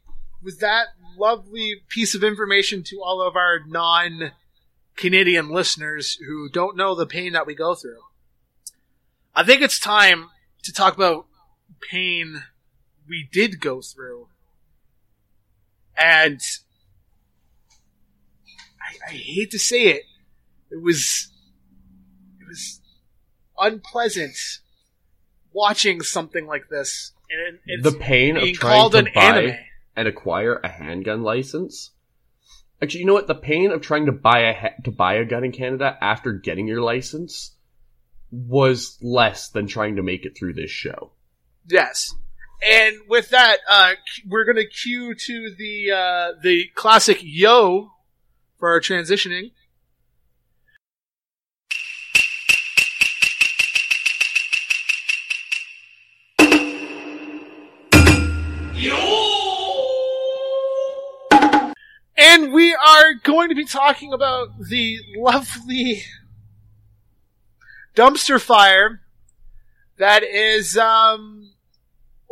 with 0.42 0.60
that 0.60 0.88
lovely 1.16 1.76
piece 1.88 2.14
of 2.14 2.24
information 2.24 2.82
to 2.84 3.00
all 3.02 3.22
of 3.22 3.36
our 3.36 3.60
non 3.66 4.32
Canadian 4.96 5.48
listeners 5.48 6.18
who 6.26 6.48
don't 6.50 6.76
know 6.76 6.94
the 6.94 7.06
pain 7.06 7.32
that 7.32 7.46
we 7.46 7.54
go 7.54 7.74
through, 7.74 8.00
I 9.34 9.44
think 9.44 9.62
it's 9.62 9.78
time 9.78 10.28
to 10.64 10.72
talk 10.72 10.94
about 10.94 11.26
pain 11.90 12.42
we 13.08 13.28
did 13.32 13.60
go 13.60 13.80
through. 13.80 14.28
And 15.96 16.40
I, 18.80 19.12
I 19.12 19.14
hate 19.14 19.50
to 19.50 19.58
say 19.58 19.84
it, 19.88 20.02
it 20.70 20.82
was 20.82 21.30
it 22.40 22.46
was 22.48 22.80
unpleasant 23.58 24.36
watching 25.52 26.00
something 26.00 26.46
like 26.46 26.68
this. 26.70 27.12
And 27.30 27.58
it's 27.66 27.82
the 27.82 27.98
pain 27.98 28.36
of 28.36 28.42
being 28.42 28.54
trying 28.54 28.78
called 28.78 28.92
to 28.92 28.98
an 28.98 29.08
buy 29.14 29.22
anime. 29.22 29.56
and 29.96 30.08
acquire 30.08 30.60
a 30.62 30.68
handgun 30.68 31.22
license. 31.22 31.90
Actually, 32.82 33.00
you 33.00 33.06
know 33.06 33.14
what? 33.14 33.26
The 33.28 33.34
pain 33.34 33.70
of 33.70 33.80
trying 33.80 34.06
to 34.06 34.12
buy 34.12 34.40
a 34.40 34.54
ha- 34.54 34.82
to 34.84 34.90
buy 34.90 35.14
a 35.14 35.24
gun 35.24 35.44
in 35.44 35.52
Canada 35.52 35.96
after 36.00 36.32
getting 36.32 36.66
your 36.66 36.80
license 36.82 37.54
was 38.30 38.98
less 39.02 39.50
than 39.50 39.66
trying 39.66 39.96
to 39.96 40.02
make 40.02 40.24
it 40.24 40.36
through 40.36 40.54
this 40.54 40.70
show. 40.70 41.12
Yes. 41.68 42.14
And 42.64 42.96
with 43.08 43.30
that, 43.30 43.58
uh, 43.68 43.94
we're 44.28 44.44
gonna 44.44 44.66
cue 44.66 45.14
to 45.14 45.54
the 45.56 45.90
uh, 45.90 46.32
the 46.42 46.66
classic 46.74 47.18
yo 47.20 47.90
for 48.58 48.70
our 48.70 48.80
transitioning. 48.80 49.50
And 62.16 62.52
we 62.52 62.74
are 62.74 63.14
going 63.22 63.48
to 63.48 63.54
be 63.54 63.64
talking 63.64 64.12
about 64.12 64.50
the 64.58 64.98
lovely 65.16 66.04
dumpster 67.94 68.40
fire 68.40 69.00
that 69.98 70.22
is 70.22 70.78
um 70.78 71.51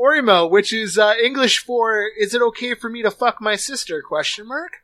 Oreimo, 0.01 0.51
which 0.51 0.73
is 0.73 0.97
uh, 0.97 1.15
English 1.23 1.59
for 1.59 2.07
"Is 2.19 2.35
it 2.35 2.43
okay 2.43 2.75
for 2.75 2.89
me 2.89 3.03
to 3.03 3.11
fuck 3.11 3.41
my 3.41 3.57
sister?" 3.57 4.03
Question 4.03 4.49
mark. 4.49 4.79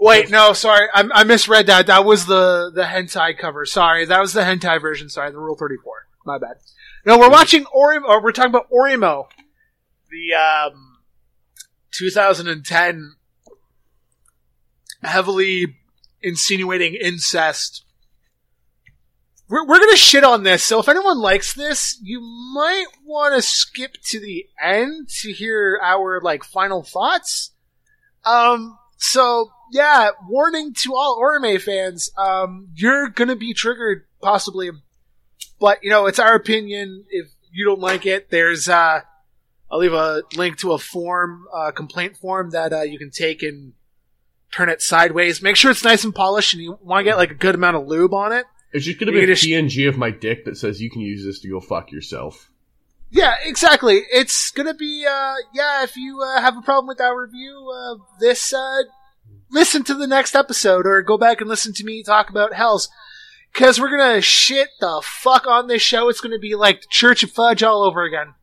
Wait, 0.00 0.30
no, 0.30 0.52
sorry, 0.52 0.86
I, 0.94 1.08
I 1.12 1.24
misread 1.24 1.66
that. 1.66 1.86
That 1.86 2.04
was 2.04 2.26
the 2.26 2.70
the 2.74 2.84
hentai 2.84 3.36
cover. 3.36 3.64
Sorry, 3.66 4.04
that 4.04 4.20
was 4.20 4.32
the 4.32 4.42
hentai 4.42 4.80
version. 4.80 5.08
Sorry, 5.08 5.30
the 5.30 5.38
Rule 5.38 5.56
Thirty 5.56 5.76
Four. 5.82 6.06
My 6.24 6.38
bad. 6.38 6.56
No, 7.06 7.18
we're 7.18 7.30
watching 7.30 7.64
Oreimo. 7.64 8.04
Or 8.08 8.22
we're 8.22 8.32
talking 8.32 8.50
about 8.50 8.70
Oreimo, 8.70 9.28
the 10.10 10.34
um, 10.34 10.98
2010 11.92 13.14
heavily 15.02 15.76
insinuating 16.22 16.94
incest 16.94 17.84
we're, 19.48 19.66
we're 19.66 19.78
gonna 19.78 19.96
shit 19.96 20.24
on 20.24 20.42
this, 20.42 20.62
so 20.62 20.78
if 20.78 20.88
anyone 20.88 21.18
likes 21.18 21.54
this, 21.54 21.98
you 22.02 22.20
might 22.20 22.86
want 23.04 23.34
to 23.34 23.42
skip 23.42 23.94
to 24.10 24.20
the 24.20 24.46
end 24.62 25.08
to 25.20 25.32
hear 25.32 25.78
our 25.82 26.20
like 26.20 26.44
final 26.44 26.82
thoughts. 26.82 27.52
Um, 28.24 28.78
so 28.96 29.50
yeah, 29.72 30.10
warning 30.28 30.74
to 30.82 30.94
all 30.94 31.18
Oreimo 31.20 31.60
fans, 31.60 32.10
um, 32.18 32.68
you're 32.74 33.08
gonna 33.08 33.36
be 33.36 33.54
triggered 33.54 34.04
possibly, 34.20 34.70
but 35.58 35.82
you 35.82 35.90
know 35.90 36.06
it's 36.06 36.18
our 36.18 36.34
opinion. 36.34 37.04
If 37.08 37.28
you 37.50 37.64
don't 37.64 37.80
like 37.80 38.04
it, 38.04 38.30
there's 38.30 38.68
uh, 38.68 39.00
I'll 39.70 39.78
leave 39.78 39.92
a 39.92 40.22
link 40.34 40.58
to 40.58 40.72
a 40.72 40.78
form, 40.78 41.46
uh, 41.54 41.70
complaint 41.72 42.16
form 42.16 42.50
that 42.50 42.72
uh, 42.72 42.82
you 42.82 42.98
can 42.98 43.10
take 43.10 43.42
and 43.42 43.74
turn 44.50 44.68
it 44.68 44.80
sideways. 44.80 45.42
Make 45.42 45.56
sure 45.56 45.70
it's 45.70 45.84
nice 45.84 46.04
and 46.04 46.14
polished, 46.14 46.54
and 46.54 46.62
you 46.62 46.78
want 46.82 47.00
to 47.00 47.10
get 47.10 47.18
like 47.18 47.30
a 47.30 47.34
good 47.34 47.54
amount 47.54 47.76
of 47.76 47.86
lube 47.86 48.14
on 48.14 48.32
it. 48.32 48.46
It's 48.72 48.84
just 48.84 48.98
gonna 48.98 49.12
be 49.12 49.24
a 49.24 49.26
just- 49.26 49.44
PNG 49.44 49.88
of 49.88 49.96
my 49.96 50.10
dick 50.10 50.44
that 50.44 50.56
says 50.56 50.80
you 50.80 50.90
can 50.90 51.00
use 51.00 51.24
this 51.24 51.40
to 51.40 51.48
go 51.48 51.60
fuck 51.60 51.90
yourself. 51.90 52.50
Yeah, 53.10 53.36
exactly. 53.42 54.02
It's 54.12 54.50
gonna 54.50 54.74
be, 54.74 55.06
uh, 55.06 55.34
yeah, 55.54 55.82
if 55.82 55.96
you 55.96 56.20
uh, 56.20 56.40
have 56.40 56.56
a 56.58 56.62
problem 56.62 56.86
with 56.86 57.00
our 57.00 57.18
review 57.18 57.72
of 57.74 58.00
this, 58.20 58.52
uh, 58.52 58.82
listen 59.50 59.82
to 59.84 59.94
the 59.94 60.06
next 60.06 60.34
episode 60.34 60.86
or 60.86 61.00
go 61.02 61.16
back 61.16 61.40
and 61.40 61.48
listen 61.48 61.72
to 61.74 61.84
me 61.84 62.02
talk 62.02 62.28
about 62.28 62.52
Hells. 62.52 62.88
Cause 63.54 63.80
we're 63.80 63.90
gonna 63.90 64.20
shit 64.20 64.68
the 64.78 65.00
fuck 65.02 65.46
on 65.46 65.68
this 65.68 65.80
show. 65.80 66.10
It's 66.10 66.20
gonna 66.20 66.38
be 66.38 66.54
like 66.54 66.88
Church 66.90 67.22
of 67.22 67.30
Fudge 67.30 67.62
all 67.62 67.82
over 67.82 68.04
again. 68.04 68.34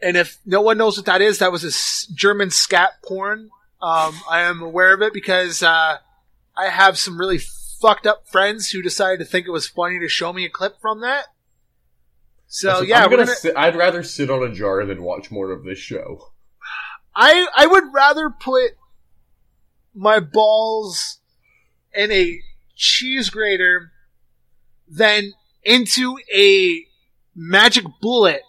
And 0.00 0.16
if 0.16 0.38
no 0.46 0.62
one 0.62 0.78
knows 0.78 0.96
what 0.96 1.04
that 1.06 1.20
is, 1.20 1.38
that 1.38 1.52
was 1.52 1.62
a 1.62 2.14
German 2.14 2.50
scat 2.50 3.02
porn. 3.04 3.50
Um, 3.82 4.18
I 4.30 4.40
am 4.40 4.62
aware 4.62 4.94
of 4.94 5.02
it 5.02 5.12
because, 5.12 5.62
uh, 5.62 5.98
I 6.60 6.68
have 6.68 6.98
some 6.98 7.18
really 7.18 7.38
fucked 7.38 8.06
up 8.06 8.28
friends 8.28 8.70
who 8.70 8.82
decided 8.82 9.18
to 9.20 9.24
think 9.24 9.46
it 9.46 9.50
was 9.50 9.66
funny 9.66 9.98
to 9.98 10.08
show 10.08 10.32
me 10.32 10.44
a 10.44 10.50
clip 10.50 10.80
from 10.80 11.00
that. 11.00 11.26
So 12.46 12.72
Listen, 12.72 12.88
yeah, 12.88 13.04
I'm 13.04 13.10
gonna. 13.10 13.24
gonna... 13.24 13.36
Sit, 13.36 13.56
I'd 13.56 13.76
rather 13.76 14.02
sit 14.02 14.30
on 14.30 14.42
a 14.42 14.52
jar 14.52 14.84
than 14.84 15.02
watch 15.02 15.30
more 15.30 15.52
of 15.52 15.64
this 15.64 15.78
show. 15.78 16.32
I 17.16 17.46
I 17.56 17.66
would 17.66 17.84
rather 17.92 18.28
put 18.28 18.72
my 19.94 20.20
balls 20.20 21.20
in 21.94 22.12
a 22.12 22.40
cheese 22.76 23.30
grater 23.30 23.92
than 24.88 25.32
into 25.62 26.18
a 26.34 26.84
magic 27.34 27.84
bullet 28.00 28.42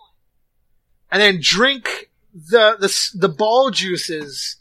and 1.11 1.21
then 1.21 1.39
drink 1.41 2.09
the 2.33 2.75
the 2.79 3.17
the 3.17 3.29
ball 3.29 3.69
juices 3.71 4.57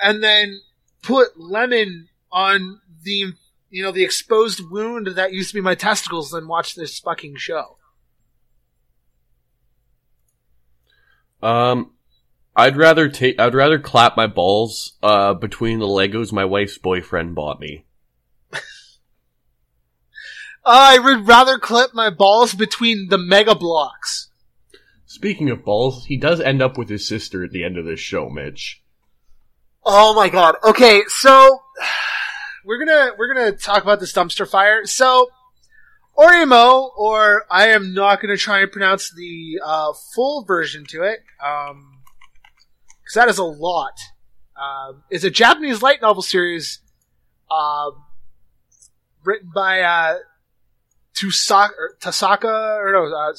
and 0.00 0.22
then 0.22 0.60
put 1.02 1.38
lemon 1.38 2.08
on 2.30 2.80
the 3.02 3.32
you 3.70 3.82
know 3.82 3.92
the 3.92 4.04
exposed 4.04 4.60
wound 4.70 5.08
that 5.08 5.32
used 5.32 5.50
to 5.50 5.54
be 5.54 5.60
my 5.60 5.74
testicles 5.74 6.30
than 6.30 6.48
watch 6.48 6.74
this 6.74 6.98
fucking 6.98 7.36
show. 7.36 7.76
Um, 11.42 11.92
I'd 12.54 12.76
rather 12.76 13.08
take. 13.08 13.40
I'd 13.40 13.54
rather 13.54 13.78
clap 13.78 14.16
my 14.16 14.26
balls 14.26 14.96
uh 15.02 15.34
between 15.34 15.78
the 15.78 15.86
Legos 15.86 16.32
my 16.32 16.44
wife's 16.44 16.78
boyfriend 16.78 17.34
bought 17.34 17.60
me. 17.60 17.86
I 20.64 20.98
would 20.98 21.26
rather 21.26 21.58
clip 21.58 21.92
my 21.92 22.10
balls 22.10 22.54
between 22.54 23.08
the 23.08 23.18
mega 23.18 23.54
blocks. 23.54 24.28
Speaking 25.06 25.50
of 25.50 25.64
balls, 25.64 26.06
he 26.06 26.16
does 26.16 26.40
end 26.40 26.62
up 26.62 26.78
with 26.78 26.88
his 26.88 27.06
sister 27.06 27.44
at 27.44 27.50
the 27.50 27.64
end 27.64 27.76
of 27.76 27.84
this 27.84 28.00
show, 28.00 28.30
Mitch. 28.30 28.81
Oh 29.84 30.14
my 30.14 30.28
god. 30.28 30.56
Okay, 30.64 31.02
so 31.08 31.62
we're 32.64 32.84
gonna 32.84 33.12
we're 33.18 33.32
gonna 33.32 33.52
talk 33.52 33.82
about 33.82 34.00
this 34.00 34.12
dumpster 34.12 34.48
fire. 34.48 34.86
So 34.86 35.28
Oreimo, 36.16 36.90
or 36.96 37.44
I 37.50 37.68
am 37.68 37.94
not 37.94 38.20
gonna 38.20 38.36
try 38.36 38.60
and 38.60 38.70
pronounce 38.70 39.10
the 39.10 39.60
uh, 39.64 39.92
full 40.14 40.44
version 40.44 40.84
to 40.90 41.02
it, 41.02 41.20
um, 41.44 42.02
because 43.02 43.14
that 43.14 43.28
is 43.28 43.38
a 43.38 43.44
lot. 43.44 43.98
Um, 44.56 45.02
is 45.10 45.24
a 45.24 45.30
Japanese 45.30 45.82
light 45.82 46.00
novel 46.02 46.22
series, 46.22 46.80
um, 47.50 48.04
written 49.24 49.50
by 49.52 49.80
uh, 49.80 50.18
Tusaka 51.14 51.70
or 51.70 51.96
Tasaka 52.00 52.76
or 52.78 52.92
no, 52.92 53.06
uh, 53.06 53.32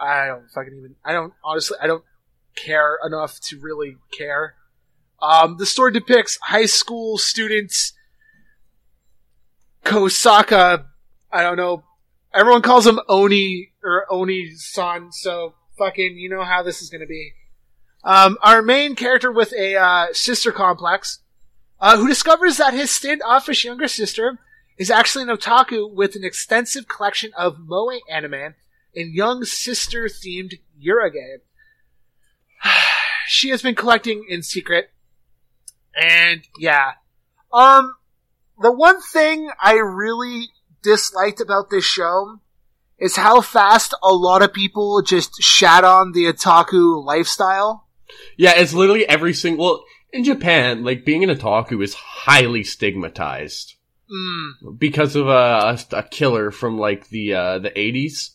I 0.00 0.26
don't 0.26 0.50
fucking 0.50 0.74
even. 0.76 0.96
I 1.04 1.12
don't 1.12 1.32
honestly. 1.44 1.76
I 1.80 1.86
don't 1.86 2.04
care 2.56 2.98
enough 3.04 3.38
to 3.48 3.60
really 3.60 3.96
care. 4.16 4.54
Um, 5.22 5.56
the 5.58 5.66
story 5.66 5.92
depicts 5.92 6.38
high 6.42 6.66
school 6.66 7.18
students 7.18 7.92
Kosaka. 9.84 10.84
I 11.32 11.42
don't 11.42 11.56
know. 11.56 11.84
Everyone 12.32 12.62
calls 12.62 12.86
him 12.86 13.00
Oni 13.08 13.72
or 13.82 14.06
Oni-san, 14.10 15.12
so 15.12 15.54
fucking 15.78 16.16
you 16.16 16.28
know 16.28 16.44
how 16.44 16.62
this 16.62 16.80
is 16.80 16.90
going 16.90 17.00
to 17.00 17.06
be. 17.06 17.32
Um, 18.04 18.38
our 18.42 18.62
main 18.62 18.94
character 18.94 19.32
with 19.32 19.52
a 19.52 19.76
uh, 19.76 20.06
sister 20.12 20.52
complex, 20.52 21.20
uh, 21.80 21.96
who 21.96 22.06
discovers 22.06 22.56
that 22.58 22.74
his 22.74 22.90
standoffish 22.90 23.64
younger 23.64 23.88
sister 23.88 24.38
is 24.78 24.90
actually 24.90 25.22
an 25.22 25.36
otaku 25.36 25.92
with 25.92 26.14
an 26.14 26.24
extensive 26.24 26.88
collection 26.88 27.32
of 27.36 27.58
moe 27.58 27.98
anime 28.08 28.54
and 28.94 29.14
young 29.14 29.44
sister 29.44 30.04
themed 30.04 30.54
eroge. 30.82 31.40
she 33.26 33.50
has 33.50 33.62
been 33.62 33.74
collecting 33.74 34.24
in 34.28 34.42
secret, 34.42 34.90
and 35.98 36.42
yeah, 36.58 36.92
um, 37.52 37.94
the 38.60 38.72
one 38.72 39.00
thing 39.00 39.50
I 39.60 39.74
really 39.74 40.48
disliked 40.82 41.40
about 41.40 41.70
this 41.70 41.84
show 41.84 42.40
is 42.98 43.16
how 43.16 43.40
fast 43.40 43.94
a 44.02 44.12
lot 44.12 44.42
of 44.42 44.52
people 44.52 45.02
just 45.02 45.42
shat 45.42 45.84
on 45.84 46.12
the 46.12 46.26
otaku 46.26 47.02
lifestyle. 47.04 47.86
Yeah, 48.36 48.52
it's 48.56 48.74
literally 48.74 49.08
every 49.08 49.32
single. 49.32 49.64
Well, 49.64 49.84
in 50.12 50.24
Japan, 50.24 50.84
like 50.84 51.04
being 51.04 51.24
an 51.24 51.30
otaku 51.30 51.82
is 51.82 51.94
highly 51.94 52.64
stigmatized. 52.64 53.74
Mm, 54.10 54.76
because 54.78 55.14
of 55.14 55.28
a, 55.28 55.30
a, 55.92 55.98
a 55.98 56.02
killer 56.02 56.50
from 56.50 56.78
like 56.78 57.08
the 57.08 57.34
uh, 57.34 57.58
the 57.60 57.70
80s 57.70 58.30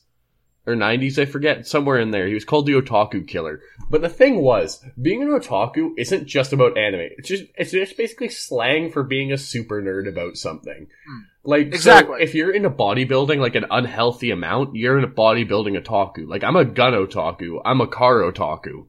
or 0.68 0.76
90s, 0.76 1.18
I 1.20 1.26
forget, 1.26 1.68
somewhere 1.68 2.00
in 2.00 2.12
there. 2.12 2.28
He 2.28 2.34
was 2.34 2.46
called 2.46 2.66
the 2.66 2.74
Otaku 2.74 3.28
Killer. 3.28 3.62
But 3.90 4.02
the 4.02 4.10
thing 4.10 4.42
was, 4.42 4.84
being 5.02 5.22
an 5.22 5.30
otaku 5.30 5.92
isn't 5.98 6.26
just 6.28 6.54
about 6.54 6.78
anime. 6.78 7.10
It's 7.18 7.28
just 7.30 7.44
it's 7.56 7.72
just 7.72 7.98
basically 7.98 8.30
slang 8.30 8.92
for 8.92 9.04
being 9.04 9.32
a 9.32 9.38
super 9.38 9.82
nerd 9.82 10.08
about 10.10 10.38
something. 10.38 10.88
Hmm. 11.08 11.20
Like 11.44 11.68
so 11.68 11.76
Exactly. 11.76 12.22
if 12.24 12.34
you're 12.34 12.52
into 12.54 12.70
bodybuilding, 12.72 13.38
like 13.40 13.56
an 13.56 13.68
unhealthy 13.70 14.32
amount, 14.32 14.76
you're 14.76 14.98
in 14.98 15.04
a 15.04 15.08
bodybuilding 15.08 15.80
otaku. 15.80 16.28
Like 16.28 16.44
I'm 16.44 16.56
a 16.56 16.66
gun 16.66 16.94
otaku. 16.94 17.62
I'm 17.64 17.82
a 17.82 17.88
car 17.88 18.22
otaku. 18.22 18.88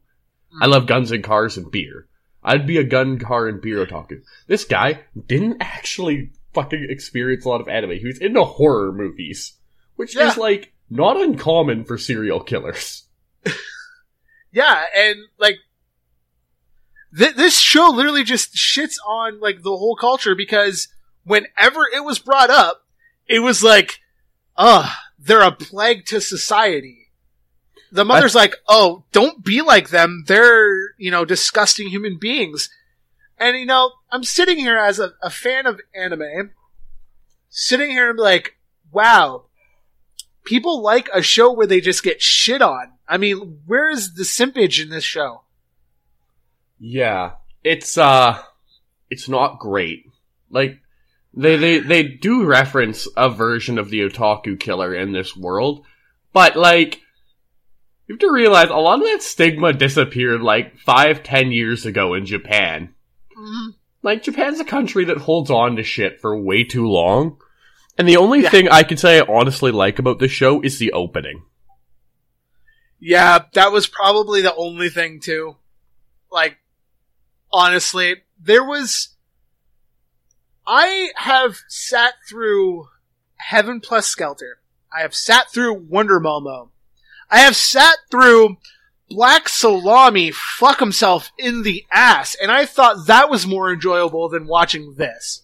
Hmm. 0.53 0.63
I 0.63 0.67
love 0.67 0.87
guns 0.87 1.13
and 1.13 1.23
cars 1.23 1.57
and 1.59 1.71
beer. 1.71 2.07
I'd 2.43 2.67
be 2.67 2.79
a 2.79 2.85
gun, 2.85 3.19
car, 3.19 3.49
and 3.49 3.61
beer 3.61 3.85
otaku. 3.85 4.23
This 4.47 4.65
guy 4.65 5.01
didn't 5.27 5.57
actually 5.61 6.31
fucking 6.55 6.87
experience 6.89 7.45
a 7.45 7.49
lot 7.49 7.61
of 7.61 7.69
anime. 7.69 7.91
He 7.99 8.07
was 8.07 8.19
into 8.19 8.45
horror 8.45 8.93
movies, 8.93 9.59
which 9.97 10.15
Yeah. 10.17 10.31
is 10.31 10.37
like 10.39 10.73
not 10.89 11.17
uncommon 11.17 11.85
for 11.85 11.99
serial 11.99 12.41
killers. 12.41 13.05
yeah, 14.53 14.85
and 14.95 15.17
like 15.39 15.57
th- 17.17 17.35
this 17.35 17.59
show 17.59 17.91
literally 17.93 18.25
just 18.25 18.55
shits 18.55 18.97
on 19.07 19.41
like 19.41 19.63
the 19.63 19.77
whole 19.77 19.97
culture 19.97 20.35
because 20.35 20.89
whenever 21.25 21.83
it 21.93 22.05
was 22.05 22.19
brought 22.19 22.51
up, 22.51 22.85
it 23.27 23.41
was 23.41 23.63
like, 23.63 24.01
"Ugh, 24.57 24.91
they're 25.19 25.43
a 25.43 25.53
plague 25.53 26.07
to 26.07 26.21
society." 26.21 27.09
The 27.93 28.05
mother's 28.05 28.35
like, 28.35 28.55
"Oh, 28.69 29.05
don't 29.13 29.45
be 29.45 29.63
like 29.63 29.91
them. 29.91 30.25
They're 30.27 30.95
you 30.99 31.11
know 31.11 31.25
disgusting 31.25 31.89
human 31.89 32.19
beings." 32.19 32.71
And 33.39 33.57
you 33.57 33.67
know, 33.67 33.93
I'm 34.11 34.25
sitting 34.25 34.59
here 34.59 34.79
as 34.79 34.99
a, 34.99 35.13
a 35.23 35.31
fan 35.31 35.67
of 35.67 35.81
anime, 35.95 36.53
sitting 37.49 37.91
here 37.91 38.11
and 38.11 38.19
like, 38.19 38.57
"Wow." 38.93 39.46
People 40.47 40.81
like 40.81 41.09
a 41.13 41.23
show 41.23 41.53
where 41.53 41.67
they 41.67 41.81
just 41.81 42.03
get 42.03 42.23
shit 42.23 42.63
on. 42.63 42.93
I 43.09 43.19
mean, 43.19 43.61
where 43.67 43.91
is 43.91 44.15
the 44.15 44.25
simpage 44.25 44.81
in 44.81 44.89
this 44.91 45.05
show? 45.05 45.43
Yeah, 46.79 47.33
it's 47.63 47.99
uh, 47.99 48.41
it's 49.11 49.29
not 49.29 49.59
great. 49.59 50.05
Like 50.51 50.81
they 51.35 51.57
they 51.57 51.79
they 51.81 52.03
do 52.05 52.45
reference 52.45 53.09
a 53.17 53.29
version 53.29 53.79
of 53.79 53.91
the 53.91 54.01
otaku 54.09 54.59
killer 54.59 54.95
in 54.95 55.13
this 55.13 55.37
world, 55.37 55.85
but 56.33 56.57
like 56.57 57.01
you 58.07 58.15
have 58.15 58.21
to 58.21 58.33
realize 58.33 58.71
a 58.71 58.77
lot 58.77 59.01
of 59.01 59.05
that 59.05 59.23
stigma 59.23 59.73
disappeared 59.73 60.43
like 60.43 60.79
five 60.79 61.23
ten 61.23 61.51
years 61.51 61.87
ago 61.87 62.15
in 62.15 62.25
Japan. 62.25 62.95
Like 64.03 64.23
Japan's 64.23 64.61
a 64.61 64.65
country 64.65 65.05
that 65.07 65.19
holds 65.19 65.51
on 65.51 65.77
to 65.77 65.83
shit 65.83 66.21
for 66.21 66.41
way 66.41 66.63
too 66.63 66.87
long. 66.87 67.39
And 67.99 68.09
the 68.09 68.17
only 68.17 68.43
Yeah. 68.43 68.51
thing 68.51 68.69
I 68.69 68.83
can 68.83 68.97
say 68.97 69.19
I 69.21 69.27
honestly 69.27 69.71
like 69.73 69.99
about 69.99 70.19
this 70.19 70.31
show 70.33 70.61
is 70.61 70.79
the 70.79 70.93
opening. 70.93 71.45
Yeah, 72.99 73.41
that 73.55 73.73
was 73.73 73.87
probably 73.87 74.43
the 74.43 74.55
only 74.55 74.89
thing 74.89 75.21
too. 75.21 75.57
Like, 76.31 76.59
honestly, 77.53 78.23
there 78.41 78.65
was. 78.65 79.11
I 80.67 81.13
have 81.17 81.59
sat 81.69 82.15
through 82.29 82.89
Heaven 83.37 83.81
plus 83.81 84.07
Skelter. 84.07 84.59
I 84.93 85.03
have 85.03 85.15
sat 85.15 85.51
through 85.53 85.75
Wonder 85.75 86.21
Momo. 86.21 86.71
I 87.31 87.41
have 87.41 87.57
sat 87.57 87.97
through 88.11 88.57
Black 89.09 89.49
Salami 89.49 90.33
fuck 90.33 90.81
himself 90.81 91.31
in 91.39 91.63
the 91.63 91.85
ass, 91.93 92.35
and 92.41 92.51
I 92.51 92.67
thought 92.67 93.07
that 93.07 93.31
was 93.31 93.47
more 93.47 93.73
enjoyable 93.73 94.29
than 94.29 94.47
watching 94.47 94.95
this. 94.97 95.43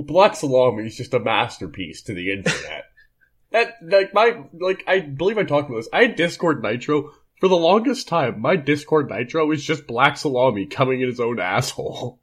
Well, 0.00 0.06
Black 0.06 0.34
Salami 0.34 0.86
is 0.86 0.96
just 0.96 1.12
a 1.12 1.20
masterpiece 1.20 2.00
to 2.02 2.14
the 2.14 2.32
internet. 2.32 2.86
that 3.50 3.74
like 3.82 4.14
my 4.14 4.44
like 4.58 4.82
I 4.86 5.00
believe 5.00 5.36
I 5.36 5.44
talked 5.44 5.68
about 5.68 5.80
this. 5.80 5.90
I 5.92 6.02
had 6.02 6.16
Discord 6.16 6.62
Nitro 6.62 7.12
for 7.38 7.48
the 7.48 7.56
longest 7.56 8.08
time. 8.08 8.40
My 8.40 8.56
Discord 8.56 9.10
Nitro 9.10 9.50
is 9.50 9.62
just 9.62 9.86
Black 9.86 10.16
Salami 10.16 10.64
coming 10.64 11.02
in 11.02 11.08
his 11.08 11.20
own 11.20 11.38
asshole. 11.38 12.18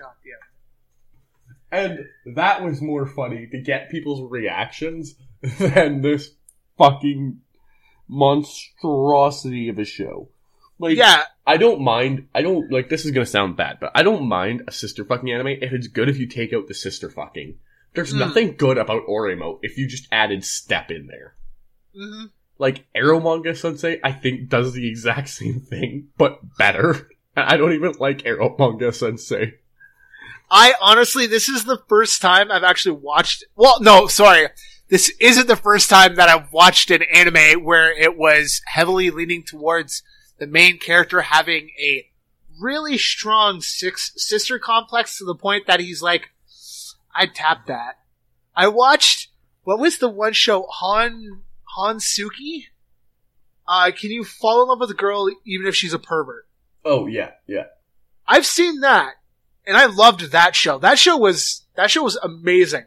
God, 0.00 0.12
yeah. 0.26 1.78
And 1.78 2.34
that 2.34 2.64
was 2.64 2.82
more 2.82 3.06
funny 3.06 3.46
to 3.46 3.60
get 3.60 3.90
people's 3.90 4.28
reactions 4.28 5.14
than 5.60 6.02
this 6.02 6.32
fucking 6.76 7.40
monstrosity 8.08 9.68
of 9.68 9.78
a 9.78 9.84
show. 9.84 10.28
Like, 10.80 10.96
Yeah, 10.96 11.22
I 11.46 11.56
don't 11.58 11.80
mind. 11.82 12.28
I 12.34 12.42
don't 12.42 12.70
like. 12.72 12.88
This 12.88 13.04
is 13.04 13.10
gonna 13.10 13.26
sound 13.26 13.56
bad, 13.56 13.78
but 13.80 13.92
I 13.94 14.02
don't 14.02 14.26
mind 14.26 14.62
a 14.66 14.72
sister 14.72 15.04
fucking 15.04 15.30
anime 15.30 15.48
if 15.48 15.72
it's 15.72 15.88
good. 15.88 16.08
If 16.08 16.18
you 16.18 16.26
take 16.26 16.52
out 16.52 16.68
the 16.68 16.74
sister 16.74 17.10
fucking, 17.10 17.56
there's 17.94 18.14
Mm. 18.14 18.18
nothing 18.18 18.56
good 18.56 18.78
about 18.78 19.06
Oreimo 19.06 19.58
if 19.62 19.76
you 19.76 19.86
just 19.86 20.08
added 20.10 20.44
step 20.44 20.90
in 20.90 21.06
there. 21.06 21.34
hmm 21.94 22.26
Like 22.58 22.86
Eromanga 22.94 23.56
Sensei, 23.56 24.00
I 24.02 24.12
think 24.12 24.48
does 24.48 24.72
the 24.72 24.88
exact 24.88 25.28
same 25.28 25.60
thing 25.60 26.08
but 26.16 26.56
better. 26.56 27.08
I 27.36 27.56
don't 27.56 27.72
even 27.74 27.94
like 27.98 28.22
Eromanga 28.22 28.94
Sensei. 28.94 29.54
I 30.50 30.74
honestly, 30.80 31.26
this 31.26 31.48
is 31.48 31.64
the 31.64 31.82
first 31.88 32.22
time 32.22 32.50
I've 32.50 32.64
actually 32.64 32.96
watched. 32.96 33.44
Well, 33.56 33.80
no, 33.80 34.06
sorry. 34.06 34.48
This 34.88 35.10
isn't 35.18 35.48
the 35.48 35.56
first 35.56 35.88
time 35.90 36.14
that 36.16 36.28
I've 36.28 36.52
watched 36.52 36.90
an 36.90 37.02
anime 37.12 37.64
where 37.64 37.90
it 37.92 38.16
was 38.16 38.60
heavily 38.66 39.10
leaning 39.10 39.42
towards 39.42 40.02
the 40.38 40.46
main 40.46 40.78
character 40.78 41.22
having 41.22 41.70
a 41.80 42.08
really 42.60 42.98
strong 42.98 43.60
six 43.60 44.12
sister 44.16 44.58
complex 44.58 45.18
to 45.18 45.24
the 45.24 45.34
point 45.34 45.66
that 45.66 45.80
he's 45.80 46.02
like, 46.02 46.30
I'd 47.14 47.34
tap 47.34 47.66
that. 47.66 47.98
I 48.56 48.68
watched, 48.68 49.28
what 49.62 49.78
was 49.78 49.98
the 49.98 50.08
one 50.08 50.32
show? 50.32 50.66
Han, 50.68 51.42
Hensuki? 51.76 52.64
Uh, 53.66 53.90
can 53.98 54.10
you 54.10 54.24
fall 54.24 54.62
in 54.62 54.68
love 54.68 54.80
with 54.80 54.90
a 54.90 54.94
girl 54.94 55.28
even 55.44 55.66
if 55.66 55.74
she's 55.74 55.94
a 55.94 55.98
pervert? 55.98 56.46
Oh 56.84 57.06
yeah, 57.06 57.30
yeah. 57.46 57.64
I've 58.26 58.46
seen 58.46 58.80
that, 58.80 59.14
and 59.66 59.76
I 59.76 59.86
loved 59.86 60.32
that 60.32 60.54
show. 60.54 60.78
That 60.78 60.98
show 60.98 61.16
was 61.16 61.62
that 61.76 61.90
show 61.90 62.02
was 62.02 62.16
amazing. 62.16 62.84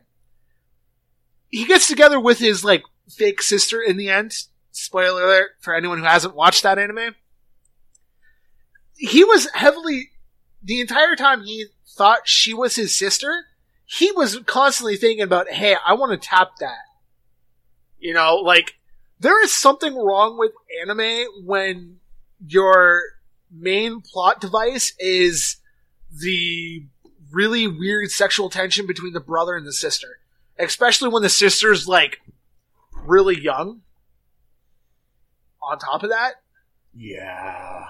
He 1.49 1.65
gets 1.65 1.87
together 1.87 2.19
with 2.19 2.39
his 2.39 2.63
like 2.63 2.83
fake 3.09 3.41
sister 3.41 3.81
in 3.81 3.97
the 3.97 4.09
end. 4.09 4.33
Spoiler 4.71 5.23
alert 5.23 5.51
for 5.59 5.73
anyone 5.73 5.97
who 5.97 6.03
hasn't 6.03 6.35
watched 6.35 6.61
that 6.63 6.77
anime. 6.77 7.15
He 8.97 9.23
was 9.23 9.49
heavily 9.53 10.11
the 10.63 10.81
entire 10.81 11.15
time 11.15 11.43
he 11.43 11.67
thought 11.87 12.27
she 12.27 12.53
was 12.53 12.75
his 12.75 12.97
sister. 12.97 13.45
He 13.85 14.11
was 14.11 14.39
constantly 14.45 14.97
thinking 14.97 15.23
about, 15.23 15.49
"Hey, 15.49 15.75
I 15.85 15.93
want 15.93 16.11
to 16.11 16.27
tap 16.27 16.57
that." 16.59 16.85
You 17.99 18.13
know, 18.13 18.35
like 18.35 18.77
there 19.19 19.41
is 19.43 19.57
something 19.57 19.95
wrong 19.95 20.37
with 20.37 20.51
anime 20.81 21.45
when 21.45 21.99
your 22.45 23.01
main 23.49 24.01
plot 24.01 24.41
device 24.41 24.93
is 24.99 25.57
the 26.11 26.85
really 27.31 27.67
weird 27.67 28.11
sexual 28.11 28.49
tension 28.49 28.85
between 28.85 29.13
the 29.13 29.19
brother 29.19 29.55
and 29.55 29.65
the 29.65 29.73
sister. 29.73 30.19
Especially 30.59 31.09
when 31.09 31.23
the 31.23 31.29
sister's 31.29 31.87
like 31.87 32.21
really 32.91 33.39
young. 33.39 33.81
On 35.61 35.77
top 35.77 36.03
of 36.03 36.09
that, 36.09 36.35
Yeah. 36.95 37.85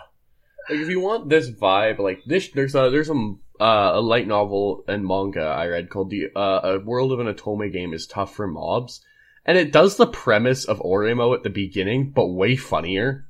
Like 0.70 0.80
if 0.80 0.90
you 0.90 1.00
want 1.00 1.30
this 1.30 1.50
vibe, 1.50 2.00
like 2.00 2.24
this, 2.26 2.50
there's 2.50 2.76
a 2.76 2.90
there's 2.90 3.10
a 3.10 3.34
uh, 3.60 3.92
a 3.96 4.02
light 4.02 4.28
novel 4.28 4.84
and 4.88 5.06
manga 5.06 5.42
I 5.42 5.68
read 5.68 5.90
called 5.90 6.10
the 6.10 6.30
uh, 6.36 6.60
A 6.64 6.80
World 6.80 7.12
of 7.12 7.20
an 7.20 7.34
Otome 7.34 7.72
Game 7.72 7.94
is 7.94 8.08
Tough 8.08 8.36
for 8.36 8.48
Mobs, 8.48 9.02
and 9.46 9.58
it 9.58 9.72
does 9.72 9.98
the 9.98 10.08
premise 10.08 10.66
of 10.66 10.80
Oreimo 10.80 11.36
at 11.36 11.44
the 11.44 11.50
beginning, 11.50 12.12
but 12.12 12.28
way 12.28 12.56
funnier. 12.56 13.26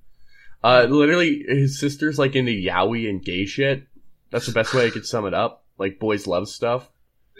Uh, 0.63 0.85
literally, 0.89 1.43
his 1.47 1.79
sister's 1.79 2.19
like 2.19 2.35
into 2.35 2.51
yaoi 2.51 3.09
and 3.09 3.23
gay 3.23 3.45
shit. 3.45 3.83
That's 4.31 4.47
the 4.47 4.51
best 4.51 4.73
way 4.73 4.87
I 4.87 4.89
could 4.89 5.05
sum 5.05 5.25
it 5.25 5.33
up. 5.33 5.63
Like 5.77 5.99
boys 5.99 6.27
love 6.27 6.49
stuff 6.49 6.89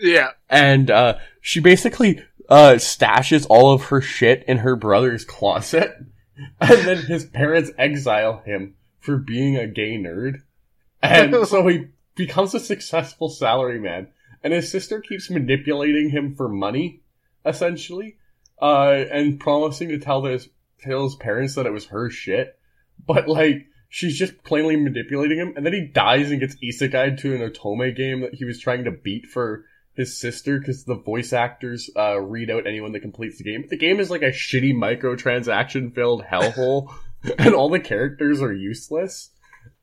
yeah. 0.02 0.32
and 0.50 0.90
uh, 0.90 1.18
she 1.42 1.60
basically 1.60 2.22
uh, 2.50 2.74
stashes 2.74 3.46
all 3.50 3.74
of 3.74 3.86
her 3.86 4.02
shit 4.02 4.44
in 4.48 4.60
her 4.60 4.76
brother's 4.76 5.26
closet, 5.26 5.96
and 6.62 6.88
then 6.88 6.98
his 6.98 7.26
parents 7.26 7.72
exile 7.78 8.42
him 8.46 8.76
for 9.08 9.18
being 9.18 9.56
a 9.56 9.66
gay 9.66 9.98
nerd, 9.98 10.42
and 11.02 11.48
so 11.48 11.66
he 11.66 11.88
becomes 12.16 12.54
a 12.54 12.60
successful 12.60 13.30
salaryman, 13.30 14.08
and 14.44 14.52
his 14.52 14.70
sister 14.70 15.00
keeps 15.00 15.30
manipulating 15.30 16.10
him 16.10 16.36
for 16.36 16.50
money, 16.50 17.02
essentially, 17.46 18.18
uh, 18.62 18.92
and 18.92 19.40
promising 19.40 19.88
to 19.88 19.98
tell 19.98 20.26
his 20.26 20.50
tell 20.82 21.06
his 21.06 21.16
parents 21.16 21.56
that 21.56 21.66
it 21.66 21.72
was 21.72 21.88
her 21.88 22.10
shit, 22.10 22.60
but 23.06 23.28
like. 23.28 23.68
She's 23.90 24.20
just 24.20 24.44
plainly 24.44 24.76
manipulating 24.76 25.38
him, 25.38 25.54
and 25.56 25.66
then 25.66 25.72
he 25.72 25.88
dies 25.88 26.30
and 26.30 26.42
gets 26.42 26.58
isekai'd 26.58 27.20
to 27.20 27.34
an 27.34 27.50
otome 27.50 27.96
game 27.96 28.20
that 28.20 28.34
he 28.34 28.44
was 28.44 28.60
trying 28.60 28.84
to 28.84 28.92
beat 28.92 29.28
for 29.28 29.64
his 29.98 30.16
sister 30.16 30.60
because 30.60 30.84
the 30.84 30.96
voice 30.96 31.34
actors 31.34 31.90
uh, 31.98 32.20
read 32.20 32.52
out 32.52 32.68
anyone 32.68 32.92
that 32.92 33.00
completes 33.00 33.40
the 33.40 33.44
game. 33.44 33.66
The 33.68 33.78
game 33.78 34.00
is 34.00 34.12
like 34.12 34.22
a 34.22 34.32
shitty 34.32 34.74
microtransaction 34.74 35.94
filled 35.94 36.24
hellhole, 36.24 36.94
and 37.38 37.54
all 37.54 37.70
the 37.70 37.80
characters 37.80 38.42
are 38.42 38.54
useless, 38.54 39.32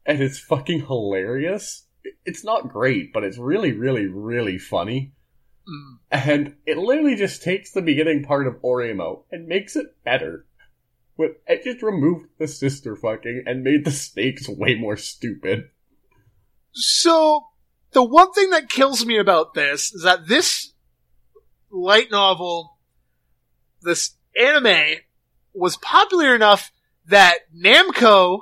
and 0.06 0.20
it's 0.20 0.38
fucking 0.38 0.86
hilarious. 0.86 1.86
It's 2.24 2.44
not 2.44 2.68
great, 2.68 3.12
but 3.12 3.24
it's 3.24 3.38
really, 3.38 3.72
really, 3.72 4.06
really 4.06 4.58
funny. 4.58 5.14
And 6.10 6.56
it 6.66 6.76
literally 6.76 7.16
just 7.16 7.42
takes 7.42 7.72
the 7.72 7.80
beginning 7.80 8.24
part 8.24 8.46
of 8.46 8.60
Oreimo 8.62 9.24
and 9.30 9.46
makes 9.46 9.76
it 9.76 9.86
better. 10.04 10.46
With 11.16 11.32
it 11.46 11.64
just 11.64 11.82
removed 11.82 12.26
the 12.38 12.48
sister 12.48 12.96
fucking 12.96 13.44
and 13.46 13.62
made 13.62 13.84
the 13.84 13.90
stakes 13.90 14.48
way 14.48 14.74
more 14.74 14.96
stupid. 14.96 15.70
So, 16.72 17.46
the 17.92 18.02
one 18.02 18.32
thing 18.32 18.50
that 18.50 18.68
kills 18.68 19.06
me 19.06 19.16
about 19.18 19.54
this 19.54 19.92
is 19.94 20.02
that 20.02 20.26
this 20.26 20.72
light 21.70 22.10
novel, 22.10 22.78
this 23.80 24.16
anime, 24.38 24.96
was 25.54 25.76
popular 25.76 26.34
enough 26.34 26.72
that 27.06 27.40
Namco, 27.54 28.40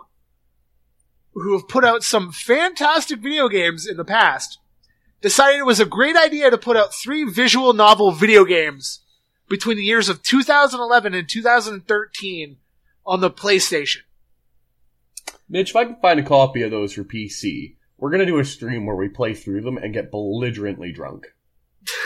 who 1.35 1.53
have 1.53 1.69
put 1.69 1.85
out 1.85 2.03
some 2.03 2.33
fantastic 2.33 3.21
video 3.21 3.49
games 3.49 3.87
in 3.87 3.97
the 3.97 4.05
past, 4.05 4.59
decided 5.21 5.59
it 5.59 5.67
was 5.67 5.81
a 5.81 5.87
great 5.87 6.17
idea 6.17 6.51
to 6.51 6.59
put 6.59 6.77
out 6.77 6.95
three 6.95 7.25
visual 7.25 7.73
novel 7.73 8.13
video 8.13 8.45
games 8.45 9.01
between 9.49 9.77
the 9.77 9.83
years 9.83 10.09
of 10.09 10.23
2011 10.23 11.15
and 11.15 11.29
2013 11.29 12.57
on 13.07 13.21
the 13.21 13.31
PlayStation. 13.31 13.99
Mitch, 15.49 15.71
if 15.71 15.77
I 15.77 15.85
can 15.85 15.97
find 15.97 16.19
a 16.19 16.25
copy 16.25 16.63
of 16.63 16.71
those 16.71 16.95
for 16.95 17.05
PC, 17.05 17.77
we're 17.99 18.11
gonna 18.11 18.27
do 18.27 18.39
a 18.39 18.45
stream 18.45 18.87
where 18.87 18.97
we 18.97 19.09
play 19.09 19.35
through 19.35 19.63
them 19.63 19.77
and 19.77 19.93
get 19.93 20.11
belligerently 20.11 20.93
drunk. 20.93 21.27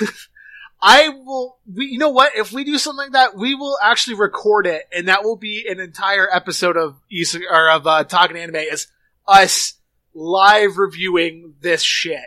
I 0.81 1.09
will. 1.09 1.59
We, 1.72 1.87
you 1.87 1.99
know 1.99 2.11
what? 2.11 2.33
If 2.37 2.53
we 2.53 2.64
do 2.64 2.79
something 2.79 2.99
like 3.07 3.12
that, 3.12 3.37
we 3.37 3.55
will 3.55 3.79
actually 3.83 4.14
record 4.16 4.66
it, 4.66 4.83
and 4.95 5.09
that 5.09 5.24
will 5.24 5.37
be 5.37 5.66
an 5.68 5.81
entire 5.81 6.29
episode 6.33 6.77
of 6.77 6.97
Isa, 7.11 7.41
or 7.51 7.70
of 7.70 7.87
uh, 7.87 8.05
talking 8.05 8.37
anime. 8.37 8.57
Is 8.57 8.87
us 9.27 9.74
live 10.14 10.79
reviewing 10.79 11.55
this 11.61 11.83
shit. 11.83 12.20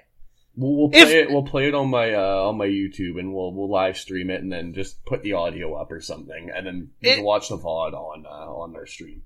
We'll, 0.55 0.75
we'll 0.75 0.89
play 0.89 1.01
If- 1.01 1.09
it. 1.09 1.29
We'll 1.31 1.43
play 1.43 1.67
it 1.67 1.75
on 1.75 1.89
my 1.89 2.13
uh, 2.13 2.47
on 2.47 2.57
my 2.57 2.65
YouTube, 2.67 3.19
and 3.19 3.33
we'll 3.33 3.53
we'll 3.53 3.69
live 3.69 3.97
stream 3.97 4.29
it, 4.29 4.41
and 4.41 4.51
then 4.51 4.73
just 4.73 5.05
put 5.05 5.21
the 5.21 5.33
audio 5.33 5.75
up 5.75 5.91
or 5.91 6.01
something, 6.01 6.49
and 6.53 6.65
then 6.65 6.89
you 7.01 7.11
It- 7.11 7.15
can 7.17 7.23
watch 7.23 7.49
the 7.49 7.57
VOD 7.57 7.93
on 7.93 8.25
uh, 8.25 8.29
on 8.29 8.75
our 8.75 8.85
stream. 8.87 9.21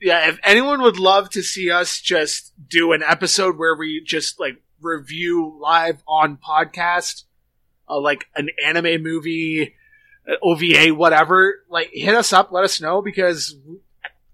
Yeah, 0.00 0.28
if 0.30 0.40
anyone 0.42 0.82
would 0.82 0.98
love 0.98 1.30
to 1.30 1.42
see 1.42 1.70
us 1.70 2.00
just 2.00 2.52
do 2.68 2.90
an 2.92 3.04
episode 3.06 3.56
where 3.56 3.76
we 3.76 4.02
just 4.04 4.40
like 4.40 4.60
review 4.80 5.56
live 5.60 6.02
on 6.08 6.36
podcast, 6.38 7.22
uh, 7.92 8.00
like 8.00 8.26
an 8.36 8.48
anime 8.64 9.02
movie, 9.02 9.74
uh, 10.28 10.34
OVA, 10.42 10.94
whatever, 10.94 11.62
like 11.68 11.90
hit 11.92 12.14
us 12.14 12.32
up, 12.32 12.52
let 12.52 12.64
us 12.64 12.80
know 12.80 13.02
because 13.02 13.56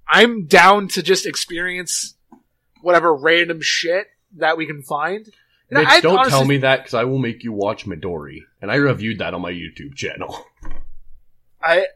I'm 0.07 0.47
down 0.47 0.89
to 0.89 1.03
just 1.03 1.27
experience 1.27 2.15
whatever 2.83 3.15
random 3.15 3.61
shit 3.61 4.07
that 4.37 4.57
we 4.57 4.67
can 4.67 4.83
find. 4.83 5.29
Mitch, 5.71 5.87
I 5.87 6.01
don't 6.01 6.19
honestly- 6.19 6.31
tell 6.31 6.45
me 6.47 6.57
that 6.59 6.79
because 6.79 6.95
I 6.95 7.05
will 7.05 7.19
make 7.19 7.45
you 7.45 7.53
watch 7.53 7.85
Midori, 7.85 8.39
and 8.63 8.71
I 8.71 8.77
reviewed 8.77 9.19
that 9.19 9.35
on 9.35 9.43
my 9.43 9.53
YouTube 9.53 9.95
channel. 9.97 10.47
I 11.63 11.87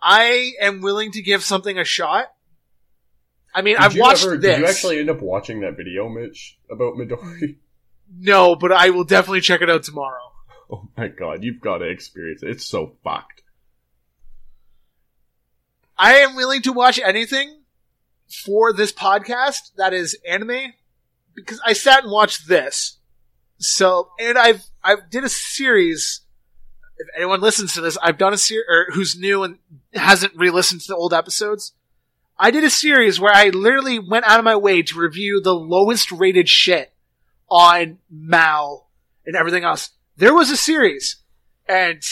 I 0.00 0.52
am 0.60 0.80
willing 0.80 1.12
to 1.12 1.22
give 1.22 1.42
something 1.42 1.78
a 1.78 1.84
shot. 1.84 2.32
I 3.54 3.62
mean, 3.62 3.76
Did 3.76 3.82
I've 3.82 3.96
watched 3.98 4.24
ever- 4.24 4.36
this. 4.36 4.56
Did 4.56 4.60
you 4.60 4.66
actually 4.66 4.98
end 5.00 5.10
up 5.10 5.20
watching 5.20 5.60
that 5.62 5.76
video, 5.76 6.08
Mitch, 6.08 6.58
about 6.70 6.94
Midori? 6.94 7.56
No, 8.16 8.56
but 8.56 8.72
I 8.72 8.90
will 8.90 9.04
definitely 9.04 9.40
check 9.40 9.60
it 9.60 9.70
out 9.70 9.82
tomorrow. 9.82 10.32
Oh 10.70 10.88
my 10.96 11.08
god, 11.08 11.44
you've 11.44 11.60
got 11.60 11.78
to 11.78 11.86
experience 11.86 12.42
it. 12.42 12.50
It's 12.50 12.66
so 12.66 12.96
fucked. 13.02 13.42
I 15.96 16.18
am 16.18 16.36
willing 16.36 16.62
to 16.62 16.72
watch 16.72 17.00
anything 17.02 17.62
for 18.44 18.72
this 18.72 18.92
podcast 18.92 19.74
that 19.76 19.92
is 19.92 20.16
anime 20.28 20.74
because 21.34 21.60
I 21.64 21.72
sat 21.72 22.04
and 22.04 22.12
watched 22.12 22.48
this. 22.48 22.98
So, 23.58 24.10
and 24.20 24.38
I've 24.38 24.64
I 24.82 24.96
did 25.10 25.24
a 25.24 25.28
series. 25.28 26.20
If 26.98 27.08
anyone 27.16 27.40
listens 27.40 27.74
to 27.74 27.80
this, 27.80 27.96
I've 28.02 28.18
done 28.18 28.32
a 28.32 28.38
series 28.38 28.66
or 28.68 28.86
who's 28.92 29.16
new 29.16 29.44
and 29.44 29.58
hasn't 29.94 30.34
re-listened 30.36 30.80
to 30.82 30.88
the 30.88 30.96
old 30.96 31.14
episodes. 31.14 31.72
I 32.38 32.50
did 32.50 32.64
a 32.64 32.70
series 32.70 33.18
where 33.20 33.34
I 33.34 33.48
literally 33.48 33.98
went 33.98 34.24
out 34.26 34.38
of 34.38 34.44
my 34.44 34.56
way 34.56 34.82
to 34.82 34.98
review 34.98 35.40
the 35.40 35.54
lowest 35.54 36.12
rated 36.12 36.48
shit 36.48 36.92
on 37.50 37.98
Mal 38.10 38.88
and 39.26 39.36
everything 39.36 39.64
else. 39.64 39.90
There 40.16 40.34
was 40.34 40.50
a 40.50 40.56
series, 40.56 41.16
and 41.68 42.02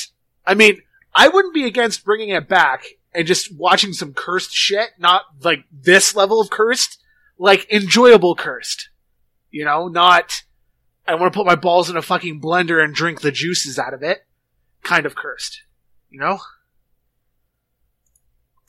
I 0.46 0.54
mean, 0.54 0.82
I 1.14 1.28
wouldn't 1.28 1.54
be 1.54 1.64
against 1.64 2.04
bringing 2.04 2.28
it 2.28 2.48
back 2.48 2.84
and 3.14 3.26
just 3.26 3.54
watching 3.56 3.92
some 3.92 4.14
cursed 4.14 4.52
shit, 4.52 4.90
not 4.98 5.22
like 5.42 5.64
this 5.72 6.14
level 6.14 6.40
of 6.40 6.50
cursed, 6.50 7.02
like 7.38 7.70
enjoyable 7.72 8.34
cursed. 8.34 8.90
You 9.50 9.64
know, 9.64 9.88
not 9.88 10.42
I 11.06 11.14
want 11.14 11.32
to 11.32 11.36
put 11.36 11.46
my 11.46 11.54
balls 11.54 11.88
in 11.88 11.96
a 11.96 12.02
fucking 12.02 12.40
blender 12.40 12.82
and 12.82 12.94
drink 12.94 13.20
the 13.20 13.30
juices 13.30 13.78
out 13.78 13.94
of 13.94 14.02
it 14.02 14.26
kind 14.82 15.06
of 15.06 15.14
cursed. 15.14 15.62
You 16.10 16.20
know? 16.20 16.38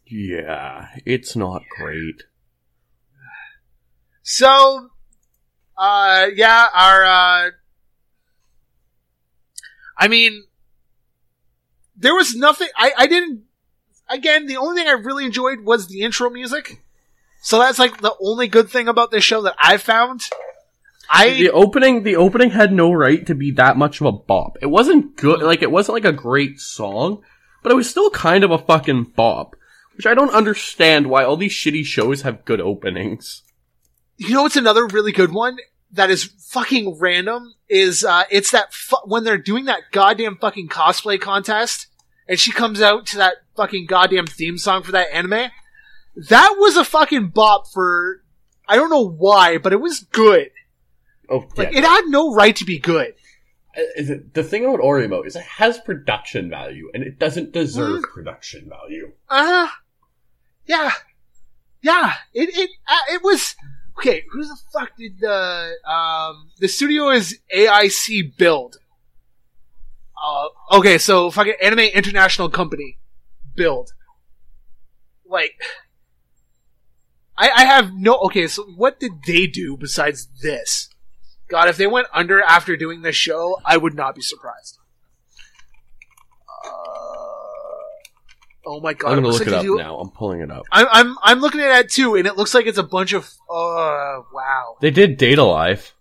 Yeah, 0.06 0.90
it's 1.06 1.36
not 1.36 1.64
great. 1.78 2.24
So, 4.22 4.92
uh, 5.78 6.28
yeah, 6.36 6.68
our, 6.74 7.04
uh, 7.04 7.52
I 9.98 10.08
mean, 10.08 10.44
there 11.96 12.16
was 12.16 12.36
nothing, 12.36 12.70
I, 12.76 12.92
I 12.98 13.08
didn't, 13.08 13.44
again, 14.10 14.48
the 14.48 14.58
only 14.58 14.80
thing 14.80 14.88
I 14.88 14.94
really 14.94 15.26
enjoyed 15.26 15.62
was 15.62 15.88
the 15.88 16.02
intro 16.02 16.30
music. 16.30 16.82
So 17.42 17.60
that's 17.60 17.80
like 17.80 18.02
the 18.02 18.16
only 18.20 18.48
good 18.48 18.70
thing 18.70 18.88
about 18.88 19.12
this 19.12 19.24
show 19.24 19.42
that 19.44 19.56
I 19.62 19.78
found. 19.78 20.22
I, 21.10 21.30
the 21.30 21.52
opening 21.52 22.04
the 22.04 22.18
opening 22.18 22.50
had 22.50 22.74
no 22.74 22.92
right 22.92 23.26
to 23.28 23.36
be 23.36 23.52
that 23.52 23.78
much 23.78 24.02
of 24.02 24.08
a 24.08 24.12
bop. 24.12 24.58
It 24.62 24.66
wasn't 24.66 25.16
good 25.16 25.42
like 25.42 25.62
it 25.62 25.72
wasn't 25.72 25.94
like 25.94 26.06
a 26.06 26.12
great 26.12 26.60
song, 26.60 27.24
but 27.64 27.72
it 27.72 27.76
was 27.76 27.90
still 27.90 28.10
kind 28.10 28.44
of 28.44 28.52
a 28.52 28.58
fucking 28.58 29.14
bop. 29.16 29.56
Which 29.96 30.06
I 30.06 30.14
don't 30.14 30.34
understand 30.34 31.10
why 31.10 31.24
all 31.24 31.38
these 31.38 31.54
shitty 31.54 31.86
shows 31.86 32.24
have 32.24 32.46
good 32.46 32.60
openings. 32.60 33.44
You 34.18 34.34
know 34.34 34.44
what's 34.44 34.56
another 34.56 34.86
really 34.88 35.12
good 35.12 35.32
one 35.32 35.58
that 35.92 36.10
is 36.10 36.26
fucking 36.50 36.98
random 37.00 37.54
is, 37.70 38.04
uh, 38.04 38.24
it's 38.30 38.52
that 38.52 38.74
fu- 38.74 38.98
when 39.06 39.24
they're 39.24 39.38
doing 39.38 39.66
that 39.66 39.84
goddamn 39.92 40.38
fucking 40.38 40.70
cosplay 40.70 41.20
contest 41.20 41.88
and 42.28 42.40
she 42.40 42.52
comes 42.52 42.82
out 42.82 43.06
to 43.08 43.18
that 43.18 43.36
fucking 43.56 43.86
goddamn 43.86 44.28
theme 44.28 44.58
song 44.58 44.84
for 44.84 44.92
that 44.92 45.08
anime. 45.14 45.50
That 46.30 46.56
was 46.58 46.76
a 46.78 46.84
fucking 46.84 47.30
bop 47.30 47.68
for, 47.72 48.24
I 48.68 48.76
don't 48.76 48.90
know 48.90 49.08
why, 49.08 49.60
but 49.60 49.72
it 49.72 49.80
was 49.80 50.02
good. 50.12 50.50
Oh, 51.30 51.46
Like, 51.56 51.72
yeah. 51.72 51.80
it 51.80 51.84
had 51.84 52.06
no 52.08 52.34
right 52.34 52.56
to 52.56 52.66
be 52.66 52.80
good. 52.80 53.14
It, 53.76 54.34
the 54.34 54.44
thing 54.44 54.66
about 54.66 54.80
Oreimo 54.80 55.26
is 55.26 55.36
it 55.36 55.44
has 55.44 55.78
production 55.78 56.50
value 56.50 56.90
and 56.94 57.04
it 57.04 57.20
doesn't 57.20 57.52
deserve 57.52 58.02
production 58.04 58.68
value. 58.68 59.12
Uh, 59.30 59.68
yeah. 60.66 60.92
Yeah. 61.84 62.16
It, 62.34 62.50
it, 62.58 62.72
uh, 62.88 63.14
it 63.14 63.22
was, 63.24 63.56
okay, 63.98 64.24
who 64.32 64.44
the 64.44 64.58
fuck 64.72 64.96
did 64.98 65.20
the, 65.20 65.74
um, 65.90 66.52
the 66.60 66.68
studio 66.68 67.10
is 67.10 67.40
AIC 67.56 68.38
Build. 68.38 68.78
Uh, 70.22 70.78
okay, 70.78 70.98
so 70.98 71.30
fucking 71.32 71.56
Anime 71.62 71.80
International 71.80 72.50
Company 72.50 72.98
Build. 73.56 73.92
Like, 75.26 75.54
I, 77.38 77.50
I 77.50 77.66
have 77.66 77.94
no, 77.94 78.16
okay, 78.26 78.48
so 78.48 78.64
what 78.64 79.00
did 79.00 79.12
they 79.26 79.48
do 79.48 79.78
besides 79.78 80.28
this? 80.42 80.90
God, 81.50 81.70
if 81.70 81.78
they 81.78 81.88
went 81.88 82.08
under 82.14 82.42
after 82.42 82.76
doing 82.76 83.02
this 83.02 83.16
show, 83.16 83.60
I 83.64 83.78
would 83.78 83.94
not 83.94 84.16
be 84.16 84.22
surprised. 84.22 84.80
Uh, 86.66 86.70
oh 88.68 88.80
my 88.82 88.94
god! 88.94 89.10
I'm 89.10 89.16
gonna 89.16 89.28
looks 89.28 89.40
look 89.40 89.48
it 89.48 89.54
up 89.54 89.62
they 89.62 89.68
do- 89.68 89.78
now. 89.78 89.98
I'm 89.98 90.10
pulling 90.12 90.42
it 90.42 90.52
up. 90.52 90.64
I'm, 90.72 90.88
I'm 90.92 91.18
I'm 91.24 91.40
looking 91.40 91.62
at 91.62 91.86
it 91.86 91.90
too, 91.92 92.16
and 92.16 92.28
it 92.28 92.36
looks 92.38 92.54
like 92.54 92.66
it's 92.68 92.78
a 92.78 92.84
bunch 92.84 93.14
of. 93.14 93.24
Uh, 93.50 94.22
wow! 94.34 94.78
They 94.82 94.92
did 94.92 95.18
Date 95.18 95.40
A 95.40 95.44
Live. 95.44 95.94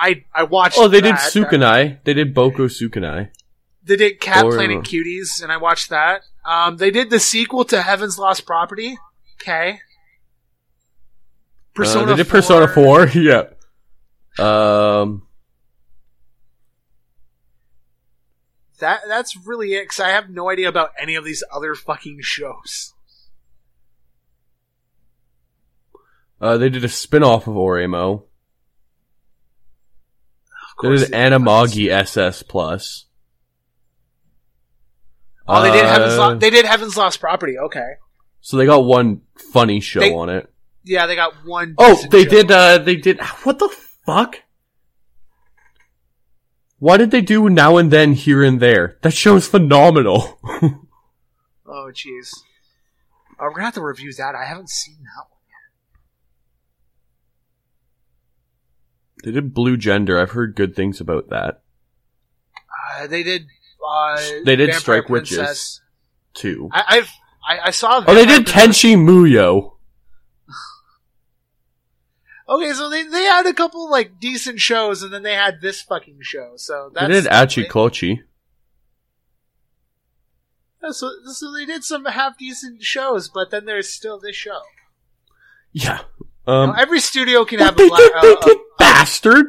I 0.00 0.24
I 0.34 0.44
watched. 0.44 0.78
Oh, 0.78 0.88
they 0.88 1.00
did 1.00 1.14
that. 1.14 1.32
Sukanai. 1.32 1.98
They 2.04 2.14
did 2.14 2.32
Boko 2.34 2.66
Sukanai. 2.66 3.30
They 3.84 3.96
did 3.96 4.20
Cat 4.20 4.44
Or- 4.44 4.52
Planet 4.52 4.78
Cuties, 4.84 5.42
and 5.42 5.50
I 5.50 5.56
watched 5.56 5.90
that. 5.90 6.22
Um, 6.44 6.76
they 6.76 6.90
did 6.90 7.10
the 7.10 7.20
sequel 7.20 7.64
to 7.66 7.82
Heaven's 7.82 8.18
Lost 8.18 8.46
Property. 8.46 8.98
Okay. 9.40 9.80
Uh, 11.78 12.04
they 12.04 12.16
did 12.16 12.28
Persona 12.28 12.68
4. 12.68 13.06
yeah. 13.14 13.44
Um, 14.38 15.26
That 18.82 19.00
that's 19.08 19.36
really 19.46 19.74
it. 19.74 19.84
Because 19.84 20.00
I 20.00 20.08
have 20.10 20.28
no 20.28 20.50
idea 20.50 20.68
about 20.68 20.90
any 21.00 21.14
of 21.14 21.24
these 21.24 21.42
other 21.54 21.74
fucking 21.74 22.18
shows. 22.20 22.92
uh, 26.40 26.56
they 26.56 26.68
did 26.68 26.84
a 26.84 26.88
spin-off 26.88 27.46
of 27.46 27.54
Oreimo. 27.54 28.24
Of 30.78 30.82
They 30.82 30.88
did 30.88 30.98
they 31.12 31.30
did. 31.30 31.32
Amagami 31.32 31.88
SS 31.90 32.42
Plus. 32.42 33.06
Oh, 35.46 35.62
they 35.62 35.70
did 35.70 35.84
Heaven's 35.86 36.14
Uh, 36.14 36.18
Lost. 36.18 36.40
They 36.40 36.50
did 36.50 36.64
Heaven's 36.64 36.96
Lost 36.96 37.20
Property. 37.20 37.58
Okay. 37.58 37.88
So 38.40 38.56
they 38.56 38.66
got 38.66 38.84
one 38.84 39.20
funny 39.52 39.80
show 39.80 40.00
They- 40.00 40.12
on 40.12 40.28
it. 40.28 40.48
Yeah, 40.84 41.06
they 41.06 41.14
got 41.14 41.44
one. 41.46 41.76
Oh, 41.78 41.94
they 42.10 42.24
show. 42.24 42.30
did. 42.30 42.50
uh 42.50 42.78
They 42.78 42.96
did. 42.96 43.20
What 43.44 43.60
the 43.60 43.68
fuck? 44.04 44.42
Why 46.82 46.96
did 46.96 47.12
they 47.12 47.20
do 47.20 47.48
now 47.48 47.76
and 47.76 47.92
then, 47.92 48.14
here 48.14 48.42
and 48.42 48.58
there? 48.58 48.98
That 49.02 49.12
show's 49.14 49.46
phenomenal. 49.46 50.40
Oh, 51.74 51.90
jeez. 51.94 52.34
Uh, 53.38 53.44
we're 53.44 53.52
gonna 53.52 53.64
have 53.66 53.74
to 53.74 53.82
review 53.82 54.12
that. 54.18 54.34
I 54.34 54.44
haven't 54.44 54.68
seen 54.68 54.96
that 55.04 55.24
one. 55.30 55.40
Yet. 59.22 59.24
They 59.24 59.30
did 59.40 59.54
Blue 59.54 59.76
Gender. 59.78 60.18
I've 60.20 60.32
heard 60.32 60.54
good 60.54 60.76
things 60.76 61.00
about 61.00 61.30
that 61.30 61.62
Uh, 63.00 63.06
they 63.06 63.22
did. 63.22 63.46
Uh, 63.88 64.16
They 64.44 64.56
did 64.56 64.66
Vampire 64.66 64.80
Strike 64.80 65.06
Princess. 65.06 65.38
Witches. 65.38 65.80
too. 66.34 66.68
I, 66.72 66.82
I've 66.88 67.10
I, 67.48 67.58
I 67.68 67.70
saw. 67.70 68.04
Oh, 68.06 68.14
they 68.14 68.26
did 68.26 68.44
Princess. 68.46 68.82
Tenchi 68.82 68.96
Muyo. 68.96 69.72
Okay, 72.48 72.72
so 72.72 72.90
they 72.90 73.04
they 73.04 73.24
had 73.24 73.46
a 73.46 73.52
couple 73.52 73.88
like 73.90 74.18
decent 74.18 74.60
shows, 74.60 75.02
and 75.02 75.12
then 75.12 75.22
they 75.22 75.34
had 75.34 75.60
this 75.60 75.80
fucking 75.80 76.18
show. 76.20 76.54
So 76.56 76.90
that's 76.92 77.06
They 77.06 77.20
did 77.20 77.30
Achikochi. 77.30 78.22
Yeah, 80.82 80.90
so 80.90 81.10
so 81.32 81.52
they 81.52 81.64
did 81.64 81.84
some 81.84 82.04
half 82.04 82.36
decent 82.36 82.82
shows, 82.82 83.28
but 83.28 83.50
then 83.50 83.64
there's 83.64 83.88
still 83.88 84.18
this 84.18 84.34
show. 84.34 84.60
Yeah. 85.72 86.00
Um, 86.46 86.70
know, 86.70 86.76
every 86.76 86.98
studio 87.00 87.44
can 87.44 87.60
have 87.60 87.76
they 87.76 87.86
a 87.86 87.88
did, 87.88 88.12
they 88.12 88.18
uh, 88.18 88.40
did 88.40 88.56
uh, 88.56 88.60
Bastard. 88.78 89.46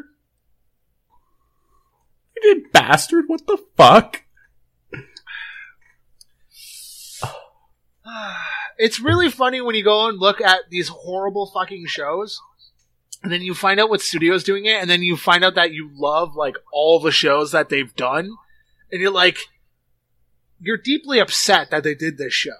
They 2.35 2.41
did 2.41 2.71
Bastard. 2.71 3.25
What 3.27 3.47
the 3.47 3.57
fuck? 3.75 4.21
it's 8.77 8.99
really 8.99 9.31
funny 9.31 9.59
when 9.61 9.73
you 9.73 9.83
go 9.83 10.07
and 10.07 10.19
look 10.19 10.39
at 10.39 10.69
these 10.69 10.89
horrible 10.89 11.47
fucking 11.47 11.87
shows 11.87 12.39
and 13.23 13.31
then 13.31 13.41
you 13.41 13.53
find 13.53 13.79
out 13.79 13.89
what 13.89 14.01
studio's 14.01 14.43
doing 14.43 14.65
it 14.65 14.81
and 14.81 14.89
then 14.89 15.01
you 15.01 15.15
find 15.15 15.43
out 15.43 15.55
that 15.55 15.71
you 15.71 15.89
love 15.95 16.35
like 16.35 16.55
all 16.71 16.99
the 16.99 17.11
shows 17.11 17.51
that 17.53 17.69
they've 17.69 17.95
done 17.95 18.35
and 18.91 19.01
you're 19.01 19.11
like 19.11 19.37
you're 20.59 20.77
deeply 20.77 21.19
upset 21.19 21.71
that 21.71 21.83
they 21.83 21.95
did 21.95 22.17
this 22.17 22.33
show 22.33 22.51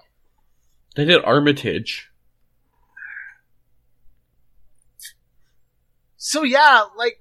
They 0.96 1.04
did 1.04 1.22
Armitage. 1.24 2.10
so 6.16 6.42
yeah 6.42 6.84
like 6.96 7.18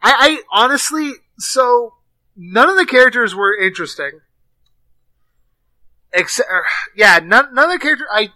i 0.00 0.12
i 0.12 0.42
honestly 0.52 1.10
so 1.38 1.94
none 2.36 2.68
of 2.70 2.76
the 2.76 2.86
characters 2.86 3.34
were 3.34 3.56
interesting 3.56 4.20
except 6.12 6.48
er, 6.48 6.64
yeah 6.96 7.18
none, 7.22 7.52
none 7.52 7.64
of 7.64 7.72
the 7.72 7.82
characters 7.82 8.06
i 8.12 8.30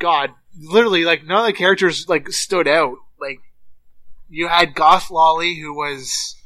god 0.00 0.30
literally 0.58 1.04
like 1.04 1.24
none 1.24 1.40
of 1.40 1.46
the 1.46 1.52
characters 1.52 2.08
like 2.08 2.28
stood 2.30 2.68
out 2.68 2.96
like 3.20 3.40
you 4.28 4.48
had 4.48 4.74
goth 4.74 5.10
lolly 5.10 5.58
who 5.60 5.74
was 5.74 6.36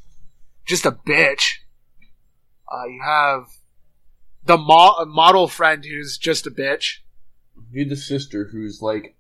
just 0.64 0.86
a 0.86 0.92
bitch 0.92 1.54
uh 2.72 2.86
you 2.86 3.00
have 3.04 3.46
the 4.44 4.57
mo- 4.57 5.04
model 5.07 5.48
friend 5.48 5.84
who's 5.84 6.16
just 6.18 6.46
a 6.46 6.50
bitch 6.50 6.98
You 7.72 7.80
had 7.80 7.90
the 7.90 7.96
sister 7.96 8.48
who's 8.52 8.80
like 8.80 9.16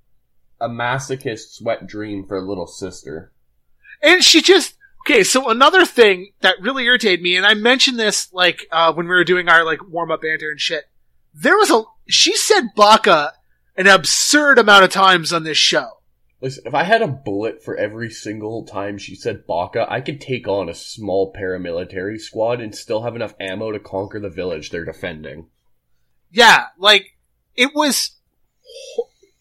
a 0.60 0.68
masochist's 0.68 1.60
wet 1.60 1.86
dream 1.86 2.24
for 2.26 2.36
a 2.36 2.46
little 2.46 2.66
sister. 2.66 3.32
And 4.02 4.22
she 4.24 4.40
just 4.40 4.74
okay. 5.02 5.22
So 5.24 5.50
another 5.50 5.84
thing 5.84 6.32
that 6.40 6.60
really 6.60 6.84
irritated 6.84 7.22
me, 7.22 7.36
and 7.36 7.44
I 7.44 7.54
mentioned 7.54 7.98
this 7.98 8.32
like 8.32 8.66
uh, 8.72 8.92
when 8.92 9.06
we 9.06 9.14
were 9.14 9.24
doing 9.24 9.48
our 9.48 9.64
like 9.64 9.86
warm 9.88 10.10
up 10.10 10.22
banter 10.22 10.50
and 10.50 10.60
shit. 10.60 10.84
There 11.34 11.56
was 11.56 11.70
a 11.70 11.82
she 12.08 12.34
said 12.36 12.68
Baka 12.74 13.32
an 13.76 13.86
absurd 13.86 14.58
amount 14.58 14.84
of 14.84 14.90
times 14.90 15.32
on 15.32 15.44
this 15.44 15.58
show. 15.58 15.96
Listen, 16.40 16.64
if 16.66 16.74
I 16.74 16.84
had 16.84 17.00
a 17.00 17.08
bullet 17.08 17.64
for 17.64 17.76
every 17.76 18.10
single 18.10 18.64
time 18.64 18.98
she 18.98 19.14
said 19.14 19.46
Baka, 19.46 19.86
I 19.88 20.00
could 20.00 20.20
take 20.20 20.46
on 20.46 20.68
a 20.68 20.74
small 20.74 21.32
paramilitary 21.32 22.20
squad 22.20 22.60
and 22.60 22.74
still 22.74 23.02
have 23.02 23.16
enough 23.16 23.34
ammo 23.40 23.72
to 23.72 23.78
conquer 23.78 24.20
the 24.20 24.28
village 24.28 24.70
they're 24.70 24.84
defending. 24.84 25.48
Yeah, 26.30 26.66
like 26.78 27.16
it 27.54 27.74
was. 27.74 28.12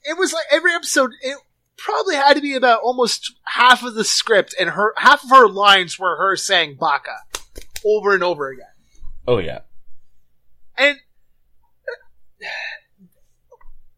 It 0.04 0.18
was 0.18 0.32
like 0.32 0.46
every 0.52 0.74
episode. 0.74 1.12
It 1.22 1.38
probably 1.78 2.16
had 2.16 2.36
to 2.36 2.42
be 2.42 2.54
about 2.54 2.82
almost 2.82 3.34
half 3.44 3.84
of 3.84 3.96
the 3.96 4.06
script, 4.06 4.56
and 4.58 4.70
her 4.70 4.94
half 4.96 5.24
of 5.24 5.32
her 5.32 5.50
lines 5.50 6.00
were 6.00 6.16
her 6.16 6.38
saying 6.38 6.78
Baka 6.80 7.18
over 7.86 8.14
and 8.14 8.24
over 8.24 8.50
again. 8.50 8.66
Oh 9.28 9.40
yeah. 9.40 9.60
And 10.78 10.98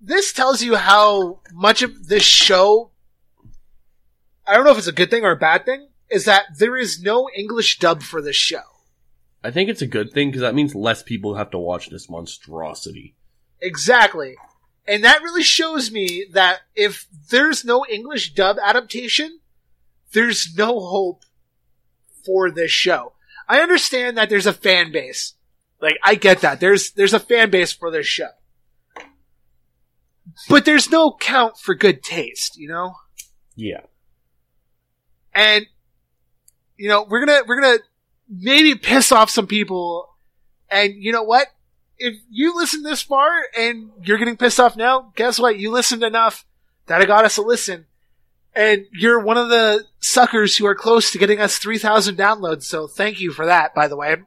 this 0.08 0.34
tells 0.34 0.64
you 0.64 0.76
how 0.76 1.40
much 1.54 1.82
of 1.82 2.08
this 2.08 2.24
show 2.24 2.92
I 4.48 4.56
don't 4.56 4.64
know 4.64 4.72
if 4.72 4.78
it's 4.78 4.88
a 4.88 4.94
good 4.94 5.12
thing 5.12 5.26
or 5.26 5.32
a 5.32 5.38
bad 5.38 5.66
thing, 5.66 5.90
is 6.10 6.26
that 6.26 6.58
there 6.58 6.78
is 6.78 7.02
no 7.02 7.30
English 7.36 7.80
dub 7.80 8.02
for 8.02 8.22
this 8.22 8.38
show. 8.38 8.62
I 9.44 9.52
think 9.52 9.70
it's 9.70 9.82
a 9.82 9.88
good 9.88 10.12
thing 10.14 10.30
because 10.30 10.42
that 10.42 10.56
means 10.56 10.74
less 10.74 11.04
people 11.04 11.36
have 11.36 11.52
to 11.52 11.60
watch 11.60 11.90
this 11.90 12.10
monstrosity. 12.10 13.16
Exactly. 13.62 14.36
And 14.88 15.04
that 15.04 15.22
really 15.22 15.44
shows 15.44 15.92
me 15.92 16.26
that 16.32 16.62
if 16.76 17.08
there's 17.30 17.66
no 17.66 17.86
English 17.86 18.34
dub 18.34 18.58
adaptation, 18.64 19.40
there's 20.14 20.56
no 20.56 20.80
hope 20.80 21.24
for 22.26 22.50
this 22.50 22.72
show. 22.72 23.14
I 23.50 23.60
understand 23.60 24.18
that 24.18 24.30
there's 24.30 24.46
a 24.46 24.54
fan 24.54 24.94
base. 24.94 25.34
Like, 25.82 25.98
I 26.04 26.16
get 26.16 26.42
that. 26.42 26.62
There's, 26.62 26.92
there's 26.92 27.14
a 27.14 27.20
fan 27.20 27.50
base 27.50 27.74
for 27.74 27.92
this 27.92 28.08
show. 28.08 28.30
But 30.50 30.66
there's 30.66 30.90
no 30.90 31.16
count 31.20 31.58
for 31.58 31.74
good 31.76 32.04
taste, 32.04 32.58
you 32.58 32.68
know? 32.68 32.96
Yeah. 33.56 33.82
and 35.34 35.66
you 36.78 36.88
know 36.90 37.04
we're 37.10 37.26
gonna 37.26 37.42
we're 37.48 37.60
gonna 37.60 37.80
maybe 38.30 38.76
piss 38.76 39.12
off 39.12 39.30
some 39.30 39.48
people 39.48 40.08
and 40.70 40.94
you 40.96 41.12
know 41.12 41.24
what 41.24 41.48
if 41.98 42.16
you 42.30 42.56
listen 42.56 42.84
this 42.84 43.02
far 43.02 43.32
and 43.58 43.90
you're 44.04 44.18
getting 44.20 44.38
pissed 44.38 44.60
off 44.60 44.76
now 44.76 45.12
guess 45.16 45.40
what 45.40 45.58
you 45.58 45.72
listened 45.72 46.04
enough 46.04 46.46
that 46.86 47.02
it 47.02 47.08
got 47.08 47.26
us 47.26 47.38
a 47.38 47.42
listen 47.42 47.86
and 48.56 48.86
you're 48.92 49.20
one 49.20 49.38
of 49.38 49.50
the 49.50 49.84
suckers 50.00 50.58
who 50.58 50.66
are 50.68 50.76
close 50.76 51.12
to 51.12 51.18
getting 51.18 51.40
us 51.40 51.58
3000 51.58 52.16
downloads 52.16 52.64
so 52.64 52.86
thank 52.88 53.20
you 53.20 53.32
for 53.32 53.46
that 53.48 53.74
by 53.74 53.88
the 53.88 53.98
way 53.98 54.18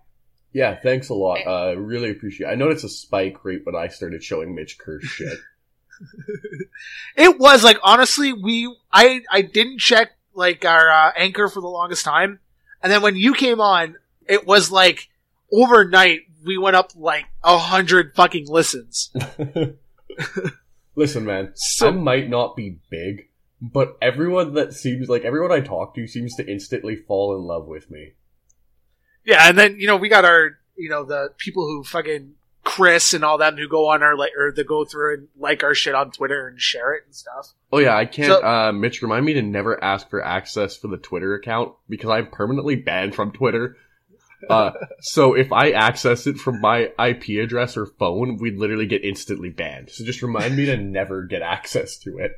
Yeah, 0.52 0.74
thanks 0.82 1.08
a 1.10 1.14
lot. 1.14 1.38
Uh, 1.46 1.76
really 1.78 2.10
appreciate 2.10 2.48
it. 2.48 2.50
I 2.50 2.56
noticed 2.56 2.82
a 2.84 2.88
spike 2.88 3.44
rate 3.44 3.60
when 3.64 3.76
I 3.76 3.86
started 3.86 4.24
showing 4.24 4.52
Mitch 4.56 4.78
Kerr 4.78 5.00
shit. 5.00 5.38
it 7.16 7.38
was 7.38 7.62
like 7.64 7.78
honestly 7.82 8.32
we 8.32 8.74
i 8.92 9.20
i 9.30 9.42
didn't 9.42 9.78
check 9.78 10.12
like 10.34 10.64
our 10.64 10.88
uh, 10.90 11.12
anchor 11.16 11.48
for 11.48 11.60
the 11.60 11.68
longest 11.68 12.04
time 12.04 12.38
and 12.82 12.90
then 12.92 13.02
when 13.02 13.16
you 13.16 13.34
came 13.34 13.60
on 13.60 13.96
it 14.26 14.46
was 14.46 14.70
like 14.70 15.08
overnight 15.52 16.20
we 16.46 16.56
went 16.56 16.76
up 16.76 16.92
like 16.96 17.26
a 17.44 17.58
hundred 17.58 18.14
fucking 18.14 18.46
listens 18.48 19.10
Listen, 20.96 21.24
man, 21.24 21.52
So- 21.54 21.88
I 21.88 21.90
might 21.92 22.28
not 22.28 22.56
be 22.56 22.78
big, 22.90 23.28
but 23.62 23.96
everyone 24.02 24.54
that 24.54 24.72
seems 24.74 25.08
like 25.08 25.22
everyone 25.24 25.52
I 25.52 25.60
talk 25.60 25.94
to 25.94 26.06
seems 26.06 26.34
to 26.36 26.46
instantly 26.50 26.96
fall 26.96 27.36
in 27.36 27.42
love 27.42 27.66
with 27.66 27.90
me. 27.90 28.12
yeah 29.24 29.48
and 29.48 29.56
then 29.56 29.78
you 29.78 29.86
know 29.86 29.96
we 29.96 30.08
got 30.08 30.24
our 30.24 30.58
you 30.76 30.88
know 30.90 31.04
the 31.04 31.32
people 31.38 31.64
who 31.66 31.84
fucking 31.84 32.34
chris 32.70 33.14
and 33.14 33.24
all 33.24 33.38
them 33.38 33.56
who 33.56 33.68
go 33.68 33.88
on 33.88 34.02
our 34.02 34.16
like 34.16 34.32
or 34.38 34.52
that 34.52 34.66
go 34.66 34.84
through 34.84 35.14
and 35.14 35.28
like 35.38 35.62
our 35.64 35.74
shit 35.74 35.94
on 35.94 36.10
twitter 36.10 36.46
and 36.46 36.60
share 36.60 36.94
it 36.94 37.02
and 37.06 37.14
stuff 37.14 37.54
Oh 37.72 37.78
yeah, 37.78 37.96
I 37.96 38.04
can't. 38.04 38.28
So- 38.28 38.42
uh, 38.44 38.72
Mitch, 38.72 39.00
remind 39.00 39.24
me 39.24 39.34
to 39.34 39.42
never 39.42 39.82
ask 39.82 40.10
for 40.10 40.24
access 40.24 40.76
for 40.76 40.88
the 40.88 40.96
Twitter 40.96 41.34
account 41.34 41.72
because 41.88 42.10
I'm 42.10 42.26
permanently 42.26 42.74
banned 42.74 43.14
from 43.14 43.30
Twitter. 43.30 43.76
Uh, 44.48 44.72
so 45.00 45.34
if 45.34 45.52
I 45.52 45.70
access 45.70 46.26
it 46.26 46.36
from 46.36 46.60
my 46.60 46.90
IP 46.98 47.40
address 47.40 47.76
or 47.76 47.86
phone, 47.86 48.38
we'd 48.38 48.58
literally 48.58 48.86
get 48.86 49.04
instantly 49.04 49.50
banned. 49.50 49.90
So 49.90 50.04
just 50.04 50.22
remind 50.22 50.56
me 50.56 50.64
to 50.66 50.76
never 50.78 51.22
get 51.22 51.42
access 51.42 51.96
to 51.98 52.18
it. 52.18 52.32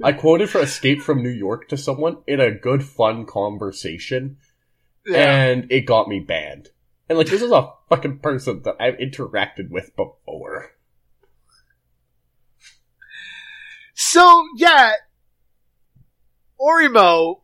I 0.00 0.12
quoted 0.12 0.50
for 0.50 0.60
Escape 0.60 1.00
from 1.00 1.22
New 1.22 1.30
York 1.30 1.68
to 1.70 1.76
someone 1.76 2.18
in 2.28 2.38
a 2.38 2.52
good, 2.54 2.84
fun 2.84 3.26
conversation, 3.26 4.36
and 5.12 5.72
it 5.72 5.86
got 5.86 6.06
me 6.06 6.20
banned. 6.20 6.68
And 7.08 7.18
like, 7.18 7.28
this 7.28 7.42
is 7.42 7.52
a 7.52 7.70
fucking 7.88 8.18
person 8.18 8.62
that 8.64 8.76
I've 8.80 8.98
interacted 8.98 9.70
with 9.70 9.94
before. 9.96 10.72
So 13.94 14.44
yeah, 14.56 14.92
Oreimo. 16.60 17.40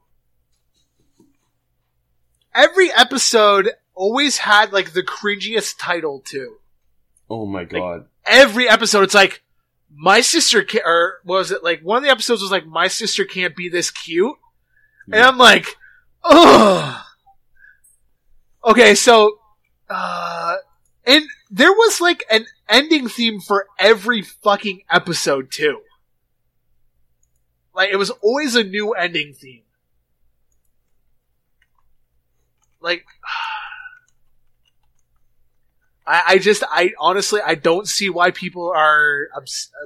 Every 2.55 2.93
episode 2.93 3.71
always 3.95 4.39
had 4.39 4.73
like 4.73 4.93
the 4.93 5.03
cringiest 5.03 5.77
title 5.79 6.21
too. 6.21 6.57
Oh 7.31 7.47
my 7.47 7.65
god. 7.65 8.07
Every 8.27 8.69
episode, 8.69 9.03
it's 9.05 9.15
like 9.15 9.43
my 9.95 10.21
sister 10.21 10.63
ca- 10.63 10.83
or 10.85 11.21
what 11.25 11.39
was 11.39 11.53
it 11.53 11.65
like 11.65 11.81
one 11.81 11.99
of 11.99 12.03
the 12.05 12.11
episodes 12.11 12.43
was 12.43 12.51
like 12.51 12.67
my 12.67 12.89
sister 12.89 13.25
can't 13.25 13.57
be 13.57 13.69
this 13.69 13.91
cute, 13.91 14.37
and 15.07 15.23
I'm 15.23 15.39
like, 15.39 15.67
ugh. 16.23 17.03
Okay, 18.65 18.95
so 18.95 19.39
uh, 19.93 20.57
and 21.05 21.25
there 21.51 21.73
was 21.73 22.01
like 22.01 22.25
an 22.31 22.47
ending 22.69 23.09
theme 23.09 23.41
for 23.41 23.67
every 23.79 24.23
fucking 24.23 24.83
episode 24.91 25.51
too. 25.51 25.81
Like 27.75 27.91
it 27.91 27.97
was 27.97 28.11
always 28.11 28.55
a 28.55 28.65
new 28.65 28.93
ending 28.93 29.35
theme. 29.35 29.63
like 32.83 33.07
I, 36.07 36.23
I 36.27 36.39
just 36.39 36.65
I 36.69 36.93
honestly 36.99 37.41
I 37.45 37.55
don't 37.55 37.87
see 37.87 38.11
why 38.11 38.33
people 38.33 38.73
are 38.75 39.29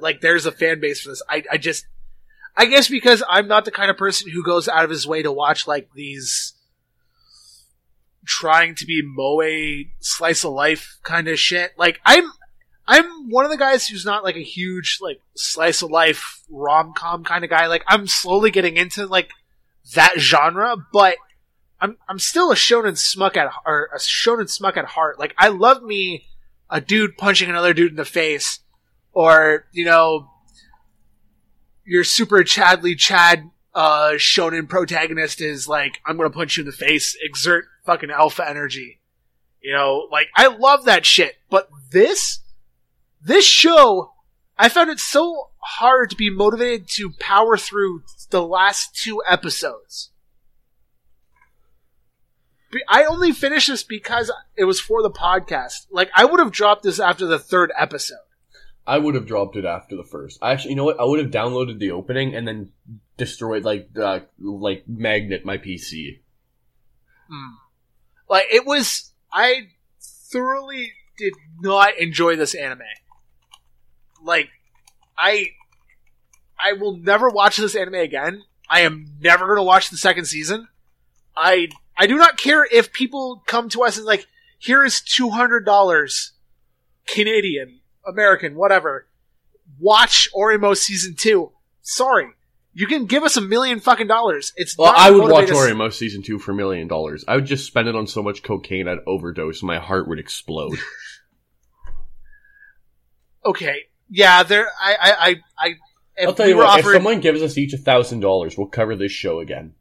like 0.00 0.22
there's 0.22 0.46
a 0.46 0.52
fan 0.52 0.80
base 0.80 1.02
for 1.02 1.10
this. 1.10 1.22
I 1.28 1.42
I 1.52 1.58
just 1.58 1.86
I 2.56 2.64
guess 2.66 2.88
because 2.88 3.22
I'm 3.28 3.48
not 3.48 3.66
the 3.66 3.70
kind 3.70 3.90
of 3.90 3.98
person 3.98 4.30
who 4.30 4.42
goes 4.42 4.66
out 4.66 4.84
of 4.84 4.90
his 4.90 5.06
way 5.06 5.22
to 5.22 5.30
watch 5.30 5.66
like 5.66 5.90
these 5.94 6.54
trying 8.26 8.74
to 8.76 8.86
be 8.86 9.02
moe 9.02 9.84
slice 10.00 10.44
of 10.44 10.52
life 10.52 10.98
kind 11.02 11.28
of 11.28 11.38
shit. 11.38 11.72
Like 11.78 12.00
I'm 12.04 12.30
I'm 12.86 13.30
one 13.30 13.44
of 13.44 13.50
the 13.50 13.56
guys 13.56 13.88
who's 13.88 14.04
not 14.04 14.24
like 14.24 14.36
a 14.36 14.42
huge 14.42 14.98
like 15.00 15.20
slice 15.34 15.82
of 15.82 15.90
life 15.90 16.42
rom 16.50 16.92
com 16.96 17.24
kind 17.24 17.44
of 17.44 17.50
guy. 17.50 17.66
Like 17.66 17.84
I'm 17.86 18.06
slowly 18.06 18.50
getting 18.50 18.76
into 18.76 19.06
like 19.06 19.30
that 19.94 20.18
genre, 20.18 20.76
but 20.92 21.16
I'm 21.80 21.96
I'm 22.08 22.18
still 22.18 22.52
a 22.52 22.56
shonen 22.56 22.96
smuck 22.96 23.36
at 23.36 23.52
or 23.64 23.90
a 23.94 23.98
shonen 23.98 24.48
smuck 24.48 24.76
at 24.76 24.84
heart. 24.84 25.18
Like 25.18 25.34
I 25.38 25.48
love 25.48 25.82
me 25.82 26.26
a 26.70 26.80
dude 26.80 27.16
punching 27.16 27.48
another 27.48 27.74
dude 27.74 27.90
in 27.90 27.96
the 27.96 28.04
face, 28.04 28.60
or 29.12 29.66
you 29.72 29.84
know, 29.84 30.30
your 31.84 32.04
super 32.04 32.42
Chadley 32.44 32.96
Chad 32.96 33.50
uh, 33.74 34.12
shonen 34.12 34.68
protagonist 34.68 35.40
is 35.40 35.68
like, 35.68 35.98
I'm 36.06 36.16
gonna 36.16 36.30
punch 36.30 36.56
you 36.56 36.62
in 36.62 36.66
the 36.66 36.72
face, 36.72 37.16
exert 37.20 37.66
fucking 37.86 38.10
alpha 38.10 38.48
energy. 38.48 39.00
You 39.62 39.72
know, 39.72 40.08
like 40.12 40.28
I 40.36 40.48
love 40.48 40.84
that 40.84 41.06
shit. 41.06 41.36
But 41.48 41.68
this, 41.90 42.40
this 43.22 43.46
show, 43.46 44.12
I 44.58 44.68
found 44.68 44.90
it 44.90 45.00
so 45.00 45.50
hard 45.58 46.10
to 46.10 46.16
be 46.16 46.30
motivated 46.30 46.88
to 46.90 47.10
power 47.18 47.56
through 47.56 48.02
the 48.30 48.42
last 48.42 48.94
two 48.94 49.22
episodes. 49.26 50.10
I 52.88 53.04
only 53.04 53.32
finished 53.32 53.68
this 53.68 53.82
because 53.82 54.30
it 54.56 54.64
was 54.64 54.80
for 54.80 55.02
the 55.02 55.10
podcast. 55.10 55.86
Like 55.90 56.10
I 56.14 56.24
would 56.24 56.40
have 56.40 56.52
dropped 56.52 56.82
this 56.82 57.00
after 57.00 57.26
the 57.26 57.38
third 57.38 57.72
episode. 57.76 58.18
I 58.86 58.98
would 58.98 59.14
have 59.14 59.26
dropped 59.26 59.56
it 59.56 59.64
after 59.64 59.96
the 59.96 60.04
first. 60.04 60.38
Actually, 60.42 60.70
you 60.70 60.76
know 60.76 60.84
what? 60.84 61.00
I 61.00 61.04
would 61.04 61.18
have 61.18 61.30
downloaded 61.30 61.78
the 61.78 61.90
opening 61.90 62.34
and 62.36 62.46
then 62.46 62.70
destroyed 63.16 63.64
like 63.64 63.88
uh, 64.00 64.20
like 64.38 64.84
magnet 64.86 65.44
my 65.44 65.58
PC. 65.58 66.20
Like 68.28 68.46
it 68.50 68.66
was, 68.66 69.12
I 69.32 69.68
thoroughly 70.00 70.92
did 71.18 71.34
not 71.60 71.98
enjoy 71.98 72.36
this 72.36 72.54
anime. 72.54 72.82
Like, 74.22 74.48
I, 75.16 75.48
I 76.58 76.72
will 76.72 76.96
never 76.96 77.30
watch 77.30 77.56
this 77.56 77.76
anime 77.76 77.94
again. 77.94 78.42
I 78.68 78.80
am 78.80 79.16
never 79.20 79.46
going 79.46 79.58
to 79.58 79.62
watch 79.62 79.90
the 79.90 79.96
second 79.96 80.24
season. 80.24 80.68
I, 81.36 81.68
I 81.96 82.06
do 82.06 82.16
not 82.16 82.36
care 82.36 82.66
if 82.70 82.92
people 82.92 83.42
come 83.46 83.68
to 83.70 83.84
us 83.84 83.96
and 83.96 84.06
like, 84.06 84.26
here 84.58 84.84
is 84.84 85.00
two 85.00 85.30
hundred 85.30 85.64
dollars, 85.64 86.32
Canadian, 87.06 87.80
American, 88.06 88.56
whatever. 88.56 89.06
Watch 89.78 90.28
Oreimo 90.34 90.76
season 90.76 91.14
two. 91.14 91.52
Sorry, 91.82 92.28
you 92.78 92.86
can 92.86 93.06
give 93.06 93.22
us 93.22 93.38
a 93.38 93.40
million 93.40 93.80
fucking 93.80 94.06
dollars. 94.06 94.52
It's 94.54 94.76
Well, 94.76 94.92
I 94.94 95.10
would 95.10 95.30
watch 95.32 95.50
us- 95.50 95.56
Oreimo 95.56 95.90
season 95.90 96.22
two 96.22 96.38
for 96.38 96.50
a 96.50 96.54
million 96.54 96.88
dollars. 96.88 97.24
I 97.26 97.36
would 97.36 97.46
just 97.46 97.64
spend 97.66 97.88
it 97.88 97.96
on 97.96 98.06
so 98.06 98.22
much 98.22 98.42
cocaine 98.42 98.86
I'd 98.86 98.98
overdose, 99.06 99.62
my 99.62 99.78
heart 99.78 100.06
would 100.08 100.18
explode. 100.18 100.78
Okay, 103.44 103.84
yeah, 104.10 104.42
there. 104.42 104.68
I, 104.80 104.96
I, 105.00 105.10
I, 105.10 105.36
I 105.58 105.68
if 106.16 106.28
I'll 106.28 106.34
tell 106.34 106.48
you 106.48 106.56
were 106.56 106.64
what. 106.64 106.80
If 106.80 106.84
offered- 106.84 106.94
someone 106.96 107.20
gives 107.20 107.42
us 107.42 107.56
each 107.56 107.72
a 107.74 107.78
thousand 107.78 108.20
dollars, 108.20 108.58
we'll 108.58 108.66
cover 108.66 108.96
this 108.96 109.12
show 109.12 109.38
again. 109.38 109.74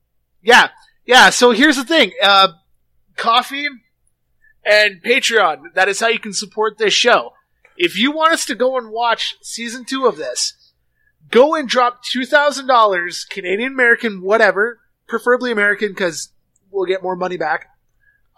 Yeah, 0.43 0.69
yeah. 1.05 1.31
So 1.31 1.51
here's 1.51 1.75
the 1.77 1.83
thing: 1.83 2.11
uh, 2.21 2.49
coffee 3.17 3.67
and 4.63 5.01
Patreon. 5.03 5.73
That 5.73 5.89
is 5.89 5.99
how 5.99 6.09
you 6.09 6.19
can 6.19 6.33
support 6.33 6.77
this 6.77 6.93
show. 6.93 7.31
If 7.75 7.97
you 7.97 8.11
want 8.11 8.33
us 8.33 8.45
to 8.45 8.55
go 8.55 8.77
and 8.77 8.91
watch 8.91 9.35
season 9.41 9.83
two 9.83 10.05
of 10.05 10.17
this, 10.17 10.53
go 11.31 11.55
and 11.55 11.67
drop 11.67 12.03
two 12.03 12.25
thousand 12.25 12.67
dollars, 12.67 13.25
Canadian, 13.25 13.73
American, 13.73 14.21
whatever, 14.21 14.79
preferably 15.07 15.51
American, 15.51 15.89
because 15.89 16.29
we'll 16.71 16.85
get 16.85 17.03
more 17.03 17.15
money 17.15 17.37
back. 17.37 17.67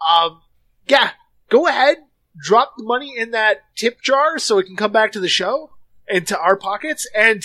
Um, 0.08 0.40
yeah, 0.86 1.10
go 1.48 1.66
ahead, 1.66 1.98
drop 2.42 2.74
the 2.76 2.84
money 2.84 3.14
in 3.16 3.32
that 3.32 3.62
tip 3.76 4.00
jar 4.02 4.38
so 4.38 4.58
it 4.58 4.64
can 4.66 4.76
come 4.76 4.92
back 4.92 5.12
to 5.12 5.20
the 5.20 5.28
show 5.28 5.70
and 6.08 6.26
to 6.28 6.38
our 6.38 6.56
pockets, 6.56 7.06
and 7.14 7.42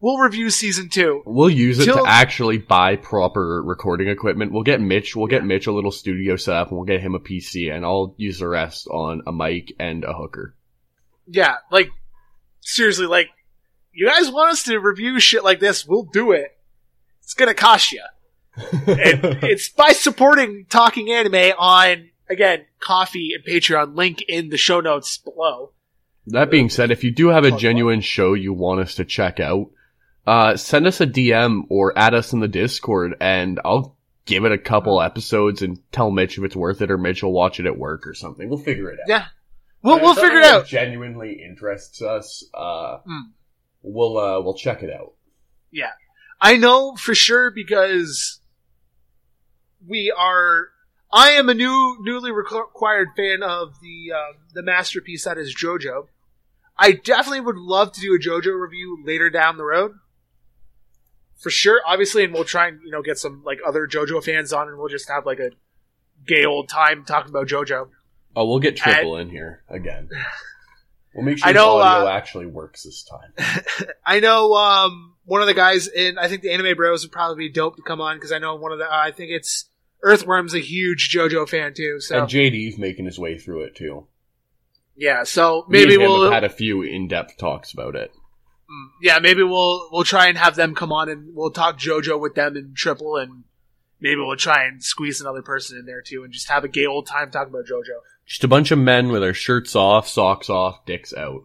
we'll 0.00 0.18
review 0.18 0.50
season 0.50 0.88
two. 0.88 1.22
We'll 1.26 1.50
use 1.50 1.78
it 1.78 1.84
Till- 1.84 2.04
to 2.04 2.10
actually 2.10 2.58
buy 2.58 2.96
proper 2.96 3.62
recording 3.62 4.08
equipment. 4.08 4.50
We'll 4.52 4.62
get 4.62 4.80
Mitch. 4.80 5.14
We'll 5.14 5.26
get 5.28 5.44
Mitch 5.44 5.66
a 5.66 5.72
little 5.72 5.92
studio 5.92 6.36
set 6.36 6.56
up, 6.56 6.68
and 6.68 6.78
we'll 6.78 6.86
get 6.86 7.00
him 7.02 7.14
a 7.14 7.20
PC, 7.20 7.70
and 7.72 7.84
I'll 7.84 8.14
use 8.16 8.38
the 8.38 8.48
rest 8.48 8.88
on 8.88 9.22
a 9.26 9.32
mic 9.32 9.72
and 9.78 10.02
a 10.04 10.12
hooker. 10.14 10.54
yeah, 11.28 11.56
like 11.70 11.90
seriously, 12.60 13.06
like 13.06 13.28
you 13.92 14.06
guys 14.08 14.30
want 14.30 14.52
us 14.52 14.62
to 14.64 14.78
review 14.78 15.18
shit 15.20 15.44
like 15.44 15.60
this, 15.60 15.86
we'll 15.86 16.04
do 16.04 16.32
it. 16.32 16.56
It's 17.22 17.34
gonna 17.34 17.54
cost 17.54 17.92
you, 17.92 18.02
and 18.56 18.68
it's 19.44 19.68
by 19.68 19.90
supporting 19.92 20.66
Talking 20.68 21.10
Anime 21.12 21.52
on 21.58 22.10
again 22.28 22.64
Coffee 22.80 23.32
and 23.34 23.44
Patreon. 23.44 23.94
Link 23.96 24.22
in 24.28 24.48
the 24.48 24.56
show 24.56 24.80
notes 24.80 25.18
below. 25.18 25.70
That 26.26 26.50
being 26.50 26.68
said, 26.68 26.90
if 26.90 27.02
you 27.04 27.12
do 27.12 27.28
have 27.28 27.44
a 27.44 27.50
genuine 27.50 28.00
show 28.02 28.34
you 28.34 28.52
want 28.52 28.80
us 28.80 28.96
to 28.96 29.04
check 29.04 29.40
out, 29.40 29.70
uh, 30.26 30.56
send 30.56 30.86
us 30.86 31.00
a 31.00 31.06
DM 31.06 31.62
or 31.70 31.96
add 31.98 32.14
us 32.14 32.32
in 32.32 32.40
the 32.40 32.46
Discord, 32.48 33.16
and 33.20 33.58
I'll 33.64 33.96
give 34.26 34.44
it 34.44 34.52
a 34.52 34.58
couple 34.58 35.00
episodes 35.00 35.62
and 35.62 35.78
tell 35.92 36.10
Mitch 36.10 36.38
if 36.38 36.44
it's 36.44 36.54
worth 36.54 36.82
it, 36.82 36.90
or 36.90 36.98
Mitch 36.98 37.22
will 37.22 37.32
watch 37.32 37.58
it 37.58 37.66
at 37.66 37.78
work 37.78 38.06
or 38.06 38.14
something. 38.14 38.48
We'll 38.48 38.58
figure 38.58 38.90
it 38.90 39.00
out. 39.00 39.08
Yeah, 39.08 39.24
we'll 39.82 39.98
we'll 40.00 40.14
figure 40.14 40.38
it 40.38 40.44
out. 40.44 40.66
Genuinely 40.66 41.42
interests 41.42 42.02
us. 42.02 42.44
Uh, 42.54 42.98
Hmm. 43.06 43.30
We'll 43.82 44.18
uh, 44.18 44.40
we'll 44.40 44.54
check 44.54 44.82
it 44.82 44.90
out. 44.90 45.14
Yeah, 45.70 45.92
I 46.40 46.56
know 46.56 46.96
for 46.96 47.14
sure 47.14 47.50
because 47.50 48.40
we 49.86 50.12
are. 50.16 50.68
I 51.12 51.30
am 51.30 51.48
a 51.48 51.54
new, 51.54 51.98
newly 52.00 52.30
required 52.30 53.08
fan 53.16 53.42
of 53.42 53.80
the 53.80 54.12
um, 54.12 54.36
the 54.54 54.62
masterpiece 54.62 55.24
that 55.24 55.38
is 55.38 55.54
JoJo. 55.54 56.06
I 56.78 56.92
definitely 56.92 57.40
would 57.40 57.56
love 57.56 57.92
to 57.92 58.00
do 58.00 58.14
a 58.14 58.18
JoJo 58.18 58.58
review 58.58 59.02
later 59.04 59.28
down 59.28 59.56
the 59.58 59.64
road, 59.64 59.92
for 61.36 61.50
sure. 61.50 61.80
Obviously, 61.84 62.24
and 62.24 62.32
we'll 62.32 62.44
try 62.44 62.68
and 62.68 62.80
you 62.84 62.90
know 62.90 63.02
get 63.02 63.18
some 63.18 63.42
like 63.44 63.58
other 63.66 63.86
JoJo 63.86 64.22
fans 64.24 64.52
on, 64.52 64.68
and 64.68 64.78
we'll 64.78 64.88
just 64.88 65.08
have 65.08 65.26
like 65.26 65.40
a 65.40 65.50
gay 66.26 66.44
old 66.44 66.68
time 66.68 67.04
talking 67.04 67.30
about 67.30 67.48
JoJo. 67.48 67.88
Oh, 68.36 68.46
we'll 68.46 68.60
get 68.60 68.76
triple 68.76 69.16
in 69.16 69.30
here 69.30 69.62
again. 69.68 70.08
We'll 71.14 71.24
make 71.24 71.38
sure 71.38 71.48
I 71.48 71.52
know, 71.52 71.78
the 71.78 71.84
audio 71.84 72.08
uh, 72.08 72.12
actually 72.12 72.46
works 72.46 72.84
this 72.84 73.02
time. 73.04 73.32
I 74.06 74.20
know 74.20 74.54
um, 74.54 75.14
one 75.24 75.40
of 75.40 75.48
the 75.48 75.54
guys 75.54 75.88
in 75.88 76.18
I 76.18 76.28
think 76.28 76.42
the 76.42 76.52
Anime 76.52 76.76
Bros 76.76 77.02
would 77.04 77.12
probably 77.12 77.48
be 77.48 77.52
dope 77.52 77.76
to 77.76 77.82
come 77.82 78.00
on 78.00 78.16
because 78.16 78.32
I 78.32 78.38
know 78.38 78.54
one 78.56 78.72
of 78.72 78.78
the 78.78 78.84
uh, 78.84 78.96
I 78.96 79.10
think 79.10 79.30
it's 79.30 79.68
Earthworm's 80.02 80.54
a 80.54 80.60
huge 80.60 81.12
JoJo 81.14 81.48
fan 81.48 81.74
too. 81.74 82.00
So 82.00 82.20
And 82.20 82.28
JD's 82.28 82.78
making 82.78 83.06
his 83.06 83.18
way 83.18 83.36
through 83.38 83.64
it 83.64 83.74
too. 83.74 84.06
yeah, 84.96 85.24
so 85.24 85.64
maybe 85.68 85.96
we'll 85.96 86.24
have 86.24 86.32
had 86.32 86.44
a 86.44 86.48
few 86.48 86.82
in-depth 86.82 87.36
talks 87.38 87.72
about 87.72 87.96
it. 87.96 88.12
yeah 89.02 89.18
maybe 89.18 89.42
we'll 89.42 89.88
we'll 89.90 90.04
try 90.04 90.28
and 90.28 90.38
have 90.38 90.54
them 90.54 90.74
come 90.76 90.92
on 90.92 91.08
and 91.08 91.34
we'll 91.34 91.50
talk 91.50 91.76
JoJo 91.78 92.20
with 92.20 92.34
them 92.36 92.56
in 92.56 92.72
triple 92.74 93.16
and 93.16 93.42
maybe 94.00 94.20
we'll 94.20 94.36
try 94.36 94.64
and 94.64 94.82
squeeze 94.82 95.20
another 95.20 95.42
person 95.42 95.78
in 95.78 95.86
there 95.86 96.02
too 96.02 96.24
and 96.24 96.32
just 96.32 96.48
have 96.48 96.64
a 96.64 96.68
gay 96.68 96.86
old 96.86 97.06
time 97.06 97.30
talking 97.30 97.52
about 97.52 97.66
JoJo. 97.66 98.00
Just 98.26 98.44
a 98.44 98.48
bunch 98.48 98.70
of 98.70 98.78
men 98.78 99.10
with 99.10 99.22
their 99.22 99.34
shirts 99.34 99.74
off, 99.74 100.08
socks 100.08 100.48
off, 100.48 100.84
dicks 100.86 101.12
out. 101.14 101.44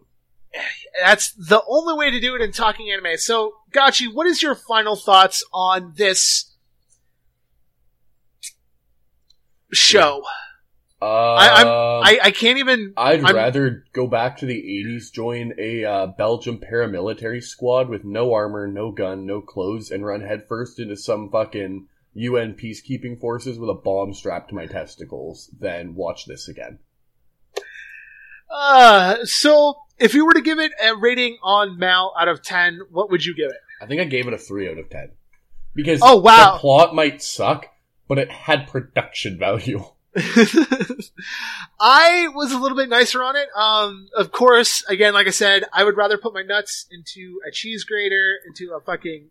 That's 1.02 1.32
the 1.32 1.62
only 1.68 1.94
way 1.94 2.10
to 2.10 2.20
do 2.20 2.34
it 2.34 2.40
in 2.40 2.52
talking 2.52 2.90
anime. 2.90 3.18
So, 3.18 3.52
Gachi, 3.72 4.06
what 4.12 4.26
is 4.26 4.42
your 4.42 4.54
final 4.54 4.96
thoughts 4.96 5.44
on 5.52 5.92
this 5.96 6.54
show? 9.72 10.22
Uh, 11.02 11.34
I, 11.34 11.48
I'm 11.60 11.66
I, 11.66 12.18
I 12.24 12.30
can't 12.30 12.58
even. 12.58 12.94
I'd 12.96 13.22
I'm- 13.22 13.36
rather 13.36 13.84
go 13.92 14.06
back 14.06 14.38
to 14.38 14.46
the 14.46 14.54
80s, 14.86 15.12
join 15.12 15.52
a 15.58 15.84
uh, 15.84 16.06
Belgium 16.06 16.58
paramilitary 16.58 17.42
squad 17.42 17.90
with 17.90 18.04
no 18.04 18.32
armor, 18.32 18.66
no 18.66 18.90
gun, 18.92 19.26
no 19.26 19.42
clothes, 19.42 19.90
and 19.90 20.06
run 20.06 20.22
headfirst 20.22 20.78
into 20.78 20.96
some 20.96 21.30
fucking 21.30 21.88
UN 22.18 22.54
peacekeeping 22.54 23.20
forces 23.20 23.58
with 23.58 23.68
a 23.70 23.74
bomb 23.74 24.12
strapped 24.14 24.48
to 24.48 24.54
my 24.54 24.66
testicles 24.66 25.50
than 25.58 25.94
watch 25.94 26.26
this 26.26 26.48
again. 26.48 26.78
Uh, 28.50 29.16
so 29.24 29.74
if 29.98 30.14
you 30.14 30.24
were 30.24 30.32
to 30.34 30.40
give 30.40 30.58
it 30.58 30.72
a 30.82 30.94
rating 30.96 31.36
on 31.42 31.78
Mal 31.78 32.14
out 32.18 32.28
of 32.28 32.42
ten, 32.42 32.80
what 32.90 33.10
would 33.10 33.24
you 33.24 33.34
give 33.34 33.50
it? 33.50 33.56
I 33.82 33.86
think 33.86 34.00
I 34.00 34.04
gave 34.04 34.26
it 34.26 34.32
a 34.32 34.38
3 34.38 34.70
out 34.70 34.78
of 34.78 34.88
10. 34.88 35.10
Because 35.74 36.00
Oh, 36.02 36.16
wow. 36.16 36.54
the 36.54 36.58
plot 36.60 36.94
might 36.94 37.20
suck, 37.22 37.66
but 38.08 38.18
it 38.18 38.30
had 38.30 38.68
production 38.68 39.38
value. 39.38 39.84
I 41.78 42.28
was 42.34 42.52
a 42.52 42.58
little 42.58 42.76
bit 42.76 42.88
nicer 42.88 43.22
on 43.22 43.36
it. 43.36 43.48
Um, 43.54 44.08
of 44.16 44.32
course, 44.32 44.82
again, 44.88 45.12
like 45.12 45.26
I 45.26 45.30
said, 45.30 45.64
I 45.74 45.84
would 45.84 45.96
rather 45.98 46.16
put 46.16 46.32
my 46.32 46.42
nuts 46.42 46.86
into 46.90 47.38
a 47.46 47.50
cheese 47.50 47.84
grater, 47.84 48.36
into 48.46 48.72
a 48.74 48.80
fucking, 48.80 49.28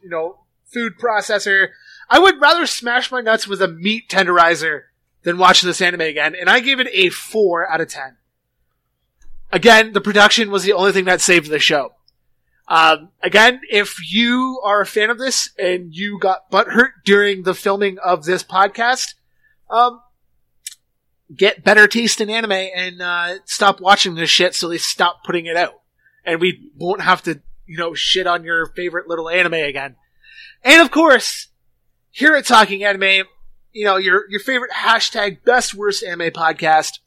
you 0.00 0.08
know, 0.10 0.38
food 0.66 0.98
processor. 0.98 1.68
I 2.08 2.18
would 2.18 2.40
rather 2.40 2.66
smash 2.66 3.10
my 3.10 3.20
nuts 3.20 3.46
with 3.46 3.62
a 3.62 3.68
meat 3.68 4.08
tenderizer 4.08 4.82
than 5.22 5.38
watching 5.38 5.66
this 5.68 5.80
anime 5.80 6.02
again, 6.02 6.34
and 6.38 6.50
I 6.50 6.60
gave 6.60 6.80
it 6.80 6.88
a 6.92 7.08
4 7.08 7.70
out 7.70 7.80
of 7.80 7.88
10. 7.88 8.16
Again, 9.50 9.92
the 9.92 10.00
production 10.00 10.50
was 10.50 10.64
the 10.64 10.72
only 10.72 10.92
thing 10.92 11.04
that 11.06 11.20
saved 11.20 11.48
the 11.48 11.58
show. 11.58 11.94
Um, 12.66 13.10
again, 13.22 13.60
if 13.70 13.96
you 14.10 14.60
are 14.64 14.80
a 14.80 14.86
fan 14.86 15.10
of 15.10 15.18
this 15.18 15.50
and 15.58 15.94
you 15.94 16.18
got 16.18 16.50
butthurt 16.50 16.92
during 17.04 17.42
the 17.42 17.54
filming 17.54 17.98
of 17.98 18.24
this 18.24 18.42
podcast, 18.42 19.14
um, 19.70 20.00
get 21.34 21.64
better 21.64 21.86
taste 21.86 22.20
in 22.20 22.30
anime 22.30 22.52
and 22.52 23.02
uh, 23.02 23.34
stop 23.44 23.80
watching 23.80 24.14
this 24.14 24.30
shit 24.30 24.54
so 24.54 24.68
they 24.68 24.78
stop 24.78 25.24
putting 25.24 25.46
it 25.46 25.56
out. 25.56 25.80
And 26.24 26.40
we 26.40 26.70
won't 26.76 27.02
have 27.02 27.22
to, 27.24 27.40
you 27.66 27.76
know, 27.76 27.92
shit 27.92 28.26
on 28.26 28.44
your 28.44 28.66
favorite 28.66 29.08
little 29.08 29.28
anime 29.28 29.54
again. 29.54 29.96
And 30.64 30.80
of 30.82 30.90
course, 30.90 31.48
here 32.10 32.34
at 32.34 32.46
Talking 32.46 32.84
Anime, 32.84 33.26
you 33.72 33.84
know, 33.84 33.96
your, 33.96 34.28
your 34.30 34.40
favorite 34.40 34.70
hashtag 34.72 35.44
best 35.44 35.74
worst 35.74 36.02
anime 36.02 36.30
podcast. 36.32 36.98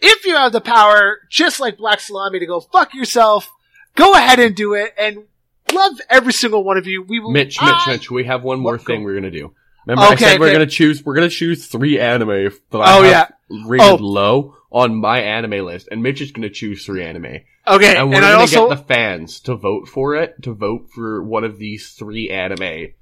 If 0.00 0.24
you 0.26 0.34
have 0.36 0.52
the 0.52 0.60
power, 0.60 1.20
just 1.30 1.60
like 1.60 1.78
Black 1.78 2.00
Salami, 2.00 2.38
to 2.40 2.46
go 2.46 2.60
fuck 2.60 2.94
yourself, 2.94 3.50
go 3.96 4.14
ahead 4.14 4.38
and 4.38 4.54
do 4.54 4.74
it. 4.74 4.92
And 4.98 5.24
love 5.72 5.94
every 6.10 6.32
single 6.32 6.62
one 6.62 6.76
of 6.76 6.86
you. 6.86 7.02
We 7.02 7.20
will. 7.20 7.30
Mitch, 7.30 7.60
Mitch, 7.60 7.72
I- 7.74 7.92
Mitch, 7.92 8.10
we 8.10 8.24
have 8.24 8.44
one 8.44 8.60
more 8.60 8.78
thing 8.78 9.00
go- 9.00 9.04
we're 9.06 9.14
gonna 9.14 9.30
do. 9.30 9.52
Remember, 9.86 10.02
I 10.10 10.14
Okay, 10.14 10.24
said 10.24 10.40
we're 10.40 10.46
okay. 10.46 10.54
gonna 10.54 10.66
choose. 10.66 11.04
We're 11.04 11.14
gonna 11.14 11.28
choose 11.30 11.66
three 11.66 11.98
anime 11.98 12.28
that 12.70 12.78
I 12.78 12.98
Oh, 12.98 13.02
have 13.02 13.32
rated 13.66 13.86
Oh. 13.86 13.94
low 13.96 14.56
on 14.70 14.94
my 14.94 15.20
anime 15.20 15.64
list, 15.64 15.88
and 15.90 16.02
Mitch 16.02 16.20
is 16.20 16.32
gonna 16.32 16.50
choose 16.50 16.84
three 16.84 17.02
anime. 17.02 17.40
Okay, 17.66 17.96
And 17.96 18.10
we're 18.10 18.16
and 18.16 18.24
I 18.24 18.30
gonna 18.30 18.40
also 18.40 18.68
get 18.68 18.78
the 18.78 18.84
fans 18.84 19.40
to 19.40 19.54
vote 19.56 19.88
for 19.88 20.16
it, 20.16 20.42
to 20.42 20.52
vote 20.52 20.90
for 20.94 21.22
one 21.22 21.44
of 21.44 21.58
these 21.58 21.92
three 21.92 22.28
anime. 22.28 22.92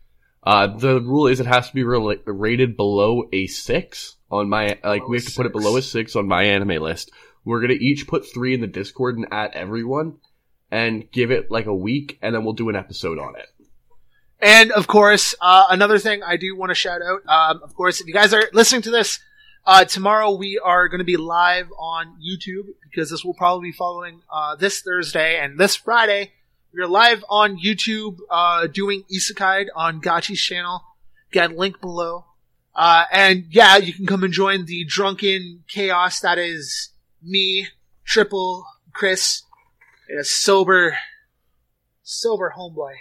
Uh, 0.45 0.67
the 0.69 1.01
rule 1.01 1.27
is 1.27 1.41
it 1.41 1.47
has 1.47 1.69
to 1.69 1.75
be 1.75 1.83
rela- 1.83 2.21
rated 2.27 2.77
below 2.77 3.25
a 3.33 3.47
six 3.47 4.17
on 4.31 4.49
my, 4.49 4.79
like, 4.85 5.07
we 5.09 5.17
have 5.17 5.27
to 5.27 5.35
put 5.35 5.47
it 5.47 5.53
below 5.53 5.77
a 5.77 5.83
six 5.83 6.17
on 6.17 6.27
my 6.27 6.45
anime 6.45 6.83
list. 6.83 7.11
We're 7.45 7.61
gonna 7.61 7.75
each 7.75 8.07
put 8.07 8.27
three 8.27 8.55
in 8.55 8.61
the 8.61 8.67
Discord 8.69 9.17
and 9.17 9.27
at 9.33 9.55
everyone, 9.55 10.19
and 10.71 11.11
give 11.11 11.31
it 11.31 11.51
like 11.51 11.67
a 11.67 11.75
week, 11.75 12.19
and 12.23 12.35
then 12.35 12.45
we'll 12.45 12.55
do 12.55 12.69
an 12.69 12.77
episode 12.77 13.19
on 13.19 13.35
it. 13.37 13.49
And 14.41 14.73
of 14.73 14.87
course, 14.87 15.35
uh, 15.41 15.67
another 15.71 15.99
thing 15.99 16.23
I 16.23 16.37
do 16.37 16.57
want 16.57 16.71
to 16.71 16.75
shout 16.75 17.01
out. 17.03 17.21
Um, 17.29 17.63
of 17.63 17.75
course, 17.75 18.01
if 18.01 18.07
you 18.07 18.15
guys 18.15 18.33
are 18.33 18.49
listening 18.53 18.83
to 18.83 18.91
this 18.91 19.21
uh, 19.65 19.85
tomorrow, 19.85 20.33
we 20.33 20.59
are 20.59 20.89
going 20.89 20.99
to 20.99 21.05
be 21.05 21.17
live 21.17 21.69
on 21.79 22.17
YouTube 22.21 22.67
because 22.83 23.11
this 23.11 23.25
will 23.25 23.35
probably 23.35 23.69
be 23.69 23.73
following 23.73 24.21
uh, 24.31 24.57
this 24.57 24.81
Thursday 24.81 25.39
and 25.39 25.59
this 25.59 25.77
Friday. 25.77 26.33
We 26.75 26.83
are 26.83 26.89
live 26.89 27.25
on 27.29 27.59
YouTube 27.59 28.19
uh, 28.29 28.67
doing 28.67 29.05
Isekai 29.13 29.67
on 29.77 30.01
Gachi's 30.01 30.41
channel. 30.41 30.83
Again, 31.31 31.57
link 31.57 31.81
below. 31.81 32.25
Uh, 32.75 33.05
and 33.13 33.45
yeah, 33.51 33.77
you 33.77 33.93
can 33.93 34.07
come 34.07 34.25
and 34.25 34.33
join 34.33 34.67
the 34.67 34.85
drunken 34.85 35.63
chaos 35.69 36.21
that 36.21 36.39
is 36.39 36.91
me, 37.23 37.69
Triple, 38.05 38.67
Chris, 38.93 39.43
and 40.09 40.19
a 40.19 40.25
sober, 40.25 40.99
sober 42.03 42.55
homeboy. 42.59 42.95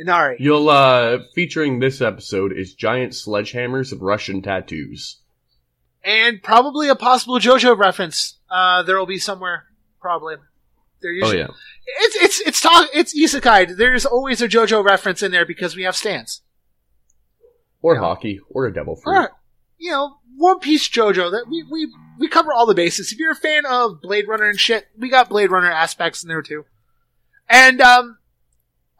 Inari. 0.00 0.36
You'll, 0.38 0.68
uh, 0.70 1.18
featuring 1.34 1.78
this 1.80 2.00
episode 2.00 2.52
is 2.56 2.74
giant 2.74 3.12
sledgehammers 3.12 3.92
and 3.92 4.00
Russian 4.00 4.40
tattoos. 4.42 5.18
and 6.02 6.42
probably 6.42 6.88
a 6.88 6.94
possible 6.94 7.38
JoJo 7.38 7.76
reference. 7.76 8.38
Uh, 8.50 8.82
there 8.82 8.98
will 8.98 9.06
be 9.06 9.18
somewhere, 9.18 9.66
probably. 10.00 10.36
There 11.02 11.10
Oh 11.10 11.14
usually, 11.14 11.38
yeah. 11.38 11.48
It's 12.00 12.16
it's 12.16 12.40
it's 12.48 12.60
talk. 12.60 12.88
It's 12.94 13.18
isekai. 13.18 13.76
There's 13.76 14.04
always 14.06 14.42
a 14.42 14.48
JoJo 14.48 14.84
reference 14.84 15.22
in 15.22 15.32
there 15.32 15.46
because 15.46 15.74
we 15.76 15.82
have 15.84 15.96
stands. 15.96 16.42
Or 17.82 17.96
Haki, 17.96 18.38
or 18.50 18.66
a 18.66 18.72
devil 18.72 18.96
fruit. 18.96 19.14
Or 19.14 19.30
you 19.78 19.90
know, 19.90 20.16
One 20.36 20.58
Piece 20.60 20.88
JoJo. 20.88 21.30
That 21.30 21.46
we 21.48 21.62
we 21.70 21.88
we 22.18 22.28
cover 22.28 22.52
all 22.52 22.66
the 22.66 22.74
bases. 22.74 23.12
If 23.12 23.18
you're 23.18 23.32
a 23.32 23.36
fan 23.36 23.64
of 23.64 24.02
Blade 24.02 24.28
Runner 24.28 24.44
and 24.48 24.60
shit, 24.60 24.88
we 24.98 25.08
got 25.08 25.30
Blade 25.30 25.50
Runner 25.50 25.70
aspects 25.70 26.22
in 26.22 26.28
there 26.28 26.42
too. 26.42 26.64
And 27.48 27.80
um, 27.80 28.18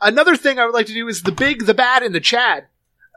another 0.00 0.36
thing 0.36 0.58
I 0.58 0.64
would 0.64 0.74
like 0.74 0.86
to 0.86 0.94
do 0.94 1.08
is 1.08 1.22
the 1.22 1.32
big, 1.32 1.66
the 1.66 1.74
bad, 1.74 2.02
and 2.02 2.14
the 2.14 2.20
Chad. 2.20 2.66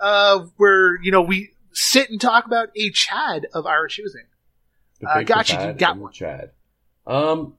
Uh, 0.01 0.47
where 0.57 1.01
you 1.01 1.11
know 1.11 1.21
we 1.21 1.51
sit 1.71 2.09
and 2.09 2.19
talk 2.19 2.45
about 2.45 2.69
a 2.75 2.89
Chad 2.91 3.47
of 3.53 3.65
our 3.65 3.87
choosing. 3.87 4.25
The 4.99 5.09
Uh, 5.09 5.17
big, 5.19 5.27
the 5.27 5.33
gotcha, 5.33 5.53
you 5.53 5.59
bad, 5.59 5.77
got 5.77 5.97
one. 5.97 6.11
Chad. 6.11 6.51
Um, 7.05 7.57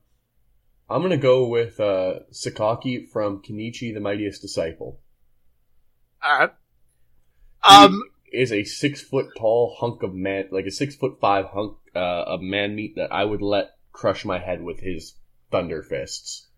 I'm 0.90 1.02
gonna 1.02 1.16
go 1.16 1.46
with 1.48 1.80
uh, 1.80 2.20
Sakaki 2.32 3.08
from 3.08 3.42
Kenichi 3.42 3.94
the 3.94 4.00
Mightiest 4.00 4.42
Disciple. 4.42 5.00
All 6.22 6.38
right. 6.38 6.50
Um. 7.62 8.02
He 8.24 8.40
is 8.40 8.52
a 8.52 8.64
six 8.64 9.00
foot 9.00 9.26
tall 9.38 9.76
hunk 9.78 10.02
of 10.02 10.12
man, 10.12 10.48
like 10.50 10.66
a 10.66 10.70
six 10.70 10.96
foot 10.96 11.18
five 11.20 11.46
hunk 11.46 11.76
uh, 11.94 11.98
of 11.98 12.40
man 12.40 12.74
meat 12.74 12.94
that 12.96 13.12
I 13.12 13.24
would 13.24 13.42
let 13.42 13.70
crush 13.92 14.24
my 14.24 14.38
head 14.40 14.60
with 14.62 14.80
his 14.80 15.14
thunder 15.52 15.82
fists. 15.82 16.48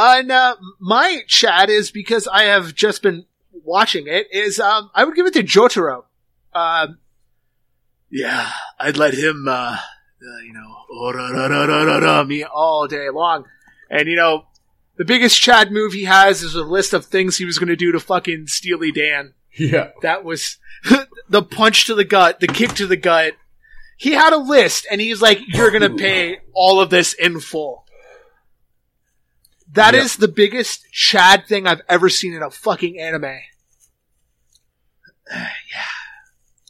And 0.00 0.30
uh, 0.30 0.54
my 0.78 1.22
chat 1.26 1.68
is 1.68 1.90
because 1.90 2.28
I 2.28 2.44
have 2.44 2.72
just 2.72 3.02
been 3.02 3.26
watching 3.52 4.06
it. 4.06 4.28
Is 4.32 4.60
um, 4.60 4.92
I 4.94 5.04
would 5.04 5.16
give 5.16 5.26
it 5.26 5.34
to 5.34 5.42
Jotaro. 5.42 6.04
Um, 6.54 6.98
yeah, 8.08 8.48
I'd 8.78 8.96
let 8.96 9.14
him, 9.14 9.48
uh, 9.48 9.76
uh, 9.76 10.38
you 10.46 10.52
know, 10.52 10.76
"Oh, 10.88 12.24
me 12.24 12.44
all 12.44 12.86
day 12.86 13.10
long. 13.10 13.46
And 13.90 14.08
you 14.08 14.14
know, 14.14 14.46
the 14.98 15.04
biggest 15.04 15.40
Chad 15.40 15.72
move 15.72 15.94
he 15.94 16.04
has 16.04 16.44
is 16.44 16.54
a 16.54 16.62
list 16.62 16.92
of 16.92 17.04
things 17.04 17.36
he 17.36 17.44
was 17.44 17.58
going 17.58 17.68
to 17.68 17.76
do 17.76 17.90
to 17.90 17.98
fucking 17.98 18.46
Steely 18.46 18.92
Dan. 18.92 19.34
Yeah, 19.58 19.90
That 20.02 20.22
was 20.22 20.58
the 21.28 21.42
punch 21.42 21.86
to 21.86 21.96
the 21.96 22.04
gut, 22.04 22.38
the 22.38 22.46
kick 22.46 22.74
to 22.74 22.86
the 22.86 22.96
gut. 22.96 23.32
He 23.96 24.12
had 24.12 24.32
a 24.32 24.38
list, 24.38 24.86
and 24.88 25.00
he's 25.00 25.20
like, 25.20 25.40
"You're 25.48 25.72
gonna 25.72 25.90
pay 25.96 26.38
all 26.54 26.80
of 26.80 26.90
this 26.90 27.14
in 27.14 27.40
full." 27.40 27.84
That 29.72 29.94
is 29.94 30.14
Yep. 30.14 30.20
the 30.20 30.28
biggest 30.28 30.90
Chad 30.92 31.46
thing 31.46 31.66
I've 31.66 31.82
ever 31.88 32.08
seen 32.08 32.34
in 32.34 32.42
a 32.42 32.50
fucking 32.50 32.98
anime. 32.98 33.24
yeah. 35.30 35.82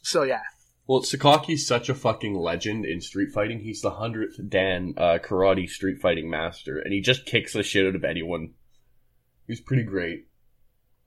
So 0.02 0.22
yeah. 0.22 0.42
Well, 0.86 1.02
Sakaki's 1.02 1.66
such 1.66 1.90
a 1.90 1.94
fucking 1.94 2.34
legend 2.34 2.86
in 2.86 3.02
street 3.02 3.30
fighting. 3.32 3.60
He's 3.60 3.82
the 3.82 3.90
hundredth 3.90 4.40
Dan 4.48 4.94
uh, 4.96 5.18
karate 5.22 5.68
street 5.68 6.00
fighting 6.00 6.30
master, 6.30 6.78
and 6.78 6.92
he 6.94 7.02
just 7.02 7.26
kicks 7.26 7.52
the 7.52 7.62
shit 7.62 7.86
out 7.86 7.94
of 7.94 8.04
anyone. 8.04 8.54
He's 9.46 9.60
pretty 9.60 9.82
great. 9.82 10.28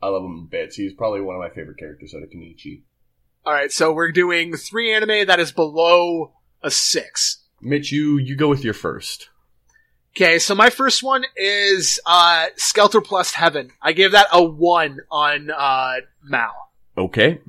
I 0.01 0.07
love 0.09 0.23
him 0.23 0.47
bits. 0.47 0.75
He's 0.75 0.93
probably 0.93 1.21
one 1.21 1.35
of 1.35 1.41
my 1.41 1.49
favorite 1.49 1.77
characters 1.79 2.13
out 2.15 2.23
of 2.23 2.29
Kenichi. 2.29 2.83
All 3.45 3.53
right. 3.53 3.71
So 3.71 3.91
we're 3.91 4.11
doing 4.11 4.55
three 4.55 4.93
anime 4.93 5.25
that 5.27 5.39
is 5.39 5.51
below 5.51 6.33
a 6.61 6.69
six. 6.71 7.43
Mitch, 7.59 7.91
you 7.91 8.17
you 8.17 8.35
go 8.35 8.47
with 8.49 8.63
your 8.63 8.73
first. 8.75 9.29
Okay. 10.15 10.39
So 10.39 10.55
my 10.55 10.69
first 10.69 11.03
one 11.03 11.23
is 11.35 11.99
uh 12.05 12.47
Skelter 12.57 13.01
Plus 13.01 13.31
Heaven. 13.33 13.71
I 13.81 13.93
gave 13.93 14.11
that 14.11 14.27
a 14.31 14.43
one 14.43 14.99
on 15.09 15.49
uh 15.49 15.95
MAL. 16.23 16.71
Okay. 16.97 17.39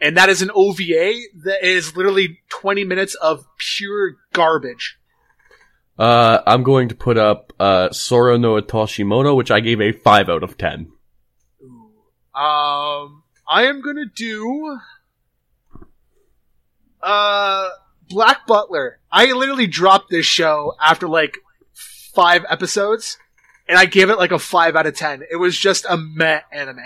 and 0.00 0.16
that 0.16 0.28
is 0.30 0.40
an 0.42 0.50
OVA 0.54 1.12
that 1.44 1.62
is 1.62 1.94
literally 1.94 2.40
20 2.48 2.84
minutes 2.84 3.14
of 3.16 3.44
pure 3.58 4.16
garbage. 4.32 4.98
Uh, 5.98 6.40
I'm 6.46 6.62
going 6.62 6.88
to 6.88 6.94
put 6.94 7.18
up 7.18 7.52
uh, 7.60 7.90
Sora 7.90 8.38
no 8.38 8.58
Otoshimono, 8.58 9.36
which 9.36 9.50
I 9.50 9.60
gave 9.60 9.82
a 9.82 9.92
five 9.92 10.30
out 10.30 10.42
of 10.42 10.56
ten. 10.56 10.90
Um, 12.34 13.22
I 13.46 13.64
am 13.64 13.82
gonna 13.82 14.06
do, 14.06 14.78
uh, 17.02 17.68
Black 18.08 18.46
Butler. 18.46 18.98
I 19.12 19.32
literally 19.32 19.66
dropped 19.66 20.10
this 20.10 20.24
show 20.26 20.74
after 20.80 21.06
like 21.08 21.36
five 22.14 22.44
episodes, 22.48 23.18
and 23.68 23.78
I 23.78 23.86
gave 23.86 24.10
it 24.10 24.18
like 24.18 24.32
a 24.32 24.38
five 24.38 24.76
out 24.76 24.86
of 24.86 24.94
ten. 24.94 25.22
It 25.30 25.36
was 25.36 25.58
just 25.58 25.84
a 25.88 25.96
meh 25.96 26.40
anime. 26.52 26.78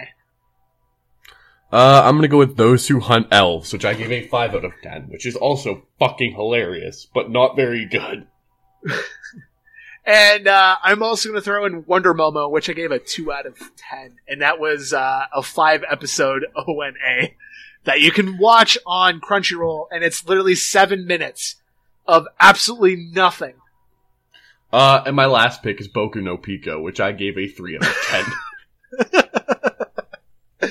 Uh, 1.72 2.02
I'm 2.04 2.16
gonna 2.16 2.28
go 2.28 2.38
with 2.38 2.56
Those 2.56 2.86
Who 2.88 3.00
Hunt 3.00 3.28
Elves, 3.30 3.72
which 3.72 3.84
I 3.84 3.94
gave 3.94 4.12
a 4.12 4.26
five 4.28 4.54
out 4.54 4.64
of 4.64 4.72
ten, 4.82 5.08
which 5.08 5.26
is 5.26 5.36
also 5.36 5.86
fucking 5.98 6.34
hilarious, 6.34 7.08
but 7.12 7.30
not 7.30 7.56
very 7.56 7.84
good. 7.86 8.26
And 10.06 10.46
uh, 10.46 10.76
I'm 10.82 11.02
also 11.02 11.32
to 11.32 11.40
throw 11.40 11.64
in 11.64 11.86
Wonder 11.86 12.12
Momo, 12.12 12.50
which 12.50 12.68
I 12.68 12.74
gave 12.74 12.90
a 12.90 12.98
2 12.98 13.32
out 13.32 13.46
of 13.46 13.56
10. 13.76 14.16
And 14.28 14.42
that 14.42 14.60
was 14.60 14.92
uh, 14.92 15.24
a 15.34 15.42
5 15.42 15.84
episode 15.90 16.44
ONA 16.56 17.30
that 17.84 18.00
you 18.00 18.10
can 18.10 18.36
watch 18.36 18.76
on 18.86 19.20
Crunchyroll. 19.20 19.86
And 19.90 20.04
it's 20.04 20.26
literally 20.26 20.56
7 20.56 21.06
minutes 21.06 21.56
of 22.06 22.26
absolutely 22.38 22.96
nothing. 22.96 23.54
Uh, 24.74 25.04
and 25.06 25.14
my 25.14 25.26
last 25.26 25.62
pick 25.62 25.80
is 25.80 25.86
Boku 25.86 26.16
no 26.16 26.36
Pico, 26.36 26.80
which 26.82 26.98
I 26.98 27.12
gave 27.12 27.38
a 27.38 27.46
three 27.46 27.76
out 27.76 27.86
of 27.86 27.96
ten. 28.08 28.24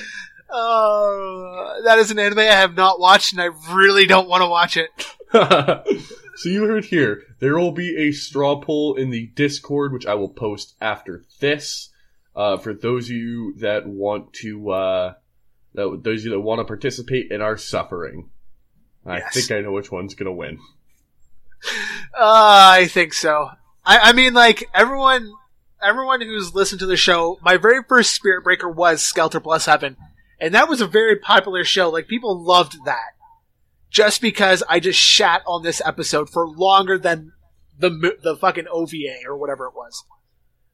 Oh, 0.56 1.80
that 1.84 1.98
is 1.98 2.10
an 2.12 2.18
anime 2.20 2.38
I 2.38 2.42
have 2.44 2.76
not 2.76 3.00
watched 3.00 3.32
and 3.32 3.42
I 3.42 3.48
really 3.74 4.06
don't 4.06 4.28
want 4.28 4.42
to 4.42 4.48
watch 4.48 4.76
it. 4.76 4.88
so 6.36 6.48
you 6.48 6.64
heard 6.64 6.84
here, 6.84 7.22
There 7.40 7.58
will 7.58 7.72
be 7.72 7.96
a 7.96 8.12
straw 8.12 8.60
poll 8.60 8.94
in 8.94 9.10
the 9.10 9.26
Discord, 9.34 9.92
which 9.92 10.06
I 10.06 10.14
will 10.14 10.28
post 10.28 10.74
after 10.80 11.24
this. 11.40 11.90
Uh, 12.36 12.56
for 12.56 12.72
those 12.72 13.06
of 13.06 13.16
you 13.16 13.54
that 13.58 13.84
want 13.86 14.32
to, 14.34 14.70
uh, 14.70 15.14
that, 15.74 16.00
those 16.04 16.20
of 16.20 16.26
you 16.26 16.30
that 16.32 16.40
want 16.40 16.60
to 16.60 16.64
participate 16.64 17.32
in 17.32 17.40
our 17.42 17.56
suffering. 17.56 18.30
I 19.04 19.18
Yes. 19.18 19.34
think 19.34 19.50
I 19.50 19.60
know 19.60 19.72
which 19.72 19.90
one's 19.90 20.14
gonna 20.14 20.32
win. 20.32 20.58
Uh, 22.14 22.70
I 22.78 22.86
think 22.86 23.12
so. 23.12 23.50
I, 23.86 23.98
I 23.98 24.12
mean, 24.12 24.34
like 24.34 24.68
everyone, 24.74 25.32
everyone 25.82 26.20
who's 26.20 26.54
listened 26.54 26.80
to 26.80 26.86
the 26.86 26.96
show, 26.96 27.38
my 27.42 27.56
very 27.56 27.82
first 27.86 28.14
Spirit 28.14 28.44
Breaker 28.44 28.68
was 28.68 29.02
Skelter 29.02 29.40
Plus 29.40 29.66
Heaven, 29.66 29.96
and 30.40 30.54
that 30.54 30.68
was 30.68 30.80
a 30.80 30.86
very 30.86 31.16
popular 31.16 31.64
show. 31.64 31.90
Like 31.90 32.08
people 32.08 32.42
loved 32.42 32.76
that, 32.84 33.12
just 33.90 34.20
because 34.20 34.62
I 34.68 34.80
just 34.80 34.98
shat 34.98 35.42
on 35.46 35.62
this 35.62 35.82
episode 35.84 36.30
for 36.30 36.48
longer 36.48 36.98
than 36.98 37.32
the 37.78 37.90
mo- 37.90 38.16
the 38.22 38.36
fucking 38.36 38.66
OVA 38.70 39.26
or 39.26 39.36
whatever 39.36 39.66
it 39.66 39.74
was. 39.74 40.04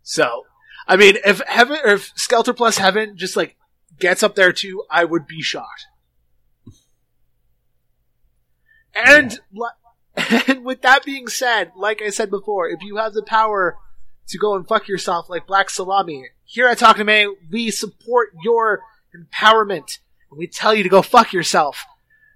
So, 0.02 0.44
I 0.86 0.96
mean, 0.96 1.16
if 1.24 1.40
Heaven, 1.46 1.78
if 1.84 2.12
Skelter 2.14 2.52
Plus 2.52 2.78
Heaven 2.78 3.16
just 3.16 3.36
like 3.36 3.56
gets 3.98 4.22
up 4.22 4.34
there 4.36 4.52
too, 4.52 4.84
I 4.90 5.04
would 5.04 5.26
be 5.26 5.42
shocked. 5.42 5.86
And. 8.94 9.38
li- 9.52 9.68
and 10.16 10.64
with 10.64 10.82
that 10.82 11.04
being 11.04 11.28
said, 11.28 11.72
like 11.76 12.02
I 12.02 12.10
said 12.10 12.30
before, 12.30 12.68
if 12.68 12.82
you 12.82 12.96
have 12.96 13.12
the 13.12 13.22
power 13.22 13.76
to 14.28 14.38
go 14.38 14.54
and 14.54 14.66
fuck 14.66 14.88
yourself 14.88 15.28
like 15.28 15.46
Black 15.46 15.70
Salami, 15.70 16.28
here 16.44 16.66
at 16.68 16.78
Talking 16.78 17.08
Anime, 17.08 17.36
we 17.50 17.70
support 17.70 18.30
your 18.42 18.82
empowerment. 19.14 19.98
And 20.30 20.38
we 20.38 20.46
tell 20.46 20.74
you 20.74 20.82
to 20.82 20.88
go 20.88 21.02
fuck 21.02 21.32
yourself. 21.32 21.84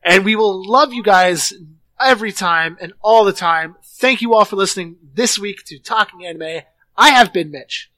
And 0.03 0.25
we 0.25 0.37
will 0.37 0.69
love 0.69 0.93
you 0.93 1.03
guys 1.03 1.53
every 2.01 2.33
time 2.33 2.77
and 2.81 2.93
all 3.01 3.25
the 3.25 3.33
time. 3.33 3.77
Thank 3.83 4.23
you 4.23 4.35
all 4.35 4.45
for 4.45 4.57
listening 4.57 4.97
this 5.15 5.39
week 5.39 5.65
to 5.67 5.79
Talking 5.79 6.27
Anime. 6.27 6.63
I 6.97 7.11
have 7.11 7.33
been 7.33 7.51
Mitch. 7.51 7.91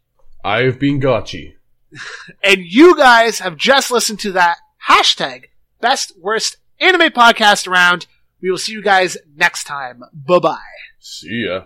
I 0.44 0.62
have 0.62 0.78
been 0.78 1.00
Gotchi. 1.00 1.54
And 2.42 2.60
you 2.60 2.96
guys 2.96 3.38
have 3.38 3.56
just 3.56 3.90
listened 3.90 4.20
to 4.20 4.32
that 4.32 4.58
hashtag 4.88 5.46
best 5.80 6.12
worst 6.18 6.58
anime 6.80 7.12
podcast 7.12 7.66
around. 7.66 8.06
We 8.46 8.50
will 8.50 8.58
see 8.58 8.70
you 8.70 8.82
guys 8.82 9.18
next 9.34 9.64
time. 9.64 10.04
Bye 10.14 10.38
bye. 10.38 10.76
See 11.00 11.46
ya. 11.50 11.64